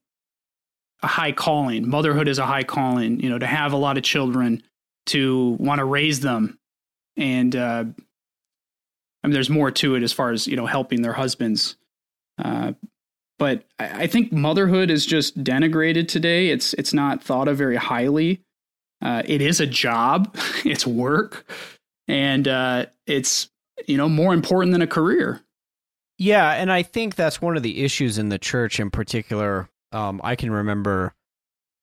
a 1.01 1.07
high 1.07 1.31
calling. 1.31 1.87
Motherhood 1.87 2.27
is 2.27 2.39
a 2.39 2.45
high 2.45 2.63
calling. 2.63 3.19
You 3.19 3.29
know, 3.29 3.39
to 3.39 3.45
have 3.45 3.73
a 3.73 3.77
lot 3.77 3.97
of 3.97 4.03
children, 4.03 4.63
to 5.07 5.57
want 5.59 5.79
to 5.79 5.85
raise 5.85 6.21
them, 6.21 6.57
and 7.17 7.55
uh, 7.55 7.83
I 9.23 9.27
mean, 9.27 9.33
there's 9.33 9.49
more 9.49 9.71
to 9.71 9.95
it 9.95 10.03
as 10.03 10.13
far 10.13 10.31
as 10.31 10.47
you 10.47 10.55
know, 10.55 10.65
helping 10.65 11.01
their 11.01 11.13
husbands. 11.13 11.75
Uh, 12.43 12.73
but 13.37 13.65
I, 13.77 14.03
I 14.03 14.07
think 14.07 14.31
motherhood 14.31 14.89
is 14.89 15.05
just 15.05 15.43
denigrated 15.43 16.07
today. 16.07 16.49
It's 16.49 16.73
it's 16.75 16.93
not 16.93 17.23
thought 17.23 17.47
of 17.47 17.57
very 17.57 17.75
highly. 17.75 18.41
Uh, 19.03 19.21
it 19.25 19.41
is 19.41 19.59
a 19.59 19.67
job, 19.67 20.35
it's 20.65 20.87
work, 20.87 21.45
and 22.07 22.47
uh, 22.47 22.85
it's 23.05 23.49
you 23.87 23.97
know 23.97 24.09
more 24.09 24.33
important 24.33 24.71
than 24.71 24.81
a 24.81 24.87
career. 24.87 25.41
Yeah, 26.17 26.51
and 26.51 26.71
I 26.71 26.83
think 26.83 27.15
that's 27.15 27.41
one 27.41 27.57
of 27.57 27.63
the 27.63 27.83
issues 27.83 28.17
in 28.17 28.29
the 28.29 28.39
church 28.39 28.79
in 28.79 28.89
particular. 28.89 29.69
Um, 29.91 30.21
I 30.23 30.35
can 30.35 30.51
remember 30.51 31.13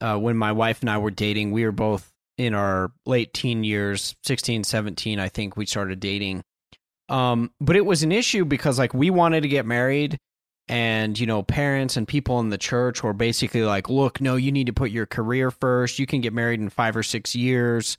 uh, 0.01 0.17
when 0.17 0.37
my 0.37 0.53
wife 0.53 0.81
and 0.81 0.91
I 0.91 0.99
were 0.99 1.11
dating, 1.11 1.51
we 1.53 1.65
were 1.65 1.73
both 1.73 2.11
in 2.39 2.55
our 2.55 2.91
late 3.05 3.35
teen 3.35 3.65
years, 3.65 4.17
16, 4.25 4.65
17, 4.65 5.21
I 5.21 5.29
think 5.29 5.57
we 5.57 5.67
started 5.67 6.01
dating. 6.01 6.43
Um, 7.11 7.51
but 7.61 7.77
it 7.77 7.85
was 7.85 8.03
an 8.03 8.13
issue 8.13 8.45
because 8.45 8.79
like 8.79 8.95
we 8.95 9.11
wanted 9.11 9.43
to 9.43 9.49
get 9.49 9.67
married 9.67 10.17
and 10.71 11.19
you 11.19 11.27
know 11.27 11.43
parents 11.43 11.97
and 11.97 12.07
people 12.07 12.39
in 12.39 12.49
the 12.49 12.57
church 12.57 13.03
were 13.03 13.13
basically 13.13 13.63
like 13.63 13.91
look 13.91 14.21
no 14.21 14.37
you 14.37 14.53
need 14.53 14.69
to 14.69 14.73
put 14.73 14.93
your 14.93 15.05
career 15.05 15.51
first. 15.51 15.99
You 15.99 16.07
can 16.07 16.21
get 16.21 16.33
married 16.33 16.61
in 16.61 16.71
5 16.71 16.97
or 16.97 17.03
6 17.03 17.35
years. 17.35 17.99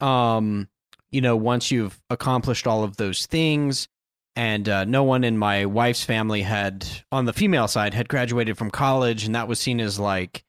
Um 0.00 0.68
you 1.10 1.20
know 1.20 1.36
once 1.36 1.70
you've 1.70 2.00
accomplished 2.08 2.66
all 2.66 2.82
of 2.82 2.96
those 2.96 3.26
things 3.26 3.88
and 4.34 4.66
uh, 4.66 4.86
no 4.86 5.04
one 5.04 5.24
in 5.24 5.36
my 5.36 5.66
wife's 5.66 6.02
family 6.02 6.40
had 6.40 6.86
on 7.12 7.26
the 7.26 7.34
female 7.34 7.68
side 7.68 7.92
had 7.92 8.08
graduated 8.08 8.56
from 8.56 8.70
college 8.70 9.26
and 9.26 9.34
that 9.34 9.46
was 9.46 9.60
seen 9.60 9.78
as 9.78 10.00
like 10.00 10.42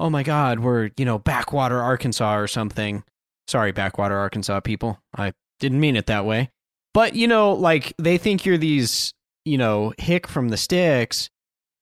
oh 0.00 0.10
my 0.10 0.24
god 0.24 0.58
we're 0.58 0.90
you 0.96 1.04
know 1.04 1.20
backwater 1.20 1.80
arkansas 1.80 2.36
or 2.36 2.48
something. 2.48 3.04
Sorry 3.46 3.70
backwater 3.70 4.18
arkansas 4.18 4.58
people. 4.58 5.00
I 5.16 5.34
didn't 5.60 5.78
mean 5.78 5.94
it 5.94 6.06
that 6.06 6.26
way. 6.26 6.50
But 6.92 7.14
you 7.14 7.28
know 7.28 7.52
like 7.52 7.94
they 7.96 8.18
think 8.18 8.44
you're 8.44 8.58
these 8.58 9.14
you 9.44 9.58
know 9.58 9.92
hick 9.98 10.26
from 10.26 10.48
the 10.48 10.56
sticks 10.56 11.30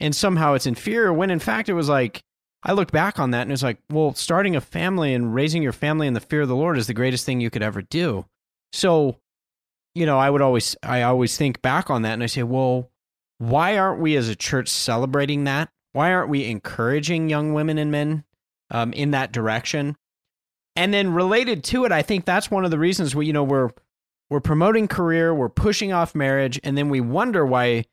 and 0.01 0.15
somehow 0.15 0.55
it's 0.55 0.67
inferior 0.67 1.13
when 1.13 1.31
in 1.31 1.39
fact 1.39 1.69
it 1.69 1.75
was 1.75 1.89
like 1.89 2.23
i 2.63 2.73
looked 2.73 2.93
back 2.93 3.19
on 3.19 3.33
that 3.33 3.43
and 3.43 3.51
it 3.51 3.55
was 3.55 3.63
like 3.63 3.79
well 3.91 4.15
starting 4.15 4.57
a 4.57 4.61
family 4.61 5.15
and 5.15 5.35
raising 5.35 5.63
your 5.63 5.73
family 5.73 6.07
in 6.07 6.15
the 6.15 6.21
fear 6.21 6.43
of 6.43 6.49
the 6.49 6.57
lord 6.57 6.79
is 6.79 6.87
the 6.87 6.95
greatest 6.95 7.25
thing 7.25 7.41
you 7.41 7.51
could 7.51 7.63
ever 7.63 7.83
do 7.83 8.25
so 8.73 9.17
you 9.99 10.07
know, 10.07 10.19
I 10.19 10.31
would 10.31 10.43
always 10.43 10.77
I 10.83 11.03
always 11.03 11.37
think 11.37 11.61
back 11.61 11.91
on 11.91 12.03
that 12.03 12.13
and 12.13 12.23
I 12.23 12.27
say, 12.27 12.45
well, 12.45 12.89
why 13.39 13.77
aren't 13.77 14.01
we 14.01 14.15
as 14.15 14.29
a 14.29 14.37
church 14.37 14.69
celebrating 14.69 15.45
that? 15.45 15.71
Why 15.93 16.13
aren't 16.13 16.31
we 16.31 16.45
encouraging 16.45 17.29
young 17.29 17.53
women 17.53 17.79
and 17.79 17.91
men 17.91 18.25
um, 18.71 18.93
in 18.93 19.11
that 19.11 19.33
direction? 19.33 19.97
And 20.77 20.95
then 20.95 21.13
related 21.13 21.65
to 21.65 21.85
it, 21.85 21.91
I 21.91 22.03
think 22.03 22.25
that's 22.25 22.49
one 22.49 22.65
of 22.65 22.71
the 22.71 22.79
reasons 22.79 23.17
we, 23.17 23.27
you 23.27 23.33
know, 23.33 23.43
we're 23.43 23.71
we're 24.31 24.41
promoting 24.41 24.89
career, 24.89 25.35
we're 25.35 25.49
pushing 25.49 25.93
off 25.93 26.15
marriage, 26.15 26.61
and 26.63 26.77
then 26.77 26.89
we 26.89 27.01
wonder 27.01 27.47
why 27.47 27.85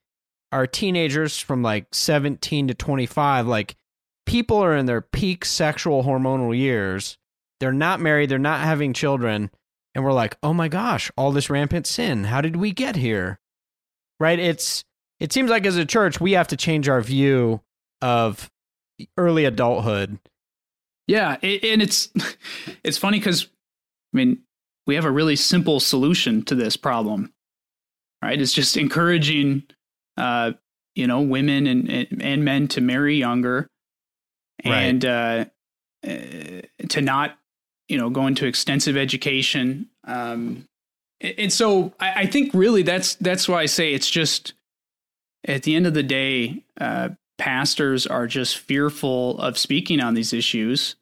our 0.52 0.68
teenagers 0.68 1.40
from 1.40 1.62
like 1.62 1.88
17 1.94 2.68
to 2.68 2.74
25, 2.74 3.48
like 3.48 3.76
people 4.26 4.58
are 4.58 4.76
in 4.76 4.86
their 4.86 5.02
peak 5.02 5.46
sexual 5.46 6.04
hormonal 6.04 6.58
years. 6.58 7.18
They're 7.60 7.72
not 7.72 8.00
married, 8.00 8.30
they're 8.30 8.38
not 8.40 8.62
having 8.62 8.94
children, 8.94 9.50
and 9.94 10.04
we're 10.04 10.14
like, 10.14 10.38
"Oh 10.44 10.54
my 10.54 10.68
gosh, 10.68 11.10
all 11.18 11.32
this 11.32 11.50
rampant 11.50 11.88
sin. 11.88 12.26
How 12.26 12.42
did 12.42 12.58
we 12.58 12.72
get 12.72 12.98
here?" 12.98 13.40
Right? 14.20 14.40
It's 14.40 14.84
it 15.20 15.32
seems 15.32 15.50
like 15.50 15.66
as 15.66 15.78
a 15.78 15.86
church 15.86 16.20
we 16.20 16.34
have 16.34 16.50
to 16.50 16.58
change 16.58 16.90
our 16.90 17.02
view 17.02 17.62
of 18.02 18.52
early 19.18 19.46
adulthood. 19.46 20.20
Yeah, 21.08 21.38
and 21.42 21.82
it's 21.82 22.10
it's 22.84 22.98
funny 22.98 23.22
cuz 23.22 23.48
I 24.14 24.18
mean, 24.18 24.40
we 24.86 24.96
have 24.96 25.06
a 25.06 25.12
really 25.12 25.36
simple 25.36 25.80
solution 25.80 26.44
to 26.44 26.56
this 26.56 26.78
problem. 26.78 27.34
Right? 28.22 28.42
It's 28.42 28.54
just 28.54 28.78
encouraging 28.78 29.64
uh, 30.18 30.54
you 30.96 31.08
know, 31.08 31.22
women 31.22 31.68
and 31.68 32.08
and 32.22 32.46
men 32.46 32.68
to 32.70 32.82
marry 32.82 33.18
younger 33.18 33.68
and 34.64 35.04
right. 35.04 35.46
uh, 36.06 36.10
uh 36.10 36.62
to 36.88 37.02
not 37.02 37.38
you 37.88 37.98
know, 37.98 38.10
go 38.10 38.28
into 38.28 38.46
extensive 38.46 38.98
education. 38.98 39.88
Um, 40.06 40.68
and 41.22 41.52
so 41.52 41.94
I, 42.00 42.22
I, 42.22 42.26
think 42.26 42.54
really 42.54 42.82
that's 42.82 43.16
that's 43.16 43.48
why 43.48 43.62
I 43.62 43.66
say 43.68 43.94
it's 43.94 44.10
just 44.10 44.54
at 45.48 45.64
the 45.64 45.76
end 45.76 45.88
of 45.88 45.94
the 45.94 46.04
day, 46.04 46.64
uh, 46.80 47.10
pastors 47.38 48.08
are 48.08 48.28
just 48.28 48.58
fearful 48.58 49.38
of 49.40 49.58
speaking 49.58 50.00
on 50.02 50.14
these 50.14 50.34
issues. 50.34 50.96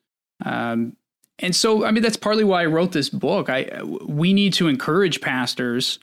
Um, 0.43 0.97
and 1.39 1.55
so, 1.55 1.85
I 1.85 1.91
mean, 1.91 2.03
that's 2.03 2.17
partly 2.17 2.43
why 2.43 2.63
I 2.63 2.67
wrote 2.67 2.91
this 2.91 3.09
book. 3.09 3.49
I 3.49 3.81
we 3.83 4.33
need 4.33 4.53
to 4.53 4.67
encourage 4.67 5.21
pastors. 5.21 5.99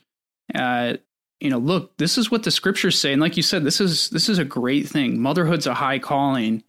Uh, 0.53 0.95
you 1.39 1.49
know, 1.49 1.57
look, 1.57 1.97
this 1.97 2.17
is 2.17 2.29
what 2.29 2.43
the 2.43 2.51
scriptures 2.51 2.99
say, 2.99 3.13
and 3.13 3.21
like 3.21 3.37
you 3.37 3.43
said, 3.43 3.63
this 3.63 3.81
is 3.81 4.09
this 4.09 4.29
is 4.29 4.37
a 4.37 4.45
great 4.45 4.87
thing. 4.87 5.19
Motherhood's 5.19 5.65
a 5.67 5.73
high 5.73 5.99
calling, 5.99 6.63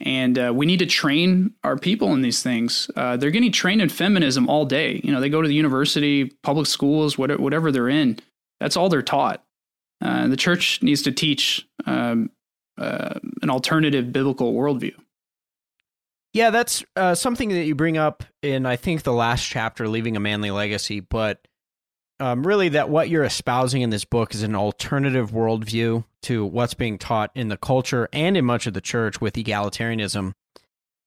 and 0.00 0.38
uh, 0.38 0.52
we 0.54 0.66
need 0.66 0.78
to 0.80 0.86
train 0.86 1.54
our 1.64 1.76
people 1.76 2.12
in 2.12 2.22
these 2.22 2.42
things. 2.42 2.90
Uh, 2.94 3.16
they're 3.16 3.30
getting 3.30 3.52
trained 3.52 3.80
in 3.80 3.88
feminism 3.88 4.48
all 4.48 4.66
day. 4.66 5.00
You 5.02 5.10
know, 5.10 5.20
they 5.20 5.30
go 5.30 5.42
to 5.42 5.48
the 5.48 5.54
university, 5.54 6.26
public 6.42 6.66
schools, 6.66 7.16
whatever, 7.18 7.42
whatever 7.42 7.72
they're 7.72 7.88
in. 7.88 8.18
That's 8.60 8.76
all 8.76 8.88
they're 8.88 9.02
taught. 9.02 9.42
Uh, 10.00 10.28
the 10.28 10.36
church 10.36 10.82
needs 10.82 11.02
to 11.02 11.12
teach 11.12 11.66
um, 11.86 12.30
uh, 12.76 13.18
an 13.42 13.50
alternative 13.50 14.12
biblical 14.12 14.52
worldview. 14.52 14.94
Yeah, 16.34 16.50
that's 16.50 16.84
uh, 16.96 17.14
something 17.14 17.50
that 17.50 17.64
you 17.64 17.76
bring 17.76 17.96
up 17.96 18.24
in, 18.42 18.66
I 18.66 18.74
think, 18.74 19.04
the 19.04 19.12
last 19.12 19.46
chapter, 19.46 19.86
Leaving 19.88 20.16
a 20.16 20.20
Manly 20.20 20.50
Legacy. 20.50 20.98
But 20.98 21.46
um, 22.18 22.44
really, 22.44 22.70
that 22.70 22.90
what 22.90 23.08
you're 23.08 23.22
espousing 23.22 23.82
in 23.82 23.90
this 23.90 24.04
book 24.04 24.34
is 24.34 24.42
an 24.42 24.56
alternative 24.56 25.30
worldview 25.30 26.04
to 26.22 26.44
what's 26.44 26.74
being 26.74 26.98
taught 26.98 27.30
in 27.36 27.48
the 27.48 27.56
culture 27.56 28.08
and 28.12 28.36
in 28.36 28.44
much 28.44 28.66
of 28.66 28.74
the 28.74 28.80
church 28.80 29.20
with 29.20 29.34
egalitarianism. 29.34 30.32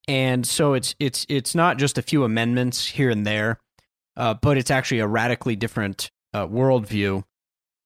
And 0.08 0.48
so 0.48 0.74
it's 0.74 0.96
it's 0.98 1.26
it's 1.28 1.54
not 1.54 1.78
just 1.78 1.98
a 1.98 2.02
few 2.02 2.24
amendments 2.24 2.88
here 2.88 3.10
and 3.10 3.28
there, 3.28 3.60
uh, 4.16 4.36
but 4.36 4.58
it's 4.58 4.72
actually 4.72 5.00
a 5.00 5.08
radically 5.08 5.58
different 5.58 6.10
uh, 6.34 6.48
worldview. 6.48 7.26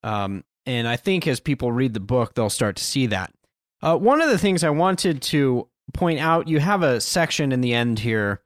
Um, 0.03 0.43
and 0.67 0.87
I 0.87 0.95
think 0.95 1.25
as 1.25 1.39
people 1.39 1.71
read 1.71 1.95
the 1.95 1.99
book, 1.99 2.35
they'll 2.35 2.51
start 2.51 2.75
to 2.75 2.83
see 2.83 3.07
that. 3.07 3.33
Uh, 3.81 3.97
one 3.97 4.21
of 4.21 4.29
the 4.29 4.37
things 4.37 4.63
I 4.63 4.69
wanted 4.69 5.23
to 5.23 5.67
point 5.91 6.19
out, 6.19 6.47
you 6.47 6.59
have 6.59 6.83
a 6.83 7.01
section 7.01 7.51
in 7.51 7.61
the 7.61 7.73
end 7.73 7.99
here, 7.99 8.41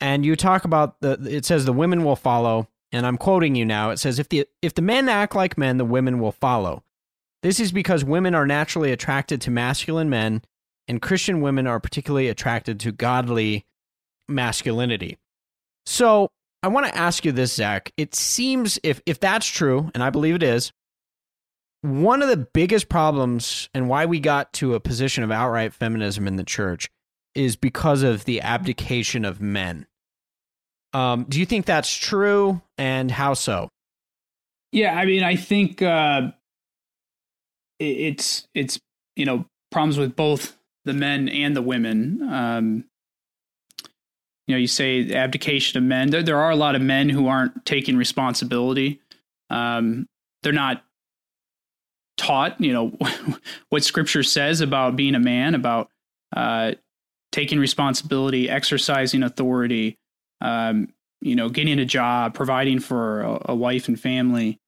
and 0.00 0.24
you 0.24 0.36
talk 0.36 0.64
about 0.64 1.00
the. 1.00 1.12
It 1.28 1.44
says 1.44 1.64
the 1.64 1.72
women 1.72 2.04
will 2.04 2.16
follow, 2.16 2.68
and 2.92 3.06
I'm 3.06 3.16
quoting 3.18 3.54
you 3.54 3.64
now. 3.64 3.90
It 3.90 3.98
says 3.98 4.18
if 4.18 4.28
the 4.28 4.46
if 4.62 4.74
the 4.74 4.82
men 4.82 5.08
act 5.08 5.34
like 5.34 5.58
men, 5.58 5.76
the 5.76 5.84
women 5.84 6.18
will 6.20 6.32
follow. 6.32 6.82
This 7.42 7.60
is 7.60 7.72
because 7.72 8.04
women 8.04 8.34
are 8.34 8.46
naturally 8.46 8.92
attracted 8.92 9.40
to 9.42 9.50
masculine 9.50 10.10
men, 10.10 10.42
and 10.88 11.00
Christian 11.00 11.40
women 11.40 11.66
are 11.66 11.80
particularly 11.80 12.28
attracted 12.28 12.80
to 12.80 12.92
godly 12.92 13.66
masculinity. 14.28 15.18
So 15.86 16.30
I 16.62 16.68
want 16.68 16.86
to 16.86 16.96
ask 16.96 17.24
you 17.24 17.32
this, 17.32 17.54
Zach. 17.54 17.92
It 17.96 18.14
seems 18.14 18.78
if 18.82 19.00
if 19.06 19.20
that's 19.20 19.46
true, 19.46 19.90
and 19.94 20.02
I 20.02 20.10
believe 20.10 20.34
it 20.34 20.42
is, 20.42 20.72
one 21.82 22.22
of 22.22 22.28
the 22.28 22.36
biggest 22.36 22.88
problems 22.88 23.68
and 23.72 23.88
why 23.88 24.06
we 24.06 24.20
got 24.20 24.52
to 24.54 24.74
a 24.74 24.80
position 24.80 25.24
of 25.24 25.30
outright 25.30 25.72
feminism 25.72 26.26
in 26.26 26.36
the 26.36 26.44
church 26.44 26.88
is 27.34 27.56
because 27.56 28.02
of 28.02 28.24
the 28.24 28.40
abdication 28.40 29.24
of 29.24 29.40
men. 29.40 29.86
Um, 30.92 31.24
do 31.28 31.38
you 31.38 31.46
think 31.46 31.66
that's 31.66 31.94
true, 31.94 32.60
and 32.76 33.10
how 33.10 33.34
so? 33.34 33.68
Yeah, 34.72 34.94
I 34.94 35.06
mean, 35.06 35.22
I 35.22 35.36
think 35.36 35.80
uh, 35.80 36.32
it's 37.78 38.46
it's 38.54 38.80
you 39.14 39.24
know 39.24 39.46
problems 39.70 39.98
with 39.98 40.16
both 40.16 40.56
the 40.84 40.92
men 40.92 41.28
and 41.28 41.54
the 41.56 41.62
women. 41.62 42.20
Um, 42.28 42.84
you 44.46 44.56
know, 44.56 44.58
you 44.58 44.66
say 44.66 45.12
abdication 45.12 45.78
of 45.78 45.84
men. 45.84 46.10
There, 46.10 46.24
there 46.24 46.38
are 46.38 46.50
a 46.50 46.56
lot 46.56 46.74
of 46.74 46.82
men 46.82 47.08
who 47.08 47.28
aren't 47.28 47.64
taking 47.64 47.96
responsibility. 47.96 49.00
Um, 49.48 50.06
they're 50.42 50.52
not 50.52 50.82
taught, 52.20 52.60
you 52.60 52.72
know, 52.72 52.96
what 53.70 53.82
Scripture 53.82 54.22
says 54.22 54.60
about 54.60 54.94
being 54.94 55.14
a 55.14 55.18
man, 55.18 55.54
about 55.54 55.88
uh, 56.36 56.72
taking 57.32 57.58
responsibility, 57.58 58.48
exercising 58.48 59.22
authority, 59.22 59.98
um, 60.42 60.92
you 61.22 61.34
know, 61.34 61.48
getting 61.48 61.78
a 61.78 61.84
job, 61.86 62.34
providing 62.34 62.78
for 62.78 63.22
a, 63.22 63.46
a 63.46 63.54
wife 63.54 63.88
and 63.88 63.98
family. 63.98 64.58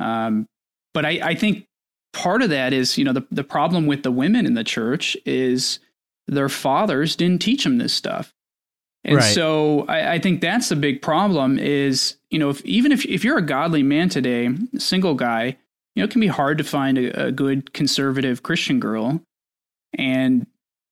Um, 0.00 0.46
but 0.94 1.06
I, 1.06 1.20
I, 1.22 1.34
think 1.36 1.66
part 2.12 2.42
of 2.42 2.50
that 2.50 2.72
is, 2.72 2.98
you 2.98 3.04
know, 3.04 3.12
the, 3.12 3.26
the 3.30 3.44
problem 3.44 3.86
with 3.86 4.02
the 4.02 4.10
women 4.10 4.44
in 4.44 4.54
the 4.54 4.64
church 4.64 5.16
is 5.24 5.78
their 6.26 6.48
fathers 6.48 7.16
didn't 7.16 7.40
teach 7.40 7.64
them 7.64 7.78
this 7.78 7.92
stuff. 7.92 8.34
And 9.04 9.16
right. 9.16 9.34
so 9.34 9.86
I, 9.86 10.14
I, 10.14 10.18
think 10.18 10.40
that's 10.40 10.68
the 10.68 10.76
big 10.76 11.00
problem 11.00 11.58
is, 11.58 12.16
you 12.30 12.38
know, 12.38 12.50
if 12.50 12.64
even 12.64 12.92
if, 12.92 13.06
if 13.06 13.24
you're 13.24 13.38
a 13.38 13.42
godly 13.42 13.84
man 13.84 14.08
today, 14.08 14.50
single 14.78 15.14
guy, 15.14 15.56
you 15.96 16.02
know, 16.02 16.04
it 16.04 16.10
can 16.10 16.20
be 16.20 16.26
hard 16.26 16.58
to 16.58 16.64
find 16.64 16.98
a, 16.98 17.26
a 17.26 17.32
good 17.32 17.72
conservative 17.72 18.42
Christian 18.42 18.78
girl. 18.78 19.22
And 19.98 20.46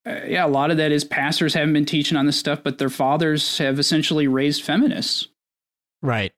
uh, 0.07 0.21
yeah, 0.27 0.47
a 0.47 0.49
lot 0.49 0.71
of 0.71 0.79
that 0.79 0.93
is 0.93 1.05
pastors 1.05 1.55
haven't 1.55 1.75
been 1.75 1.85
teaching 1.85 2.17
on 2.17 2.27
this 2.27 2.39
stuff, 2.39 2.63
but 2.65 2.79
their 2.79 2.91
fathers 2.91 3.59
have 3.59 3.79
essentially 3.79 4.27
raised 4.27 4.65
feminists. 4.65 5.29
Right. 6.03 6.33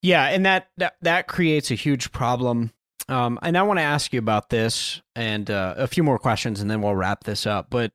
Yeah, 0.00 0.26
and 0.26 0.46
that 0.46 0.68
that, 0.76 0.94
that 1.02 1.26
creates 1.26 1.70
a 1.72 1.74
huge 1.74 2.12
problem. 2.12 2.72
Um, 3.08 3.38
and 3.42 3.58
I 3.58 3.62
want 3.62 3.78
to 3.78 3.84
ask 3.84 4.12
you 4.12 4.18
about 4.18 4.50
this 4.50 5.00
and 5.14 5.50
uh, 5.50 5.74
a 5.76 5.86
few 5.88 6.02
more 6.02 6.18
questions, 6.18 6.60
and 6.60 6.70
then 6.70 6.82
we'll 6.82 6.94
wrap 6.94 7.24
this 7.24 7.46
up. 7.46 7.68
But 7.70 7.92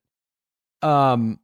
um, 0.82 1.40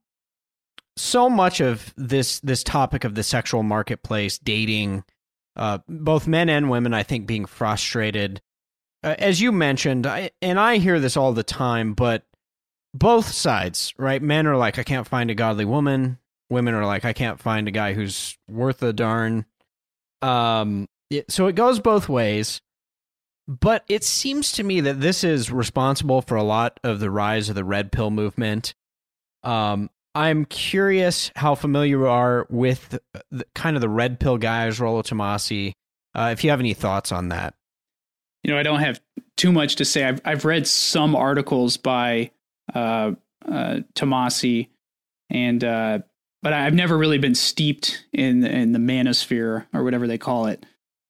so 0.98 1.30
much 1.30 1.62
of 1.62 1.94
this 1.96 2.40
this 2.42 2.64
topic 2.64 3.06
of 3.06 3.16
the 3.16 3.24
sexual 3.24 3.64
marketplace, 3.64 4.38
dating, 4.38 5.04
uh, 5.58 5.80
both 5.90 6.28
men 6.28 6.50
and 6.50 6.70
women, 6.70 6.94
I 6.94 7.04
think, 7.04 7.28
being 7.28 7.46
frustrated. 7.46 8.42
Uh, 9.04 9.16
as 9.18 9.42
you 9.42 9.52
mentioned, 9.52 10.08
I, 10.08 10.32
and 10.42 10.60
I 10.60 10.78
hear 10.78 11.00
this 11.00 11.18
all 11.18 11.34
the 11.34 11.44
time, 11.44 11.94
but 11.94 12.24
both 12.94 13.28
sides, 13.28 13.94
right? 13.98 14.22
Men 14.22 14.48
are 14.48 14.58
like, 14.58 14.80
I 14.80 14.84
can't 14.84 15.08
find 15.08 15.30
a 15.30 15.36
godly 15.36 15.66
woman. 15.66 16.20
Women 16.50 16.74
are 16.74 16.86
like, 16.86 17.06
I 17.06 17.14
can't 17.14 17.40
find 17.40 17.68
a 17.68 17.72
guy 17.72 17.94
who's 17.94 18.38
worth 18.50 18.82
a 18.84 18.94
darn. 18.94 19.46
Um, 20.22 20.88
it, 21.10 21.32
so 21.32 21.48
it 21.48 21.56
goes 21.56 21.80
both 21.80 22.08
ways. 22.08 22.62
But 23.48 23.84
it 23.88 24.04
seems 24.04 24.52
to 24.54 24.64
me 24.64 24.82
that 24.82 25.00
this 25.00 25.24
is 25.24 25.52
responsible 25.52 26.22
for 26.22 26.36
a 26.36 26.44
lot 26.44 26.80
of 26.84 27.00
the 27.00 27.10
rise 27.10 27.50
of 27.50 27.56
the 27.56 27.64
red 27.64 27.92
pill 27.92 28.12
movement. 28.12 28.74
Um, 29.44 29.90
I'm 30.18 30.46
curious 30.46 31.30
how 31.36 31.54
familiar 31.54 32.00
you 32.00 32.08
are 32.08 32.48
with 32.50 32.98
the, 33.30 33.46
kind 33.54 33.78
of 33.78 33.82
the 33.82 33.90
red 33.90 34.20
pill 34.20 34.40
guys, 34.40 34.80
Rollo 34.80 35.04
Tomassi. 35.04 35.74
Uh, 36.16 36.30
if 36.34 36.44
you 36.44 36.50
have 36.50 36.60
any 36.60 36.74
thoughts 36.74 37.12
on 37.12 37.30
that. 37.30 37.54
You 38.44 38.52
know, 38.52 38.58
I 38.58 38.64
don't 38.64 38.80
have 38.80 39.00
too 39.36 39.52
much 39.52 39.76
to 39.76 39.86
say. 39.86 40.04
I've 40.04 40.20
I've 40.26 40.44
read 40.44 40.66
some 40.66 41.16
articles 41.16 41.78
by 41.78 42.32
uh, 42.74 43.12
uh, 43.48 43.82
Tomassi, 43.94 44.70
and 45.30 45.64
uh, 45.64 46.00
but 46.42 46.52
I've 46.54 46.74
never 46.74 46.98
really 46.98 47.20
been 47.20 47.36
steeped 47.36 48.04
in 48.12 48.44
in 48.44 48.72
the 48.72 48.80
manosphere 48.80 49.68
or 49.72 49.84
whatever 49.84 50.08
they 50.08 50.18
call 50.18 50.48
it. 50.48 50.66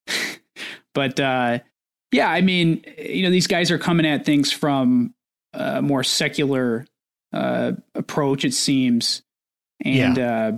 but 0.93 1.18
uh, 1.18 1.60
yeah, 2.12 2.30
I 2.30 2.41
mean, 2.41 2.84
you 2.97 3.24
know, 3.24 3.32
these 3.32 3.47
guys 3.47 3.72
are 3.72 3.78
coming 3.78 4.05
at 4.05 4.26
things 4.26 4.51
from 4.51 5.14
a 5.53 5.82
more 5.82 6.03
secular 6.03 6.86
uh, 7.34 7.74
approach, 7.96 8.46
it 8.46 8.54
seems. 8.54 9.22
And, 9.84 10.18
yeah. 10.18 10.48
uh, 10.48 10.52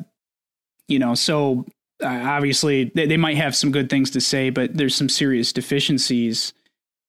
you 0.87 0.99
know, 0.99 1.15
so 1.15 1.65
uh, 2.01 2.07
obviously 2.07 2.91
they, 2.95 3.05
they, 3.05 3.17
might 3.17 3.37
have 3.37 3.55
some 3.55 3.71
good 3.71 3.89
things 3.89 4.11
to 4.11 4.21
say, 4.21 4.49
but 4.49 4.75
there's 4.75 4.95
some 4.95 5.09
serious 5.09 5.51
deficiencies. 5.51 6.53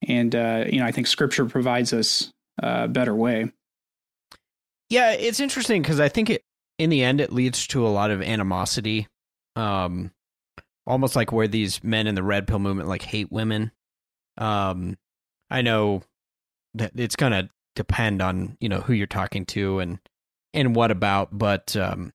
And, 0.07 0.35
uh, 0.35 0.65
you 0.67 0.81
know, 0.81 0.87
I 0.87 0.93
think 0.93 1.07
scripture 1.07 1.47
provides 1.47 1.93
us 1.93 2.31
a 2.59 2.89
better 2.89 3.15
way. 3.15 3.53
Yeah, 4.89 5.13
it's 5.13 5.41
interesting 5.41 5.83
because 5.83 6.01
I 6.01 6.09
think 6.09 6.31
it, 6.31 6.43
in 6.79 6.91
the 6.91 7.05
end, 7.05 7.21
it 7.21 7.33
leads 7.33 7.67
to 7.69 7.87
a 7.87 7.89
lot 7.89 8.11
of 8.11 8.23
animosity. 8.23 9.07
Um, 9.55 10.11
almost 10.87 11.15
like 11.15 11.31
where 11.33 11.47
these 11.47 11.83
men 11.85 12.07
in 12.07 12.15
the 12.15 12.23
red 12.23 12.47
pill 12.47 12.59
movement 12.59 12.89
like 12.89 13.03
hate 13.03 13.31
women. 13.31 13.71
Um, 14.37 14.97
I 15.51 15.63
know 15.63 16.03
that 16.75 16.93
it's 16.97 17.17
gonna 17.17 17.49
depend 17.75 18.21
on 18.21 18.57
you 18.61 18.69
know 18.69 18.81
who 18.81 18.93
you're 18.93 19.07
talking 19.07 19.47
to 19.47 19.79
and 19.79 19.99
and 20.53 20.75
what 20.75 20.91
about 20.91 21.37
but 21.37 21.77
um 21.77 22.13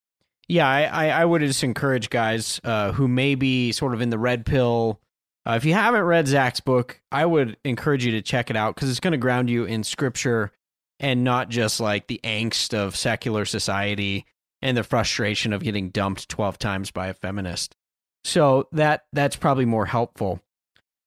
yeah 0.47 0.67
i 0.67 1.09
i, 1.09 1.25
would 1.25 1.41
just 1.41 1.63
encourage 1.63 2.09
guys 2.09 2.59
uh 2.63 2.91
who 2.91 3.07
may 3.07 3.35
be 3.35 3.71
sort 3.71 3.93
of 3.93 4.01
in 4.01 4.09
the 4.09 4.19
red 4.19 4.45
pill 4.45 4.99
uh, 5.47 5.53
if 5.53 5.65
you 5.65 5.73
haven't 5.73 6.03
read 6.03 6.27
zach's 6.27 6.59
book 6.59 7.01
i 7.11 7.25
would 7.25 7.57
encourage 7.63 8.05
you 8.05 8.11
to 8.11 8.21
check 8.21 8.49
it 8.49 8.55
out 8.55 8.75
because 8.75 8.89
it's 8.89 8.99
going 8.99 9.13
to 9.13 9.17
ground 9.17 9.49
you 9.49 9.63
in 9.65 9.83
scripture 9.83 10.51
and 10.99 11.23
not 11.23 11.49
just 11.49 11.79
like 11.79 12.07
the 12.07 12.19
angst 12.23 12.73
of 12.73 12.95
secular 12.95 13.45
society 13.45 14.25
and 14.61 14.75
the 14.75 14.83
frustration 14.83 15.53
of 15.53 15.63
getting 15.63 15.89
dumped 15.89 16.29
12 16.29 16.57
times 16.57 16.91
by 16.91 17.07
a 17.07 17.13
feminist. 17.13 17.75
So 18.23 18.67
that 18.71 19.05
that's 19.13 19.35
probably 19.35 19.65
more 19.65 19.85
helpful. 19.85 20.41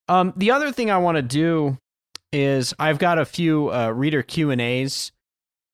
Um, 0.07 0.33
the 0.35 0.51
other 0.51 0.71
thing 0.71 0.89
I 0.89 0.97
want 0.97 1.17
to 1.17 1.21
do 1.21 1.77
is 2.31 2.73
I've 2.79 2.99
got 2.99 3.17
a 3.17 3.25
few 3.25 3.71
uh, 3.71 3.89
reader 3.89 4.23
Q 4.23 4.51
and 4.51 4.61
A's. 4.61 5.11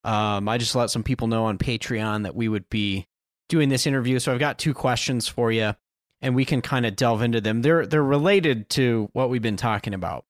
Um, 0.04 0.48
I 0.48 0.58
just 0.58 0.76
let 0.76 0.90
some 0.90 1.04
people 1.04 1.28
know 1.28 1.46
on 1.46 1.58
Patreon 1.58 2.24
that 2.24 2.36
we 2.36 2.48
would 2.48 2.70
be 2.70 3.08
doing 3.50 3.70
this 3.70 3.88
interview, 3.88 4.20
so 4.20 4.34
I've 4.34 4.40
got 4.40 4.60
two 4.60 4.74
questions 4.74 5.28
for 5.28 5.52
you, 5.52 5.74
and 6.22 6.36
we 6.36 6.46
can 6.46 6.62
kind 6.62 6.86
of 6.86 6.96
delve 6.96 7.22
into 7.22 7.42
them. 7.42 7.62
They're 7.62 7.86
they're 7.86 8.04
related 8.04 8.70
to 8.72 9.10
what 9.14 9.30
we've 9.30 9.42
been 9.42 9.58
talking 9.58 9.94
about. 9.94 10.26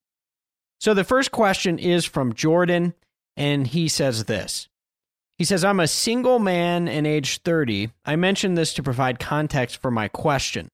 So 0.80 0.94
the 0.94 1.04
first 1.04 1.32
question 1.32 1.80
is 1.80 2.06
from 2.06 2.34
Jordan, 2.34 2.94
and 3.36 3.68
he 3.68 3.88
says 3.88 4.26
this. 4.26 4.68
He 5.38 5.44
says, 5.44 5.66
I'm 5.66 5.82
a 5.82 5.88
single 5.88 6.40
man 6.40 6.88
and 6.88 7.06
age 7.06 7.42
30. 7.42 7.92
I 8.06 8.16
mentioned 8.16 8.58
this 8.58 8.74
to 8.76 8.84
provide 8.84 9.20
context 9.20 9.82
for 9.82 9.92
my 9.92 10.08
question. 10.08 10.70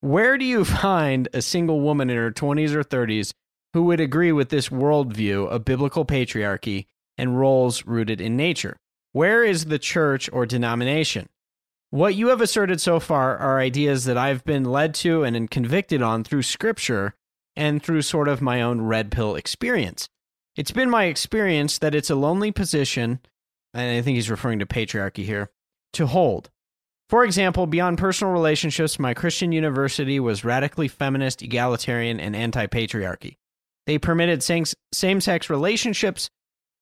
Where 0.00 0.38
do 0.38 0.44
you 0.44 0.64
find 0.64 1.28
a 1.32 1.42
single 1.42 1.80
woman 1.80 2.10
in 2.10 2.16
her 2.16 2.30
20s 2.30 2.74
or 2.74 2.84
30s 2.84 3.32
who 3.76 3.82
would 3.82 4.00
agree 4.00 4.32
with 4.32 4.48
this 4.48 4.70
worldview 4.70 5.46
of 5.48 5.62
biblical 5.62 6.06
patriarchy 6.06 6.86
and 7.18 7.38
roles 7.38 7.84
rooted 7.84 8.22
in 8.22 8.34
nature. 8.34 8.78
Where 9.12 9.44
is 9.44 9.66
the 9.66 9.78
church 9.78 10.30
or 10.32 10.46
denomination? 10.46 11.28
What 11.90 12.14
you 12.14 12.28
have 12.28 12.40
asserted 12.40 12.80
so 12.80 12.98
far 13.00 13.36
are 13.36 13.60
ideas 13.60 14.06
that 14.06 14.16
I've 14.16 14.46
been 14.46 14.64
led 14.64 14.94
to 14.94 15.24
and 15.24 15.50
convicted 15.50 16.00
on 16.00 16.24
through 16.24 16.44
scripture 16.44 17.12
and 17.54 17.82
through 17.82 18.00
sort 18.00 18.28
of 18.28 18.40
my 18.40 18.62
own 18.62 18.80
red 18.80 19.10
pill 19.10 19.36
experience. 19.36 20.08
It's 20.56 20.70
been 20.72 20.88
my 20.88 21.04
experience 21.04 21.76
that 21.80 21.94
it's 21.94 22.08
a 22.08 22.16
lonely 22.16 22.52
position, 22.52 23.20
and 23.74 23.98
I 23.98 24.00
think 24.00 24.14
he's 24.14 24.30
referring 24.30 24.60
to 24.60 24.66
patriarchy 24.66 25.26
here, 25.26 25.50
to 25.92 26.06
hold. 26.06 26.48
For 27.10 27.26
example, 27.26 27.66
beyond 27.66 27.98
personal 27.98 28.32
relationships, 28.32 28.98
my 28.98 29.12
Christian 29.12 29.52
university 29.52 30.18
was 30.18 30.46
radically 30.46 30.88
feminist, 30.88 31.42
egalitarian, 31.42 32.18
and 32.18 32.34
anti 32.34 32.66
patriarchy. 32.68 33.36
They 33.86 33.98
permitted 33.98 34.42
same 34.42 35.20
sex 35.20 35.48
relationships 35.48 36.28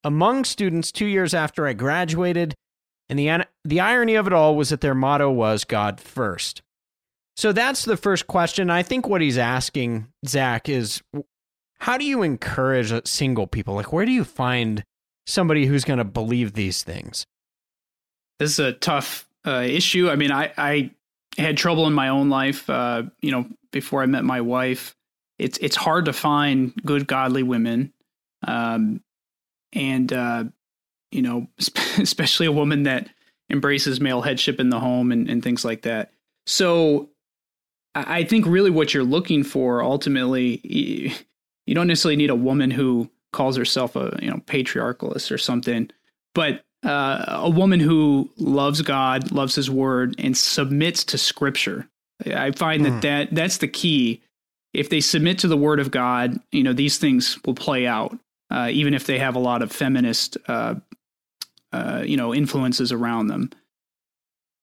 among 0.03 0.45
students 0.45 0.91
two 0.91 1.05
years 1.05 1.33
after 1.33 1.67
I 1.67 1.73
graduated, 1.73 2.55
and 3.09 3.19
the, 3.19 3.45
the 3.63 3.79
irony 3.79 4.15
of 4.15 4.27
it 4.27 4.33
all 4.33 4.55
was 4.55 4.69
that 4.69 4.81
their 4.81 4.95
motto 4.95 5.29
was 5.29 5.63
God 5.63 5.99
first. 5.99 6.61
So 7.37 7.51
that's 7.51 7.85
the 7.85 7.97
first 7.97 8.27
question. 8.27 8.69
I 8.69 8.81
think 8.81 9.07
what 9.07 9.21
he's 9.21 9.37
asking, 9.37 10.07
Zach, 10.25 10.69
is 10.69 11.01
how 11.79 11.97
do 11.97 12.05
you 12.05 12.23
encourage 12.23 12.93
single 13.07 13.45
people? 13.45 13.75
Like, 13.75 13.91
where 13.91 14.05
do 14.05 14.11
you 14.11 14.23
find 14.23 14.83
somebody 15.27 15.65
who's 15.65 15.83
going 15.83 15.99
to 15.99 16.05
believe 16.05 16.53
these 16.53 16.81
things? 16.81 17.25
This 18.39 18.51
is 18.51 18.59
a 18.59 18.71
tough 18.73 19.27
uh, 19.45 19.63
issue. 19.67 20.09
I 20.09 20.15
mean, 20.15 20.31
I, 20.31 20.51
I 20.57 20.91
had 21.37 21.57
trouble 21.57 21.87
in 21.87 21.93
my 21.93 22.09
own 22.09 22.29
life, 22.29 22.69
uh, 22.69 23.03
you 23.21 23.31
know, 23.31 23.45
before 23.71 24.01
I 24.01 24.05
met 24.05 24.23
my 24.23 24.41
wife. 24.41 24.95
It's 25.37 25.57
it's 25.59 25.75
hard 25.75 26.05
to 26.05 26.13
find 26.13 26.73
good, 26.85 27.07
godly 27.07 27.43
women, 27.43 27.93
um, 28.47 29.01
and 29.73 30.11
uh, 30.11 30.45
you 31.11 31.21
know, 31.21 31.47
especially 31.97 32.45
a 32.45 32.51
woman 32.51 32.83
that 32.83 33.09
embraces 33.49 33.99
male 34.01 34.21
headship 34.21 34.59
in 34.59 34.69
the 34.69 34.79
home 34.79 35.11
and, 35.11 35.29
and 35.29 35.43
things 35.43 35.63
like 35.63 35.83
that. 35.83 36.11
So, 36.45 37.09
I 37.93 38.23
think 38.23 38.45
really 38.45 38.69
what 38.69 38.93
you're 38.93 39.03
looking 39.03 39.43
for 39.43 39.83
ultimately, 39.83 40.61
you 41.65 41.75
don't 41.75 41.87
necessarily 41.87 42.17
need 42.17 42.29
a 42.29 42.35
woman 42.35 42.71
who 42.71 43.09
calls 43.33 43.57
herself 43.57 43.95
a 43.95 44.17
you 44.21 44.29
know 44.29 44.37
patriarchalist 44.45 45.31
or 45.31 45.37
something, 45.37 45.89
but 46.33 46.63
uh, 46.85 47.25
a 47.27 47.49
woman 47.49 47.79
who 47.79 48.29
loves 48.37 48.81
God, 48.81 49.31
loves 49.31 49.55
His 49.55 49.69
Word, 49.69 50.15
and 50.19 50.37
submits 50.37 51.03
to 51.05 51.17
Scripture. 51.17 51.89
I 52.25 52.51
find 52.51 52.83
mm. 52.83 52.85
that, 52.85 53.01
that 53.01 53.35
that's 53.35 53.57
the 53.57 53.67
key. 53.67 54.21
If 54.75 54.89
they 54.89 55.01
submit 55.01 55.39
to 55.39 55.47
the 55.47 55.57
Word 55.57 55.79
of 55.79 55.91
God, 55.91 56.39
you 56.51 56.63
know 56.63 56.73
these 56.73 56.97
things 56.97 57.37
will 57.45 57.55
play 57.55 57.87
out, 57.87 58.17
uh, 58.51 58.69
even 58.71 58.93
if 58.93 59.05
they 59.05 59.19
have 59.19 59.35
a 59.35 59.39
lot 59.39 59.61
of 59.61 59.71
feminist, 59.71 60.37
uh, 60.47 60.75
uh 61.71 62.03
you 62.05 62.17
know, 62.17 62.33
influences 62.33 62.91
around 62.91 63.27
them. 63.27 63.51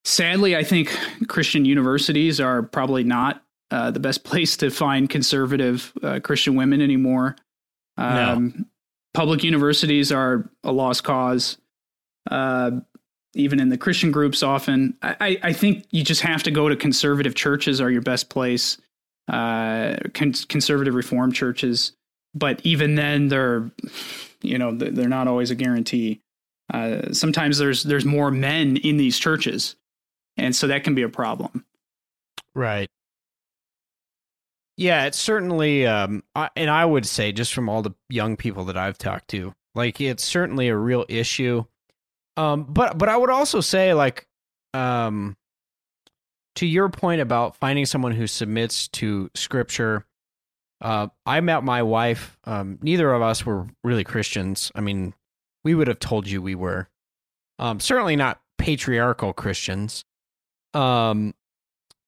Sadly, 0.05 0.57
I 0.57 0.65
think 0.65 0.97
Christian 1.29 1.65
universities 1.65 2.41
are 2.41 2.63
probably 2.63 3.05
not 3.05 3.43
uh, 3.71 3.91
the 3.91 4.01
best 4.01 4.25
place 4.25 4.57
to 4.59 4.71
find 4.71 5.09
conservative 5.09 5.93
uh, 6.03 6.21
Christian 6.21 6.57
women 6.57 6.81
anymore. 6.81 7.37
Um, 7.97 8.55
no. 8.57 8.65
Public 9.15 9.45
universities 9.45 10.11
are 10.11 10.51
a 10.65 10.73
lost 10.73 11.05
cause 11.05 11.59
uh, 12.31 12.71
even 13.35 13.61
in 13.61 13.69
the 13.69 13.79
Christian 13.79 14.11
groups 14.11 14.43
often. 14.43 14.97
I, 15.03 15.39
I 15.43 15.53
think 15.53 15.87
you 15.91 16.05
just 16.05 16.21
have 16.21 16.43
to 16.45 16.51
go 16.51 16.69
to 16.69 16.77
conservative 16.77 17.35
churches 17.35 17.81
are 17.81 17.91
your 17.91 18.03
best 18.03 18.29
place, 18.29 18.79
uh, 19.29 19.97
con- 20.15 20.35
conservative 20.49 20.95
reform 20.95 21.33
churches. 21.33 21.93
But 22.35 22.61
even 22.65 22.95
then, 22.95 23.29
they're, 23.29 23.71
you 24.41 24.57
know, 24.59 24.73
they're 24.73 25.09
not 25.09 25.29
always 25.29 25.51
a 25.51 25.55
guarantee. 25.55 26.21
Uh, 26.73 27.13
sometimes 27.13 27.59
there's 27.59 27.83
there's 27.83 28.07
more 28.07 28.31
men 28.31 28.79
in 28.79 28.97
these 28.97 29.19
churches, 29.19 29.77
and 30.39 30.57
so 30.57 30.67
that 30.67 30.85
can 30.85 30.95
be 30.95 31.03
a 31.03 31.09
problem. 31.09 31.65
Right. 32.55 32.89
Yeah, 34.79 35.05
it's 35.05 35.19
certainly, 35.19 35.87
um, 35.87 36.25
I, 36.35 36.49
and 36.57 36.71
I 36.71 36.85
would 36.85 37.05
say 37.05 37.31
just 37.31 37.53
from 37.53 37.69
all 37.69 37.83
the 37.83 37.93
young 38.09 38.37
people 38.37 38.65
that 38.65 38.77
I've 38.77 38.97
talked 38.97 39.29
to, 39.29 39.53
like 39.75 40.01
it's 40.01 40.25
certainly 40.25 40.69
a 40.69 40.77
real 40.77 41.05
issue. 41.09 41.65
Um, 42.39 42.65
but 42.65 42.97
but 42.97 43.11
I 43.11 43.17
would 43.17 43.31
also 43.31 43.61
say 43.61 43.93
like 43.93 44.27
um 44.73 45.37
to 46.57 46.67
your 46.67 46.89
point 46.89 47.21
about 47.21 47.57
finding 47.57 47.87
someone 47.87 48.13
who 48.13 48.27
submits 48.27 48.89
to 48.89 49.31
scripture, 49.35 50.05
uh, 50.81 51.09
I 51.25 51.41
met 51.41 51.65
my 51.65 51.83
wife. 51.83 52.39
Um, 52.45 52.79
neither 52.83 53.13
of 53.13 53.23
us 53.23 53.47
were 53.47 53.69
really 53.85 54.05
Christians. 54.05 54.73
I 54.75 54.81
mean, 54.81 55.15
we 55.65 55.75
would 55.75 55.89
have 55.89 56.01
told 56.01 56.29
you 56.29 56.43
we 56.43 56.55
were. 56.55 56.89
Um, 57.59 57.81
certainly 57.81 58.17
not 58.17 58.41
patriarchal 58.59 59.33
Christians. 59.33 60.05
Um, 60.75 61.35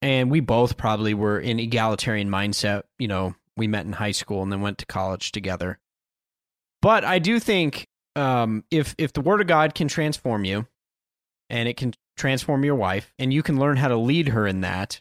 and 0.03 0.31
we 0.31 0.41
both 0.41 0.77
probably 0.77 1.15
were 1.15 1.39
in 1.39 1.59
egalitarian 1.59 2.29
mindset. 2.29 2.83
You 2.99 3.09
know, 3.09 3.35
we 3.57 3.67
met 3.67 3.87
in 3.87 3.93
high 3.93 4.11
school 4.11 4.43
and 4.43 4.53
then 4.53 4.61
went 4.61 4.79
to 4.79 4.87
college 4.87 5.33
together. 5.33 5.79
But 6.83 7.05
I 7.05 7.19
do 7.19 7.41
think 7.41 7.89
um, 8.17 8.65
if 8.71 8.95
if 8.99 9.13
the 9.13 9.21
word 9.21 9.41
of 9.41 9.47
God 9.47 9.75
can 9.75 9.89
transform 9.89 10.45
you, 10.45 10.67
and 11.49 11.69
it 11.69 11.77
can 11.77 11.95
transform 12.17 12.65
your 12.65 12.75
wife, 12.75 13.13
and 13.19 13.33
you 13.33 13.43
can 13.43 13.59
learn 13.59 13.77
how 13.77 13.89
to 13.89 13.97
lead 13.97 14.29
her 14.29 14.47
in 14.47 14.61
that, 14.61 15.01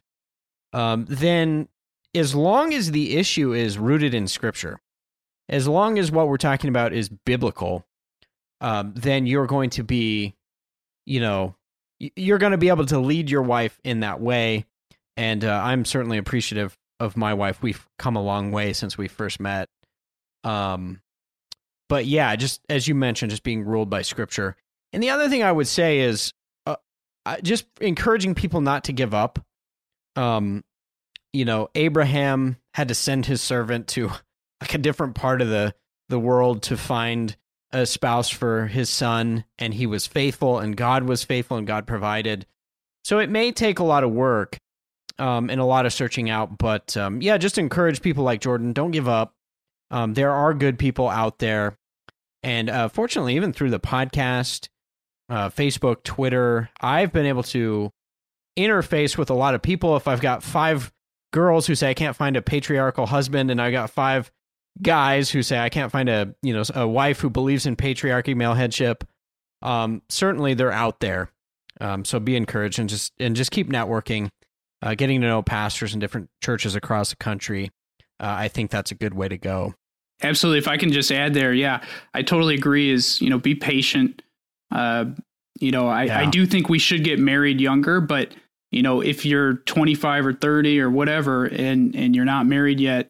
um, 0.73 1.05
then 1.09 1.67
as 2.15 2.35
long 2.35 2.73
as 2.73 2.91
the 2.91 3.17
issue 3.17 3.53
is 3.53 3.77
rooted 3.77 4.13
in 4.13 4.27
Scripture, 4.27 4.79
as 5.49 5.67
long 5.67 5.99
as 5.99 6.11
what 6.11 6.27
we're 6.27 6.37
talking 6.37 6.69
about 6.69 6.93
is 6.93 7.09
biblical, 7.09 7.85
um, 8.61 8.93
then 8.95 9.25
you're 9.25 9.47
going 9.47 9.69
to 9.71 9.83
be, 9.83 10.35
you 11.05 11.19
know, 11.19 11.55
you're 11.99 12.37
going 12.37 12.51
to 12.51 12.57
be 12.57 12.69
able 12.69 12.85
to 12.85 12.99
lead 12.99 13.29
your 13.29 13.41
wife 13.41 13.79
in 13.83 14.01
that 14.01 14.21
way. 14.21 14.65
And 15.17 15.43
uh, 15.43 15.61
I'm 15.63 15.85
certainly 15.85 16.17
appreciative 16.17 16.77
of 16.99 17.17
my 17.17 17.33
wife. 17.33 17.61
We've 17.61 17.87
come 17.99 18.15
a 18.15 18.23
long 18.23 18.51
way 18.51 18.73
since 18.73 18.97
we 18.97 19.07
first 19.07 19.39
met. 19.39 19.69
Um, 20.43 21.01
but 21.89 22.05
yeah, 22.05 22.35
just 22.35 22.61
as 22.69 22.87
you 22.87 22.95
mentioned, 22.95 23.31
just 23.31 23.43
being 23.43 23.63
ruled 23.63 23.89
by 23.89 24.01
scripture. 24.01 24.55
And 24.91 25.03
the 25.03 25.09
other 25.09 25.29
thing 25.29 25.43
I 25.43 25.51
would 25.51 25.67
say 25.67 25.99
is 25.99 26.33
just 27.41 27.65
encouraging 27.79 28.35
people 28.35 28.61
not 28.61 28.85
to 28.85 28.93
give 28.93 29.13
up. 29.13 29.39
Um, 30.15 30.63
you 31.31 31.45
know, 31.45 31.69
Abraham 31.75 32.57
had 32.73 32.89
to 32.89 32.95
send 32.95 33.25
his 33.25 33.41
servant 33.41 33.87
to 33.89 34.07
like 34.61 34.73
a 34.73 34.77
different 34.77 35.15
part 35.15 35.41
of 35.41 35.49
the 35.49 35.73
the 36.09 36.19
world 36.19 36.63
to 36.63 36.77
find 36.77 37.35
a 37.71 37.85
spouse 37.85 38.29
for 38.29 38.67
his 38.67 38.89
son, 38.89 39.45
and 39.57 39.73
he 39.73 39.87
was 39.87 40.05
faithful, 40.05 40.59
and 40.59 40.77
God 40.77 41.03
was 41.03 41.23
faithful, 41.23 41.57
and 41.57 41.65
God 41.65 41.87
provided. 41.87 42.45
So 43.03 43.19
it 43.19 43.29
may 43.29 43.51
take 43.51 43.79
a 43.79 43.83
lot 43.83 44.03
of 44.03 44.11
work 44.11 44.59
um, 45.17 45.49
and 45.49 45.59
a 45.59 45.65
lot 45.65 45.85
of 45.85 45.93
searching 45.93 46.29
out, 46.29 46.57
but 46.57 46.95
um, 46.95 47.21
yeah, 47.21 47.37
just 47.37 47.57
encourage 47.57 48.01
people 48.01 48.23
like 48.23 48.41
Jordan. 48.41 48.73
Don't 48.73 48.91
give 48.91 49.07
up. 49.07 49.33
Um, 49.91 50.13
there 50.13 50.31
are 50.31 50.53
good 50.53 50.79
people 50.79 51.09
out 51.09 51.39
there. 51.39 51.77
And 52.41 52.69
uh, 52.69 52.89
fortunately, 52.89 53.35
even 53.35 53.53
through 53.53 53.69
the 53.69 53.79
podcast, 53.79 54.69
uh, 55.29 55.49
Facebook, 55.49 56.03
Twitter, 56.03 56.69
I've 56.81 57.11
been 57.11 57.25
able 57.25 57.43
to 57.43 57.91
interface 58.57 59.17
with 59.17 59.29
a 59.29 59.33
lot 59.33 59.55
of 59.55 59.61
people. 59.61 59.95
If 59.95 60.07
I've 60.07 60.21
got 60.21 60.43
five 60.43 60.91
girls 61.31 61.67
who 61.67 61.75
say 61.75 61.89
I 61.89 61.93
can't 61.93 62.15
find 62.15 62.37
a 62.37 62.41
patriarchal 62.41 63.05
husband, 63.05 63.51
and 63.51 63.61
I've 63.61 63.71
got 63.71 63.89
five 63.89 64.31
guys 64.81 65.29
who 65.29 65.43
say 65.43 65.59
I 65.59 65.69
can't 65.69 65.91
find 65.91 66.09
a 66.09 66.33
you 66.41 66.53
know 66.53 66.63
a 66.73 66.87
wife 66.87 67.19
who 67.19 67.29
believes 67.29 67.65
in 67.65 67.75
patriarchy, 67.75 68.35
male 68.35 68.53
headship, 68.53 69.03
um, 69.61 70.01
certainly 70.09 70.53
they're 70.53 70.71
out 70.71 70.99
there. 70.99 71.29
Um, 71.81 72.05
so 72.05 72.19
be 72.19 72.35
encouraged 72.35 72.79
and 72.79 72.89
just 72.89 73.13
and 73.19 73.35
just 73.35 73.51
keep 73.51 73.69
networking, 73.69 74.29
uh, 74.81 74.95
getting 74.95 75.21
to 75.21 75.27
know 75.27 75.41
pastors 75.41 75.93
in 75.93 75.99
different 75.99 76.29
churches 76.41 76.75
across 76.75 77.09
the 77.09 77.15
country. 77.15 77.71
Uh, 78.19 78.35
I 78.37 78.47
think 78.47 78.69
that's 78.69 78.91
a 78.91 78.95
good 78.95 79.13
way 79.13 79.27
to 79.27 79.37
go. 79.37 79.73
Absolutely. 80.21 80.59
If 80.59 80.67
I 80.67 80.77
can 80.77 80.91
just 80.91 81.11
add 81.11 81.33
there, 81.33 81.53
yeah, 81.53 81.83
I 82.13 82.21
totally 82.21 82.55
agree. 82.55 82.91
Is 82.91 83.19
you 83.21 83.29
know, 83.29 83.39
be 83.39 83.55
patient. 83.55 84.21
Uh, 84.73 85.05
you 85.59 85.71
know, 85.71 85.87
I, 85.87 86.03
yeah. 86.03 86.19
I 86.19 86.25
do 86.25 86.45
think 86.45 86.67
we 86.67 86.79
should 86.79 87.03
get 87.03 87.19
married 87.19 87.61
younger, 87.61 88.01
but 88.01 88.33
you 88.71 88.81
know, 88.81 89.01
if 89.01 89.23
you're 89.23 89.53
25 89.53 90.25
or 90.25 90.33
30 90.33 90.81
or 90.81 90.89
whatever, 90.89 91.45
and 91.45 91.95
and 91.95 92.15
you're 92.15 92.25
not 92.25 92.47
married 92.47 92.79
yet, 92.79 93.07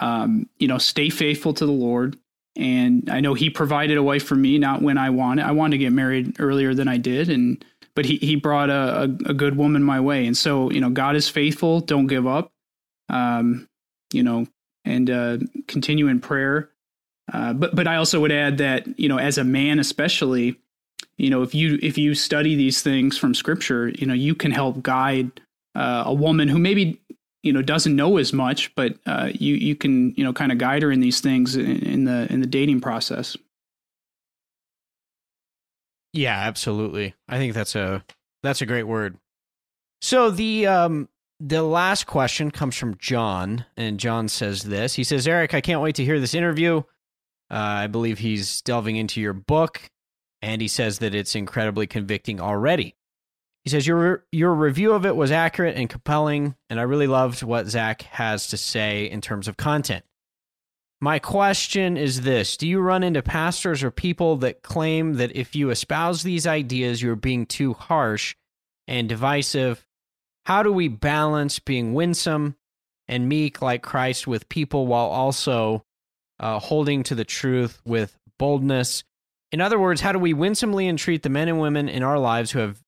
um, 0.00 0.48
you 0.58 0.66
know, 0.66 0.78
stay 0.78 1.08
faithful 1.08 1.54
to 1.54 1.64
the 1.64 1.72
Lord. 1.72 2.18
And 2.56 3.08
I 3.08 3.20
know 3.20 3.34
He 3.34 3.48
provided 3.48 3.96
a 3.96 4.02
wife 4.02 4.24
for 4.24 4.34
me, 4.34 4.58
not 4.58 4.82
when 4.82 4.98
I 4.98 5.10
wanted. 5.10 5.44
I 5.44 5.52
wanted 5.52 5.78
to 5.78 5.84
get 5.84 5.92
married 5.92 6.36
earlier 6.40 6.74
than 6.74 6.88
I 6.88 6.96
did, 6.96 7.30
and 7.30 7.64
but 7.94 8.04
He 8.06 8.16
He 8.16 8.34
brought 8.34 8.70
a, 8.70 9.02
a, 9.02 9.30
a 9.30 9.34
good 9.34 9.56
woman 9.56 9.84
my 9.84 10.00
way. 10.00 10.26
And 10.26 10.36
so, 10.36 10.70
you 10.70 10.80
know, 10.80 10.90
God 10.90 11.14
is 11.14 11.28
faithful. 11.28 11.80
Don't 11.80 12.08
give 12.08 12.26
up. 12.26 12.50
Um, 13.08 13.68
you 14.12 14.24
know, 14.24 14.46
and 14.84 15.10
uh, 15.10 15.38
continue 15.68 16.08
in 16.08 16.20
prayer. 16.20 16.70
Uh, 17.32 17.52
but 17.52 17.74
but 17.74 17.86
I 17.86 17.96
also 17.96 18.20
would 18.20 18.32
add 18.32 18.58
that 18.58 18.98
you 18.98 19.08
know 19.08 19.18
as 19.18 19.38
a 19.38 19.44
man 19.44 19.78
especially, 19.78 20.60
you 21.16 21.30
know 21.30 21.42
if 21.42 21.54
you 21.54 21.78
if 21.82 21.98
you 21.98 22.14
study 22.14 22.54
these 22.54 22.82
things 22.82 23.18
from 23.18 23.34
Scripture, 23.34 23.88
you 23.88 24.06
know 24.06 24.14
you 24.14 24.34
can 24.34 24.50
help 24.50 24.82
guide 24.82 25.40
uh, 25.74 26.04
a 26.06 26.14
woman 26.14 26.48
who 26.48 26.58
maybe 26.58 27.00
you 27.42 27.52
know 27.52 27.62
doesn't 27.62 27.94
know 27.94 28.16
as 28.16 28.32
much, 28.32 28.74
but 28.74 28.96
uh, 29.06 29.30
you 29.32 29.54
you 29.54 29.76
can 29.76 30.14
you 30.16 30.24
know 30.24 30.32
kind 30.32 30.52
of 30.52 30.58
guide 30.58 30.82
her 30.82 30.90
in 30.90 31.00
these 31.00 31.20
things 31.20 31.56
in, 31.56 31.78
in 31.80 32.04
the 32.04 32.30
in 32.32 32.40
the 32.40 32.46
dating 32.46 32.80
process. 32.80 33.36
Yeah, 36.12 36.36
absolutely. 36.36 37.14
I 37.28 37.38
think 37.38 37.54
that's 37.54 37.74
a 37.74 38.04
that's 38.42 38.62
a 38.62 38.66
great 38.66 38.84
word. 38.84 39.18
So 40.00 40.30
the 40.30 40.66
um 40.66 41.08
the 41.40 41.62
last 41.62 42.06
question 42.06 42.50
comes 42.50 42.76
from 42.76 42.96
John, 42.98 43.66
and 43.76 43.98
John 43.98 44.28
says 44.28 44.62
this. 44.62 44.94
He 44.94 45.04
says, 45.04 45.26
"Eric, 45.26 45.54
I 45.54 45.60
can't 45.60 45.80
wait 45.80 45.96
to 45.96 46.04
hear 46.04 46.20
this 46.20 46.34
interview. 46.34 46.82
Uh, 47.50 47.84
I 47.84 47.86
believe 47.88 48.18
he's 48.18 48.62
delving 48.62 48.96
into 48.96 49.20
your 49.20 49.32
book, 49.32 49.90
and 50.44 50.60
he 50.60 50.68
says 50.68 50.98
that 50.98 51.14
it's 51.14 51.34
incredibly 51.34 51.86
convicting 51.86 52.38
already. 52.38 52.94
He 53.64 53.70
says 53.70 53.86
your 53.86 54.26
your 54.30 54.54
review 54.54 54.92
of 54.92 55.06
it 55.06 55.16
was 55.16 55.32
accurate 55.32 55.76
and 55.76 55.88
compelling, 55.88 56.54
and 56.68 56.78
I 56.78 56.82
really 56.82 57.06
loved 57.06 57.42
what 57.42 57.66
Zach 57.66 58.02
has 58.02 58.48
to 58.48 58.58
say 58.58 59.06
in 59.06 59.22
terms 59.22 59.48
of 59.48 59.56
content. 59.56 60.04
My 61.00 61.18
question 61.18 61.96
is 61.96 62.20
this 62.20 62.58
Do 62.58 62.68
you 62.68 62.80
run 62.80 63.02
into 63.02 63.22
pastors 63.22 63.82
or 63.82 63.90
people 63.90 64.36
that 64.38 64.62
claim 64.62 65.14
that 65.14 65.34
if 65.34 65.56
you 65.56 65.70
espouse 65.70 66.22
these 66.22 66.46
ideas, 66.46 67.00
you're 67.00 67.16
being 67.16 67.46
too 67.46 67.72
harsh 67.72 68.36
and 68.86 69.08
divisive? 69.08 69.86
How 70.44 70.62
do 70.62 70.70
we 70.70 70.88
balance 70.88 71.58
being 71.58 71.94
winsome 71.94 72.56
and 73.08 73.30
meek 73.30 73.62
like 73.62 73.82
Christ 73.82 74.26
with 74.26 74.50
people 74.50 74.86
while 74.86 75.06
also 75.06 75.86
uh, 76.38 76.58
holding 76.58 77.02
to 77.04 77.14
the 77.14 77.24
truth 77.24 77.80
with 77.86 78.18
boldness? 78.38 79.04
In 79.54 79.60
other 79.60 79.78
words, 79.78 80.00
how 80.00 80.10
do 80.10 80.18
we 80.18 80.34
winsomely 80.34 80.88
entreat 80.88 81.22
the 81.22 81.28
men 81.28 81.46
and 81.46 81.60
women 81.60 81.88
in 81.88 82.02
our 82.02 82.18
lives 82.18 82.50
who 82.50 82.58
have 82.58 82.82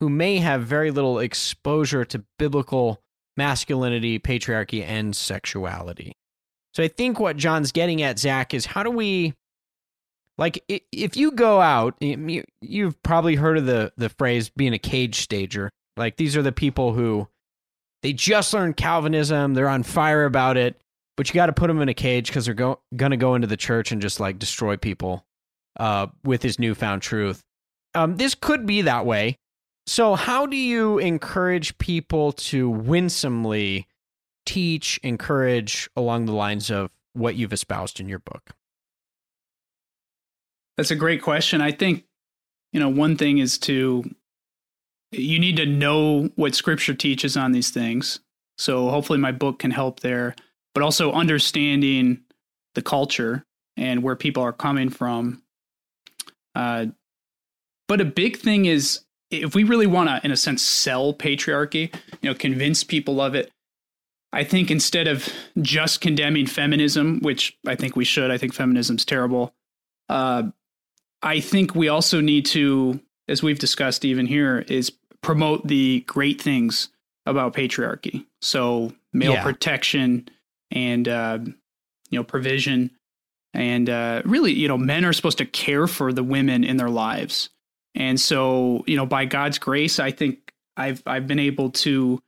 who 0.00 0.08
may 0.08 0.38
have 0.38 0.64
very 0.64 0.90
little 0.90 1.20
exposure 1.20 2.04
to 2.06 2.24
biblical 2.40 3.00
masculinity, 3.36 4.18
patriarchy, 4.18 4.82
and 4.84 5.14
sexuality? 5.14 6.16
So 6.74 6.82
I 6.82 6.88
think 6.88 7.20
what 7.20 7.36
John's 7.36 7.70
getting 7.70 8.02
at, 8.02 8.18
Zach, 8.18 8.52
is 8.52 8.66
how 8.66 8.82
do 8.82 8.90
we, 8.90 9.34
like, 10.36 10.64
if 10.66 11.16
you 11.16 11.30
go 11.30 11.60
out, 11.60 11.94
you've 12.00 13.00
probably 13.04 13.36
heard 13.36 13.56
of 13.56 13.66
the 13.66 13.92
the 13.96 14.08
phrase 14.08 14.48
being 14.48 14.74
a 14.74 14.78
cage 14.80 15.20
stager. 15.20 15.70
Like 15.96 16.16
these 16.16 16.36
are 16.36 16.42
the 16.42 16.50
people 16.50 16.94
who 16.94 17.28
they 18.02 18.12
just 18.12 18.52
learned 18.52 18.76
Calvinism, 18.76 19.54
they're 19.54 19.68
on 19.68 19.84
fire 19.84 20.24
about 20.24 20.56
it, 20.56 20.80
but 21.16 21.28
you 21.28 21.34
got 21.34 21.46
to 21.46 21.52
put 21.52 21.68
them 21.68 21.80
in 21.80 21.88
a 21.88 21.94
cage 21.94 22.26
because 22.26 22.46
they're 22.46 22.54
go- 22.54 22.80
going 22.96 23.12
to 23.12 23.16
go 23.16 23.36
into 23.36 23.46
the 23.46 23.56
church 23.56 23.92
and 23.92 24.02
just 24.02 24.18
like 24.18 24.40
destroy 24.40 24.76
people 24.76 25.24
uh, 25.78 26.08
with 26.24 26.42
his 26.42 26.58
newfound 26.58 27.02
truth. 27.02 27.42
Um, 27.94 28.16
this 28.16 28.34
could 28.34 28.66
be 28.66 28.82
that 28.82 29.06
way. 29.06 29.38
So, 29.86 30.14
how 30.14 30.44
do 30.46 30.56
you 30.56 30.98
encourage 30.98 31.78
people 31.78 32.32
to 32.32 32.68
winsomely 32.68 33.86
teach, 34.44 35.00
encourage 35.02 35.88
along 35.96 36.26
the 36.26 36.32
lines 36.32 36.70
of 36.70 36.90
what 37.14 37.36
you've 37.36 37.52
espoused 37.52 37.98
in 37.98 38.08
your 38.08 38.18
book? 38.18 38.50
That's 40.76 40.90
a 40.90 40.96
great 40.96 41.22
question. 41.22 41.60
I 41.60 41.72
think, 41.72 42.04
you 42.72 42.80
know, 42.80 42.88
one 42.88 43.16
thing 43.16 43.38
is 43.38 43.58
to, 43.60 44.04
you 45.10 45.38
need 45.38 45.56
to 45.56 45.66
know 45.66 46.30
what 46.36 46.54
scripture 46.54 46.94
teaches 46.94 47.36
on 47.36 47.52
these 47.52 47.70
things. 47.70 48.20
So 48.58 48.88
hopefully 48.90 49.18
my 49.18 49.32
book 49.32 49.58
can 49.58 49.70
help 49.70 50.00
there, 50.00 50.34
but 50.74 50.82
also 50.82 51.12
understanding 51.12 52.20
the 52.74 52.82
culture 52.82 53.44
and 53.76 54.02
where 54.02 54.16
people 54.16 54.42
are 54.42 54.52
coming 54.52 54.90
from. 54.90 55.42
Uh, 56.58 56.86
but 57.86 58.00
a 58.00 58.04
big 58.04 58.36
thing 58.36 58.64
is 58.64 59.04
if 59.30 59.54
we 59.54 59.62
really 59.62 59.86
want 59.86 60.08
to, 60.08 60.20
in 60.24 60.32
a 60.32 60.36
sense, 60.36 60.60
sell 60.60 61.14
patriarchy, 61.14 61.94
you 62.20 62.28
know, 62.28 62.34
convince 62.34 62.82
people 62.82 63.20
of 63.20 63.36
it, 63.36 63.52
I 64.32 64.42
think 64.42 64.68
instead 64.70 65.06
of 65.06 65.28
just 65.62 66.00
condemning 66.00 66.46
feminism, 66.46 67.20
which 67.20 67.56
I 67.64 67.76
think 67.76 67.94
we 67.94 68.04
should, 68.04 68.32
I 68.32 68.38
think 68.38 68.54
feminism's 68.54 69.04
terrible. 69.04 69.54
Uh, 70.08 70.50
I 71.22 71.38
think 71.38 71.76
we 71.76 71.88
also 71.88 72.20
need 72.20 72.44
to, 72.46 73.00
as 73.28 73.40
we've 73.40 73.58
discussed 73.58 74.04
even 74.04 74.26
here, 74.26 74.64
is 74.68 74.92
promote 75.22 75.66
the 75.66 76.00
great 76.08 76.40
things 76.42 76.88
about 77.24 77.54
patriarchy. 77.54 78.26
So 78.42 78.92
male 79.12 79.34
yeah. 79.34 79.42
protection 79.44 80.28
and 80.72 81.06
uh, 81.06 81.38
you 82.10 82.18
know 82.18 82.24
provision, 82.24 82.90
and 83.54 83.88
uh, 83.88 84.22
really, 84.24 84.52
you 84.52 84.68
know, 84.68 84.78
men 84.78 85.04
are 85.04 85.12
supposed 85.12 85.38
to 85.38 85.46
care 85.46 85.86
for 85.86 86.12
the 86.12 86.22
women 86.22 86.64
in 86.64 86.76
their 86.76 86.90
lives. 86.90 87.50
And 87.94 88.20
so, 88.20 88.84
you 88.86 88.96
know, 88.96 89.06
by 89.06 89.24
God's 89.24 89.58
grace, 89.58 89.98
I 89.98 90.10
think 90.10 90.52
I've 90.76 91.02
I've 91.06 91.26
been 91.26 91.38
able 91.38 91.70
to 91.70 92.20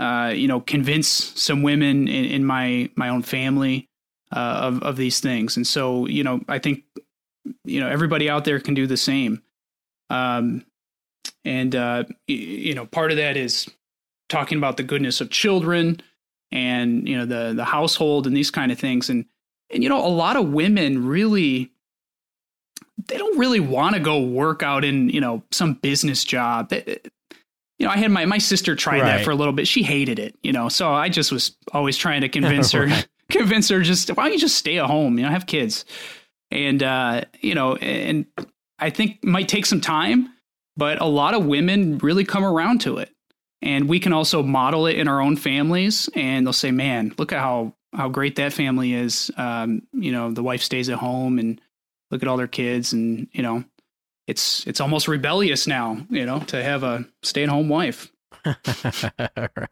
uh, 0.00 0.32
you 0.34 0.48
know, 0.48 0.60
convince 0.60 1.08
some 1.08 1.62
women 1.62 2.08
in, 2.08 2.24
in 2.24 2.44
my 2.44 2.88
my 2.96 3.10
own 3.10 3.22
family 3.22 3.86
uh, 4.34 4.60
of 4.62 4.82
of 4.82 4.96
these 4.96 5.20
things. 5.20 5.56
And 5.56 5.66
so, 5.66 6.06
you 6.06 6.24
know, 6.24 6.40
I 6.48 6.58
think 6.58 6.84
you 7.64 7.80
know 7.80 7.88
everybody 7.88 8.30
out 8.30 8.46
there 8.46 8.60
can 8.60 8.72
do 8.72 8.86
the 8.86 8.96
same. 8.96 9.42
Um, 10.08 10.64
and 11.44 11.76
uh, 11.76 12.04
you 12.26 12.74
know, 12.74 12.86
part 12.86 13.10
of 13.10 13.18
that 13.18 13.36
is 13.36 13.68
talking 14.30 14.56
about 14.56 14.78
the 14.78 14.84
goodness 14.84 15.20
of 15.20 15.28
children 15.28 16.00
and 16.50 17.06
you 17.06 17.18
know 17.18 17.26
the 17.26 17.52
the 17.52 17.66
household 17.66 18.26
and 18.26 18.34
these 18.34 18.50
kind 18.50 18.72
of 18.72 18.78
things. 18.78 19.10
And 19.10 19.26
and 19.72 19.82
you 19.82 19.88
know, 19.88 20.04
a 20.04 20.08
lot 20.08 20.36
of 20.36 20.48
women 20.48 21.06
really 21.06 21.70
they 23.06 23.16
don't 23.16 23.38
really 23.38 23.60
want 23.60 23.94
to 23.94 24.00
go 24.00 24.20
work 24.20 24.62
out 24.62 24.84
in 24.84 25.08
you 25.08 25.20
know 25.20 25.42
some 25.50 25.74
business 25.74 26.24
job. 26.24 26.70
They, 26.70 26.98
you 27.78 27.86
know, 27.86 27.90
I 27.92 27.96
had 27.96 28.10
my 28.10 28.24
my 28.24 28.38
sister 28.38 28.74
try 28.76 29.00
right. 29.00 29.04
that 29.04 29.24
for 29.24 29.30
a 29.30 29.34
little 29.34 29.52
bit. 29.52 29.66
She 29.66 29.82
hated 29.82 30.18
it, 30.18 30.36
you 30.42 30.52
know. 30.52 30.68
So 30.68 30.92
I 30.92 31.08
just 31.08 31.32
was 31.32 31.56
always 31.72 31.96
trying 31.96 32.20
to 32.22 32.28
convince 32.28 32.72
her, 32.72 32.88
convince 33.30 33.68
her 33.68 33.80
just 33.80 34.08
why 34.10 34.24
don't 34.24 34.32
you 34.32 34.38
just 34.38 34.56
stay 34.56 34.78
at 34.78 34.86
home, 34.86 35.18
you 35.18 35.24
know, 35.24 35.30
have 35.30 35.46
kids, 35.46 35.84
and 36.50 36.82
uh, 36.82 37.22
you 37.40 37.54
know, 37.54 37.76
and 37.76 38.26
I 38.78 38.90
think 38.90 39.24
might 39.24 39.48
take 39.48 39.66
some 39.66 39.80
time, 39.80 40.32
but 40.76 41.00
a 41.00 41.06
lot 41.06 41.34
of 41.34 41.46
women 41.46 41.98
really 41.98 42.24
come 42.24 42.44
around 42.44 42.80
to 42.82 42.98
it, 42.98 43.10
and 43.62 43.88
we 43.88 43.98
can 44.00 44.12
also 44.12 44.42
model 44.42 44.86
it 44.86 44.96
in 44.96 45.08
our 45.08 45.20
own 45.20 45.36
families, 45.36 46.08
and 46.14 46.46
they'll 46.46 46.52
say, 46.52 46.70
"Man, 46.70 47.14
look 47.18 47.32
at 47.32 47.40
how 47.40 47.74
how 47.92 48.08
great 48.08 48.36
that 48.36 48.52
family 48.52 48.94
is." 48.94 49.30
Um, 49.36 49.82
you 49.92 50.12
know, 50.12 50.30
the 50.30 50.42
wife 50.42 50.62
stays 50.62 50.88
at 50.88 50.98
home 50.98 51.38
and 51.38 51.60
look 52.10 52.22
at 52.22 52.28
all 52.28 52.36
their 52.36 52.46
kids, 52.46 52.92
and 52.92 53.28
you 53.32 53.42
know, 53.42 53.64
it's 54.26 54.66
it's 54.66 54.80
almost 54.80 55.08
rebellious 55.08 55.66
now, 55.66 55.98
you 56.08 56.24
know, 56.24 56.40
to 56.40 56.62
have 56.62 56.82
a 56.82 57.04
stay-at-home 57.22 57.68
wife. 57.68 58.10
right. 58.46 59.68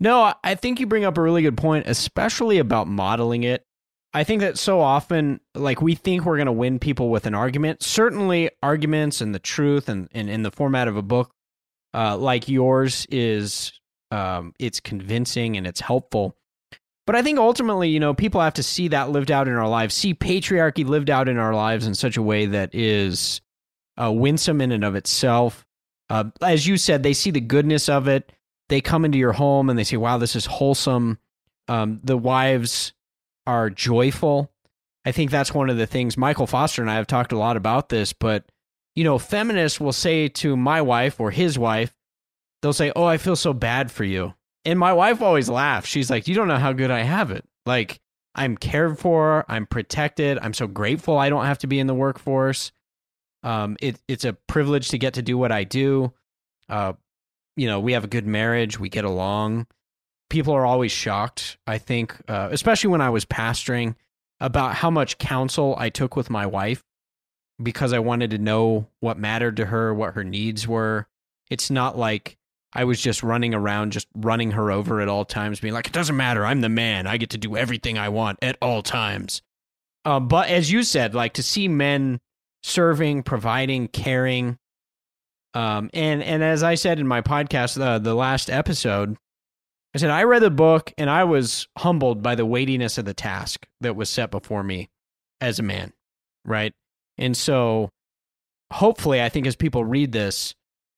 No, 0.00 0.34
I 0.42 0.54
think 0.54 0.80
you 0.80 0.86
bring 0.86 1.04
up 1.04 1.16
a 1.16 1.22
really 1.22 1.42
good 1.42 1.56
point, 1.56 1.86
especially 1.86 2.58
about 2.58 2.88
modeling 2.88 3.44
it. 3.44 3.64
I 4.12 4.22
think 4.22 4.42
that 4.42 4.58
so 4.58 4.80
often, 4.80 5.40
like 5.54 5.82
we 5.82 5.94
think 5.94 6.24
we're 6.24 6.36
going 6.36 6.46
to 6.46 6.52
win 6.52 6.78
people 6.78 7.10
with 7.10 7.26
an 7.26 7.34
argument. 7.34 7.82
Certainly, 7.82 8.50
arguments 8.62 9.20
and 9.20 9.34
the 9.34 9.38
truth, 9.38 9.88
and, 9.88 10.08
and 10.12 10.30
in 10.30 10.42
the 10.42 10.50
format 10.50 10.88
of 10.88 10.96
a 10.96 11.02
book 11.02 11.30
uh, 11.94 12.16
like 12.16 12.48
yours 12.48 13.06
is, 13.10 13.72
um, 14.10 14.52
it's 14.58 14.80
convincing 14.80 15.56
and 15.56 15.66
it's 15.66 15.80
helpful. 15.80 16.36
But 17.06 17.16
I 17.16 17.22
think 17.22 17.38
ultimately, 17.38 17.90
you 17.90 18.00
know, 18.00 18.14
people 18.14 18.40
have 18.40 18.54
to 18.54 18.62
see 18.62 18.88
that 18.88 19.10
lived 19.10 19.30
out 19.30 19.48
in 19.48 19.54
our 19.54 19.68
lives, 19.68 19.94
see 19.94 20.14
patriarchy 20.14 20.86
lived 20.86 21.10
out 21.10 21.28
in 21.28 21.36
our 21.36 21.54
lives 21.54 21.86
in 21.86 21.94
such 21.94 22.16
a 22.16 22.22
way 22.22 22.46
that 22.46 22.74
is 22.74 23.42
uh, 24.02 24.10
winsome 24.10 24.60
in 24.60 24.72
and 24.72 24.84
of 24.84 24.94
itself. 24.94 25.66
Uh, 26.08 26.24
as 26.40 26.66
you 26.66 26.76
said, 26.76 27.02
they 27.02 27.12
see 27.12 27.30
the 27.30 27.40
goodness 27.40 27.88
of 27.88 28.08
it. 28.08 28.32
They 28.68 28.80
come 28.80 29.04
into 29.04 29.18
your 29.18 29.32
home 29.32 29.68
and 29.68 29.78
they 29.78 29.84
say, 29.84 29.98
wow, 29.98 30.16
this 30.16 30.34
is 30.34 30.46
wholesome. 30.46 31.18
Um, 31.68 32.00
the 32.02 32.16
wives 32.16 32.94
are 33.46 33.68
joyful. 33.68 34.50
I 35.04 35.12
think 35.12 35.30
that's 35.30 35.52
one 35.52 35.68
of 35.68 35.76
the 35.76 35.86
things 35.86 36.16
Michael 36.16 36.46
Foster 36.46 36.80
and 36.80 36.90
I 36.90 36.94
have 36.94 37.06
talked 37.06 37.32
a 37.32 37.38
lot 37.38 37.56
about 37.58 37.90
this, 37.90 38.12
but 38.14 38.44
you 38.94 39.04
know, 39.04 39.18
feminists 39.18 39.80
will 39.80 39.92
say 39.92 40.28
to 40.28 40.56
my 40.56 40.80
wife 40.80 41.18
or 41.20 41.30
his 41.30 41.58
wife, 41.58 41.94
they'll 42.62 42.72
say, 42.72 42.92
"Oh, 42.94 43.04
I 43.04 43.18
feel 43.18 43.36
so 43.36 43.52
bad 43.52 43.90
for 43.90 44.04
you." 44.04 44.34
And 44.64 44.78
my 44.78 44.92
wife 44.92 45.20
always 45.20 45.48
laughs. 45.48 45.88
She's 45.88 46.10
like, 46.10 46.28
You 46.28 46.34
don't 46.34 46.48
know 46.48 46.58
how 46.58 46.72
good 46.72 46.90
I 46.90 47.00
have 47.00 47.30
it. 47.30 47.44
Like, 47.66 48.00
I'm 48.34 48.56
cared 48.56 48.98
for, 48.98 49.44
I'm 49.48 49.66
protected, 49.66 50.38
I'm 50.40 50.54
so 50.54 50.66
grateful 50.66 51.16
I 51.16 51.28
don't 51.28 51.44
have 51.44 51.58
to 51.58 51.66
be 51.66 51.78
in 51.78 51.86
the 51.86 51.94
workforce. 51.94 52.72
Um, 53.42 53.76
it, 53.80 54.00
it's 54.08 54.24
a 54.24 54.32
privilege 54.32 54.88
to 54.88 54.98
get 54.98 55.14
to 55.14 55.22
do 55.22 55.38
what 55.38 55.52
I 55.52 55.64
do. 55.64 56.12
Uh, 56.68 56.94
you 57.56 57.68
know, 57.68 57.78
we 57.78 57.92
have 57.92 58.04
a 58.04 58.08
good 58.08 58.26
marriage, 58.26 58.80
we 58.80 58.88
get 58.88 59.04
along. 59.04 59.66
People 60.30 60.54
are 60.54 60.66
always 60.66 60.90
shocked, 60.90 61.58
I 61.66 61.78
think, 61.78 62.16
uh, 62.26 62.48
especially 62.50 62.90
when 62.90 63.00
I 63.00 63.10
was 63.10 63.24
pastoring, 63.24 63.94
about 64.40 64.74
how 64.74 64.90
much 64.90 65.18
counsel 65.18 65.76
I 65.78 65.90
took 65.90 66.16
with 66.16 66.28
my 66.28 66.46
wife 66.46 66.82
because 67.62 67.92
I 67.92 68.00
wanted 68.00 68.30
to 68.30 68.38
know 68.38 68.88
what 69.00 69.16
mattered 69.16 69.56
to 69.58 69.66
her, 69.66 69.94
what 69.94 70.14
her 70.14 70.24
needs 70.24 70.66
were. 70.66 71.06
It's 71.50 71.70
not 71.70 71.96
like 71.96 72.36
I 72.74 72.84
was 72.84 73.00
just 73.00 73.22
running 73.22 73.54
around, 73.54 73.92
just 73.92 74.08
running 74.14 74.50
her 74.52 74.72
over 74.72 75.00
at 75.00 75.08
all 75.08 75.24
times, 75.24 75.60
being 75.60 75.74
like, 75.74 75.86
it 75.86 75.92
doesn't 75.92 76.16
matter. 76.16 76.44
I'm 76.44 76.60
the 76.60 76.68
man. 76.68 77.06
I 77.06 77.16
get 77.16 77.30
to 77.30 77.38
do 77.38 77.56
everything 77.56 77.98
I 77.98 78.08
want 78.08 78.38
at 78.42 78.56
all 78.60 78.82
times. 78.82 79.42
Uh, 80.04 80.20
but 80.20 80.48
as 80.48 80.72
you 80.72 80.82
said, 80.82 81.14
like 81.14 81.34
to 81.34 81.42
see 81.42 81.68
men 81.68 82.20
serving, 82.62 83.22
providing, 83.22 83.88
caring. 83.88 84.58
Um, 85.54 85.88
and, 85.94 86.22
and 86.22 86.42
as 86.42 86.62
I 86.62 86.74
said 86.74 86.98
in 86.98 87.06
my 87.06 87.20
podcast, 87.20 87.80
uh, 87.80 87.98
the 87.98 88.14
last 88.14 88.50
episode, 88.50 89.16
I 89.94 89.98
said, 89.98 90.10
I 90.10 90.24
read 90.24 90.42
the 90.42 90.50
book 90.50 90.92
and 90.98 91.08
I 91.08 91.22
was 91.22 91.68
humbled 91.78 92.22
by 92.22 92.34
the 92.34 92.44
weightiness 92.44 92.98
of 92.98 93.04
the 93.04 93.14
task 93.14 93.66
that 93.80 93.94
was 93.94 94.10
set 94.10 94.32
before 94.32 94.64
me 94.64 94.90
as 95.40 95.60
a 95.60 95.62
man. 95.62 95.92
Right. 96.44 96.72
And 97.16 97.36
so 97.36 97.90
hopefully, 98.72 99.22
I 99.22 99.28
think 99.28 99.46
as 99.46 99.54
people 99.54 99.84
read 99.84 100.10
this, 100.10 100.54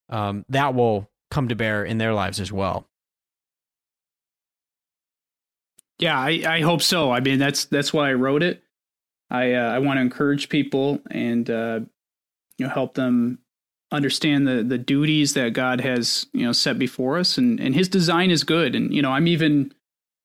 um, 0.09 0.47
that 0.49 0.75
will 0.75 1.11
come 1.31 1.49
to 1.49 1.57
bear 1.57 1.85
in 1.85 1.99
their 1.99 2.15
lives 2.15 2.41
as 2.41 2.53
well. 2.53 2.87
Yeah, 5.99 6.19
I, 6.19 6.43
I 6.47 6.61
hope 6.61 6.83
so. 6.83 7.11
I 7.11 7.21
mean, 7.21 7.39
that's 7.39 7.65
that's 7.67 7.93
why 7.93 8.11
I 8.11 8.15
wrote 8.15 8.43
it. 8.43 8.63
I 9.31 9.55
uh, 9.55 9.71
I 9.71 9.79
want 9.79 9.97
to 9.97 10.03
encourage 10.03 10.49
people 10.49 11.01
and 11.11 11.49
uh, 11.49 11.81
you 12.59 12.67
know 12.67 12.73
help 12.73 12.95
them 12.95 13.39
understand 13.91 14.47
the 14.47 14.63
the 14.63 14.79
duties 14.79 15.35
that 15.35 15.53
God 15.53 15.81
has 15.81 16.27
you 16.33 16.45
know 16.45 16.53
set 16.53 16.79
before 16.79 17.19
us, 17.19 17.39
and 17.39 17.59
and 17.61 17.75
His 17.75 17.89
design 17.89 18.31
is 18.31 18.45
good. 18.45 18.75
And 18.75 18.93
you 18.93 19.01
know, 19.01 19.11
I'm 19.11 19.27
even 19.27 19.73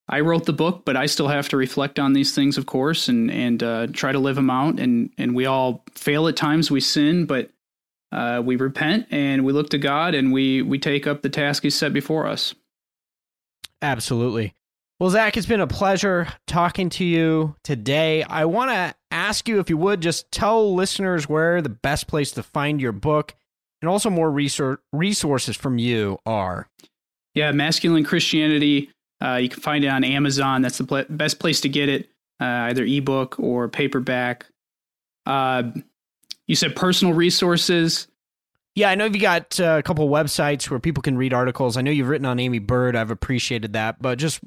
I 0.09 0.19
wrote 0.19 0.45
the 0.45 0.53
book, 0.53 0.83
but 0.83 0.97
I 0.97 1.05
still 1.05 1.29
have 1.29 1.47
to 1.49 1.57
reflect 1.57 1.97
on 1.97 2.11
these 2.11 2.35
things, 2.35 2.57
of 2.57 2.65
course, 2.65 3.07
and 3.07 3.31
and 3.31 3.63
uh, 3.63 3.87
try 3.87 4.11
to 4.11 4.19
live 4.19 4.35
them 4.35 4.49
out. 4.49 4.77
And 4.77 5.09
and 5.17 5.33
we 5.33 5.45
all 5.45 5.85
fail 5.95 6.27
at 6.27 6.35
times. 6.35 6.69
We 6.69 6.81
sin, 6.81 7.25
but 7.25 7.49
uh, 8.11 8.41
we 8.43 8.55
repent 8.55 9.07
and 9.11 9.45
we 9.45 9.53
look 9.53 9.69
to 9.69 9.77
God, 9.77 10.15
and 10.15 10.31
we 10.31 10.61
we 10.61 10.77
take 10.79 11.07
up 11.07 11.21
the 11.21 11.29
task 11.29 11.63
He 11.63 11.69
set 11.69 11.93
before 11.93 12.27
us. 12.27 12.53
Absolutely. 13.81 14.53
Well, 14.99 15.09
Zach, 15.09 15.35
it's 15.35 15.47
been 15.47 15.61
a 15.61 15.67
pleasure 15.67 16.27
talking 16.45 16.89
to 16.91 17.03
you 17.03 17.55
today. 17.63 18.21
I 18.21 18.45
want 18.45 18.69
to 18.69 18.93
ask 19.09 19.47
you 19.47 19.59
if 19.59 19.67
you 19.67 19.77
would 19.77 19.99
just 19.99 20.31
tell 20.31 20.75
listeners 20.75 21.27
where 21.27 21.59
the 21.59 21.69
best 21.69 22.07
place 22.07 22.31
to 22.33 22.43
find 22.43 22.79
your 22.79 22.91
book 22.91 23.33
and 23.81 23.89
also 23.89 24.11
more 24.11 24.29
resources 24.29 25.55
from 25.55 25.79
you 25.79 26.19
are. 26.27 26.67
Yeah, 27.33 27.51
Masculine 27.51 28.03
Christianity. 28.03 28.91
Uh, 29.19 29.37
you 29.37 29.49
can 29.49 29.61
find 29.61 29.83
it 29.83 29.87
on 29.87 30.03
Amazon. 30.03 30.61
That's 30.61 30.77
the 30.77 30.83
pl- 30.83 31.05
best 31.09 31.39
place 31.39 31.61
to 31.61 31.69
get 31.69 31.89
it, 31.89 32.09
uh, 32.39 32.69
either 32.69 32.83
ebook 32.83 33.39
or 33.39 33.69
paperback. 33.69 34.45
Uh, 35.25 35.63
you 36.51 36.55
said 36.55 36.75
personal 36.75 37.13
resources. 37.13 38.09
Yeah, 38.75 38.89
I 38.89 38.95
know 38.95 39.05
you've 39.05 39.21
got 39.21 39.57
uh, 39.57 39.77
a 39.79 39.83
couple 39.83 40.09
websites 40.09 40.69
where 40.69 40.81
people 40.81 41.01
can 41.01 41.17
read 41.17 41.33
articles. 41.33 41.77
I 41.77 41.81
know 41.81 41.91
you've 41.91 42.09
written 42.09 42.25
on 42.25 42.41
Aimee 42.41 42.59
Byrd. 42.59 42.93
I've 42.93 43.09
appreciated 43.09 43.71
that, 43.71 44.01
but 44.01 44.17
just 44.17 44.41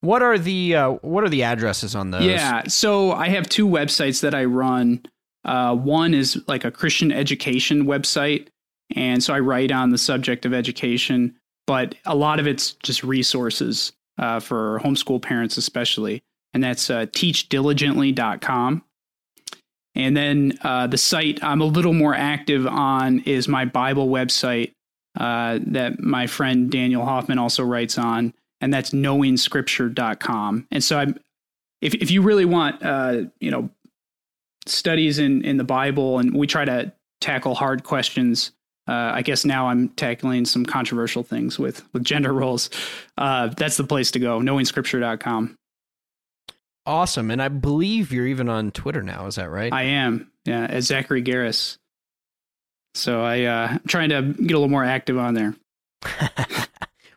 what 0.00 0.22
are 0.22 0.38
the 0.38 0.76
uh, 0.76 0.90
what 1.02 1.24
are 1.24 1.28
the 1.28 1.42
addresses 1.42 1.96
on 1.96 2.12
those? 2.12 2.22
Yeah, 2.22 2.62
so 2.68 3.10
I 3.10 3.30
have 3.30 3.48
two 3.48 3.66
websites 3.66 4.20
that 4.22 4.32
I 4.32 4.44
run. 4.44 5.02
Uh, 5.44 5.74
one 5.74 6.14
is 6.14 6.40
like 6.46 6.64
a 6.64 6.70
Christian 6.70 7.10
education 7.10 7.84
website, 7.84 8.46
and 8.94 9.20
so 9.20 9.34
I 9.34 9.40
write 9.40 9.72
on 9.72 9.90
the 9.90 9.98
subject 9.98 10.46
of 10.46 10.54
education, 10.54 11.34
but 11.66 11.96
a 12.06 12.14
lot 12.14 12.38
of 12.38 12.46
it's 12.46 12.74
just 12.84 13.02
resources 13.02 13.92
uh, 14.18 14.38
for 14.38 14.80
homeschool 14.84 15.20
parents, 15.20 15.56
especially, 15.56 16.22
and 16.54 16.62
that's 16.62 16.90
uh, 16.90 17.06
teachdiligently.com. 17.06 18.84
And 19.94 20.16
then 20.16 20.58
uh, 20.62 20.86
the 20.86 20.98
site 20.98 21.42
I'm 21.42 21.60
a 21.60 21.66
little 21.66 21.92
more 21.92 22.14
active 22.14 22.66
on 22.66 23.20
is 23.20 23.48
my 23.48 23.64
Bible 23.64 24.08
website 24.08 24.72
uh, 25.18 25.58
that 25.66 26.00
my 26.00 26.26
friend 26.26 26.70
Daniel 26.70 27.04
Hoffman 27.04 27.38
also 27.38 27.64
writes 27.64 27.98
on 27.98 28.32
and 28.60 28.72
that's 28.72 28.90
knowingscripture.com. 28.90 30.66
And 30.70 30.84
so 30.84 30.98
I'm 30.98 31.18
if 31.80 31.94
if 31.94 32.10
you 32.10 32.22
really 32.22 32.44
want 32.44 32.82
uh, 32.84 33.22
you 33.40 33.50
know, 33.50 33.70
studies 34.66 35.18
in 35.18 35.44
in 35.44 35.56
the 35.56 35.64
Bible 35.64 36.18
and 36.18 36.34
we 36.34 36.46
try 36.46 36.64
to 36.64 36.92
tackle 37.20 37.54
hard 37.54 37.84
questions 37.84 38.52
uh, 38.90 39.12
I 39.14 39.22
guess 39.22 39.44
now 39.44 39.68
I'm 39.68 39.90
tackling 39.90 40.44
some 40.44 40.66
controversial 40.66 41.22
things 41.22 41.60
with 41.60 41.84
with 41.92 42.02
gender 42.02 42.32
roles. 42.32 42.70
Uh, 43.16 43.46
that's 43.48 43.76
the 43.76 43.84
place 43.84 44.10
to 44.12 44.18
go. 44.18 44.40
Knowingscripture.com. 44.40 45.56
Awesome, 46.86 47.30
and 47.30 47.42
I 47.42 47.48
believe 47.48 48.12
you're 48.12 48.26
even 48.26 48.48
on 48.48 48.70
Twitter 48.70 49.02
now. 49.02 49.26
Is 49.26 49.36
that 49.36 49.50
right? 49.50 49.72
I 49.72 49.82
am. 49.82 50.30
Yeah, 50.44 50.66
as 50.66 50.86
Zachary 50.86 51.22
Garris. 51.22 51.78
So 52.94 53.22
I 53.22 53.44
uh, 53.44 53.68
I'm 53.72 53.82
trying 53.86 54.08
to 54.08 54.22
get 54.22 54.52
a 54.52 54.58
little 54.58 54.68
more 54.68 54.84
active 54.84 55.18
on 55.18 55.34
there. 55.34 55.54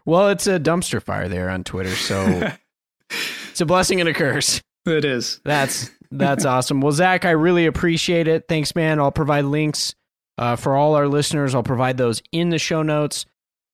Well, 0.05 0.30
it's 0.30 0.47
a 0.47 0.59
dumpster 0.59 1.01
fire 1.01 1.30
there 1.30 1.49
on 1.49 1.64
Twitter, 1.64 1.95
so 1.95 2.51
it's 3.49 3.61
a 3.61 3.66
blessing 3.66 4.01
and 4.01 4.09
a 4.09 4.14
curse. 4.14 4.61
It 4.86 5.05
is. 5.05 5.39
That's 5.45 5.89
that's 6.11 6.45
awesome. 6.45 6.82
Well, 6.82 6.91
Zach, 6.91 7.26
I 7.26 7.32
really 7.32 7.66
appreciate 7.66 8.28
it. 8.28 8.47
Thanks, 8.47 8.76
man. 8.76 8.99
I'll 8.99 9.11
provide 9.11 9.45
links 9.45 9.95
uh, 10.38 10.57
for 10.57 10.76
all 10.76 10.95
our 10.95 11.07
listeners. 11.07 11.55
I'll 11.55 11.64
provide 11.64 11.97
those 11.97 12.22
in 12.32 12.49
the 12.49 12.59
show 12.59 12.84
notes. 12.84 13.26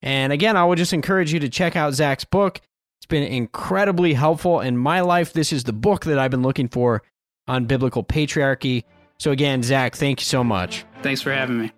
And 0.02 0.32
again, 0.32 0.56
I 0.56 0.64
would 0.64 0.78
just 0.78 0.94
encourage 0.94 1.34
you 1.34 1.40
to 1.40 1.50
check 1.50 1.76
out 1.76 1.94
Zach's 1.94 2.26
book. 2.26 2.62
Been 3.10 3.24
incredibly 3.24 4.14
helpful 4.14 4.62
in 4.62 4.78
my 4.78 5.01
life. 5.01 5.34
This 5.34 5.51
is 5.51 5.66
the 5.66 5.74
book 5.74 6.05
that 6.05 6.18
I've 6.18 6.32
been 6.32 6.43
looking 6.43 6.70
for 6.70 7.03
on 7.47 7.66
biblical 7.66 8.03
patriarchy. 8.03 8.84
So 9.18 9.32
again, 9.32 9.64
Zach, 9.64 9.95
thank 9.95 10.22
you 10.22 10.26
so 10.26 10.43
much. 10.43 10.86
Thanks 11.01 11.22
for 11.22 11.34
having 11.34 11.60
me. 11.60 11.72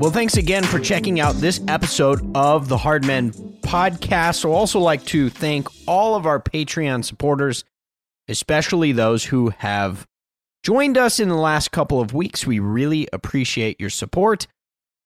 Well, 0.00 0.10
thanks 0.10 0.38
again 0.38 0.64
for 0.64 0.78
checking 0.78 1.20
out 1.20 1.34
this 1.34 1.60
episode 1.68 2.34
of 2.34 2.68
the 2.68 2.78
Hard 2.78 3.04
Men 3.04 3.32
podcast. 3.60 4.46
I'd 4.46 4.48
also 4.48 4.80
like 4.80 5.04
to 5.04 5.28
thank 5.28 5.68
all 5.86 6.14
of 6.14 6.24
our 6.24 6.40
Patreon 6.40 7.04
supporters, 7.04 7.64
especially 8.26 8.92
those 8.92 9.26
who 9.26 9.50
have 9.58 10.06
joined 10.62 10.96
us 10.96 11.20
in 11.20 11.28
the 11.28 11.34
last 11.34 11.70
couple 11.70 12.00
of 12.00 12.14
weeks. 12.14 12.46
We 12.46 12.60
really 12.60 13.08
appreciate 13.12 13.78
your 13.78 13.90
support. 13.90 14.46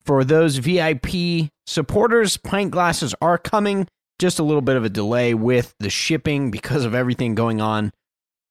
For 0.05 0.23
those 0.23 0.59
VIP 0.59 1.51
supporters, 1.67 2.37
pint 2.37 2.71
glasses 2.71 3.17
are 3.21 3.37
coming. 3.37 3.89
Just 4.21 4.39
a 4.39 4.45
little 4.45 4.63
bit 4.63 4.77
of 4.77 4.85
a 4.85 4.89
delay 4.89 5.35
with 5.35 5.75
the 5.81 5.91
shipping 5.91 6.53
because 6.53 6.85
of 6.85 6.95
everything 6.95 7.35
going 7.35 7.61
on 7.61 7.91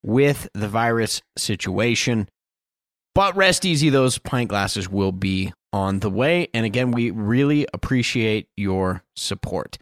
with 0.04 0.50
the 0.54 0.68
virus 0.68 1.22
situation. 1.38 2.28
But 3.16 3.34
rest 3.38 3.64
easy, 3.64 3.90
those 3.90 4.18
pint 4.18 4.50
glasses 4.50 4.90
will 4.90 5.14
be 5.14 5.54
on 5.74 6.00
the 6.00 6.10
way. 6.10 6.48
And 6.54 6.66
again, 6.66 6.92
we 6.92 7.12
really 7.12 7.68
appreciate 7.74 8.48
your 8.56 9.04
support. 9.16 9.78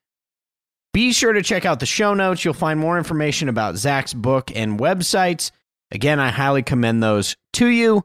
Be 0.93 1.13
sure 1.13 1.33
to 1.33 1.43
check 1.43 1.65
out 1.65 1.79
the 1.79 1.85
show 1.85 2.13
notes. 2.13 2.43
You'll 2.43 2.53
find 2.53 2.79
more 2.79 2.97
information 2.97 3.49
about 3.49 3.77
Zach's 3.77 4.13
book 4.13 4.51
and 4.55 4.79
websites. 4.79 5.51
Again, 5.91 6.19
I 6.19 6.29
highly 6.29 6.63
commend 6.63 7.03
those 7.03 7.35
to 7.53 7.67
you. 7.67 8.03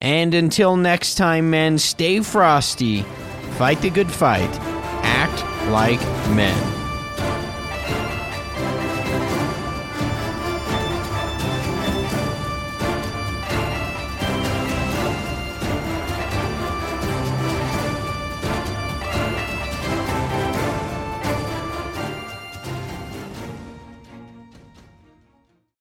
And 0.00 0.34
until 0.34 0.76
next 0.76 1.14
time, 1.14 1.50
men, 1.50 1.78
stay 1.78 2.20
frosty, 2.20 3.02
fight 3.52 3.80
the 3.80 3.90
good 3.90 4.10
fight, 4.10 4.50
act 5.02 5.70
like 5.70 6.00
men. 6.34 6.85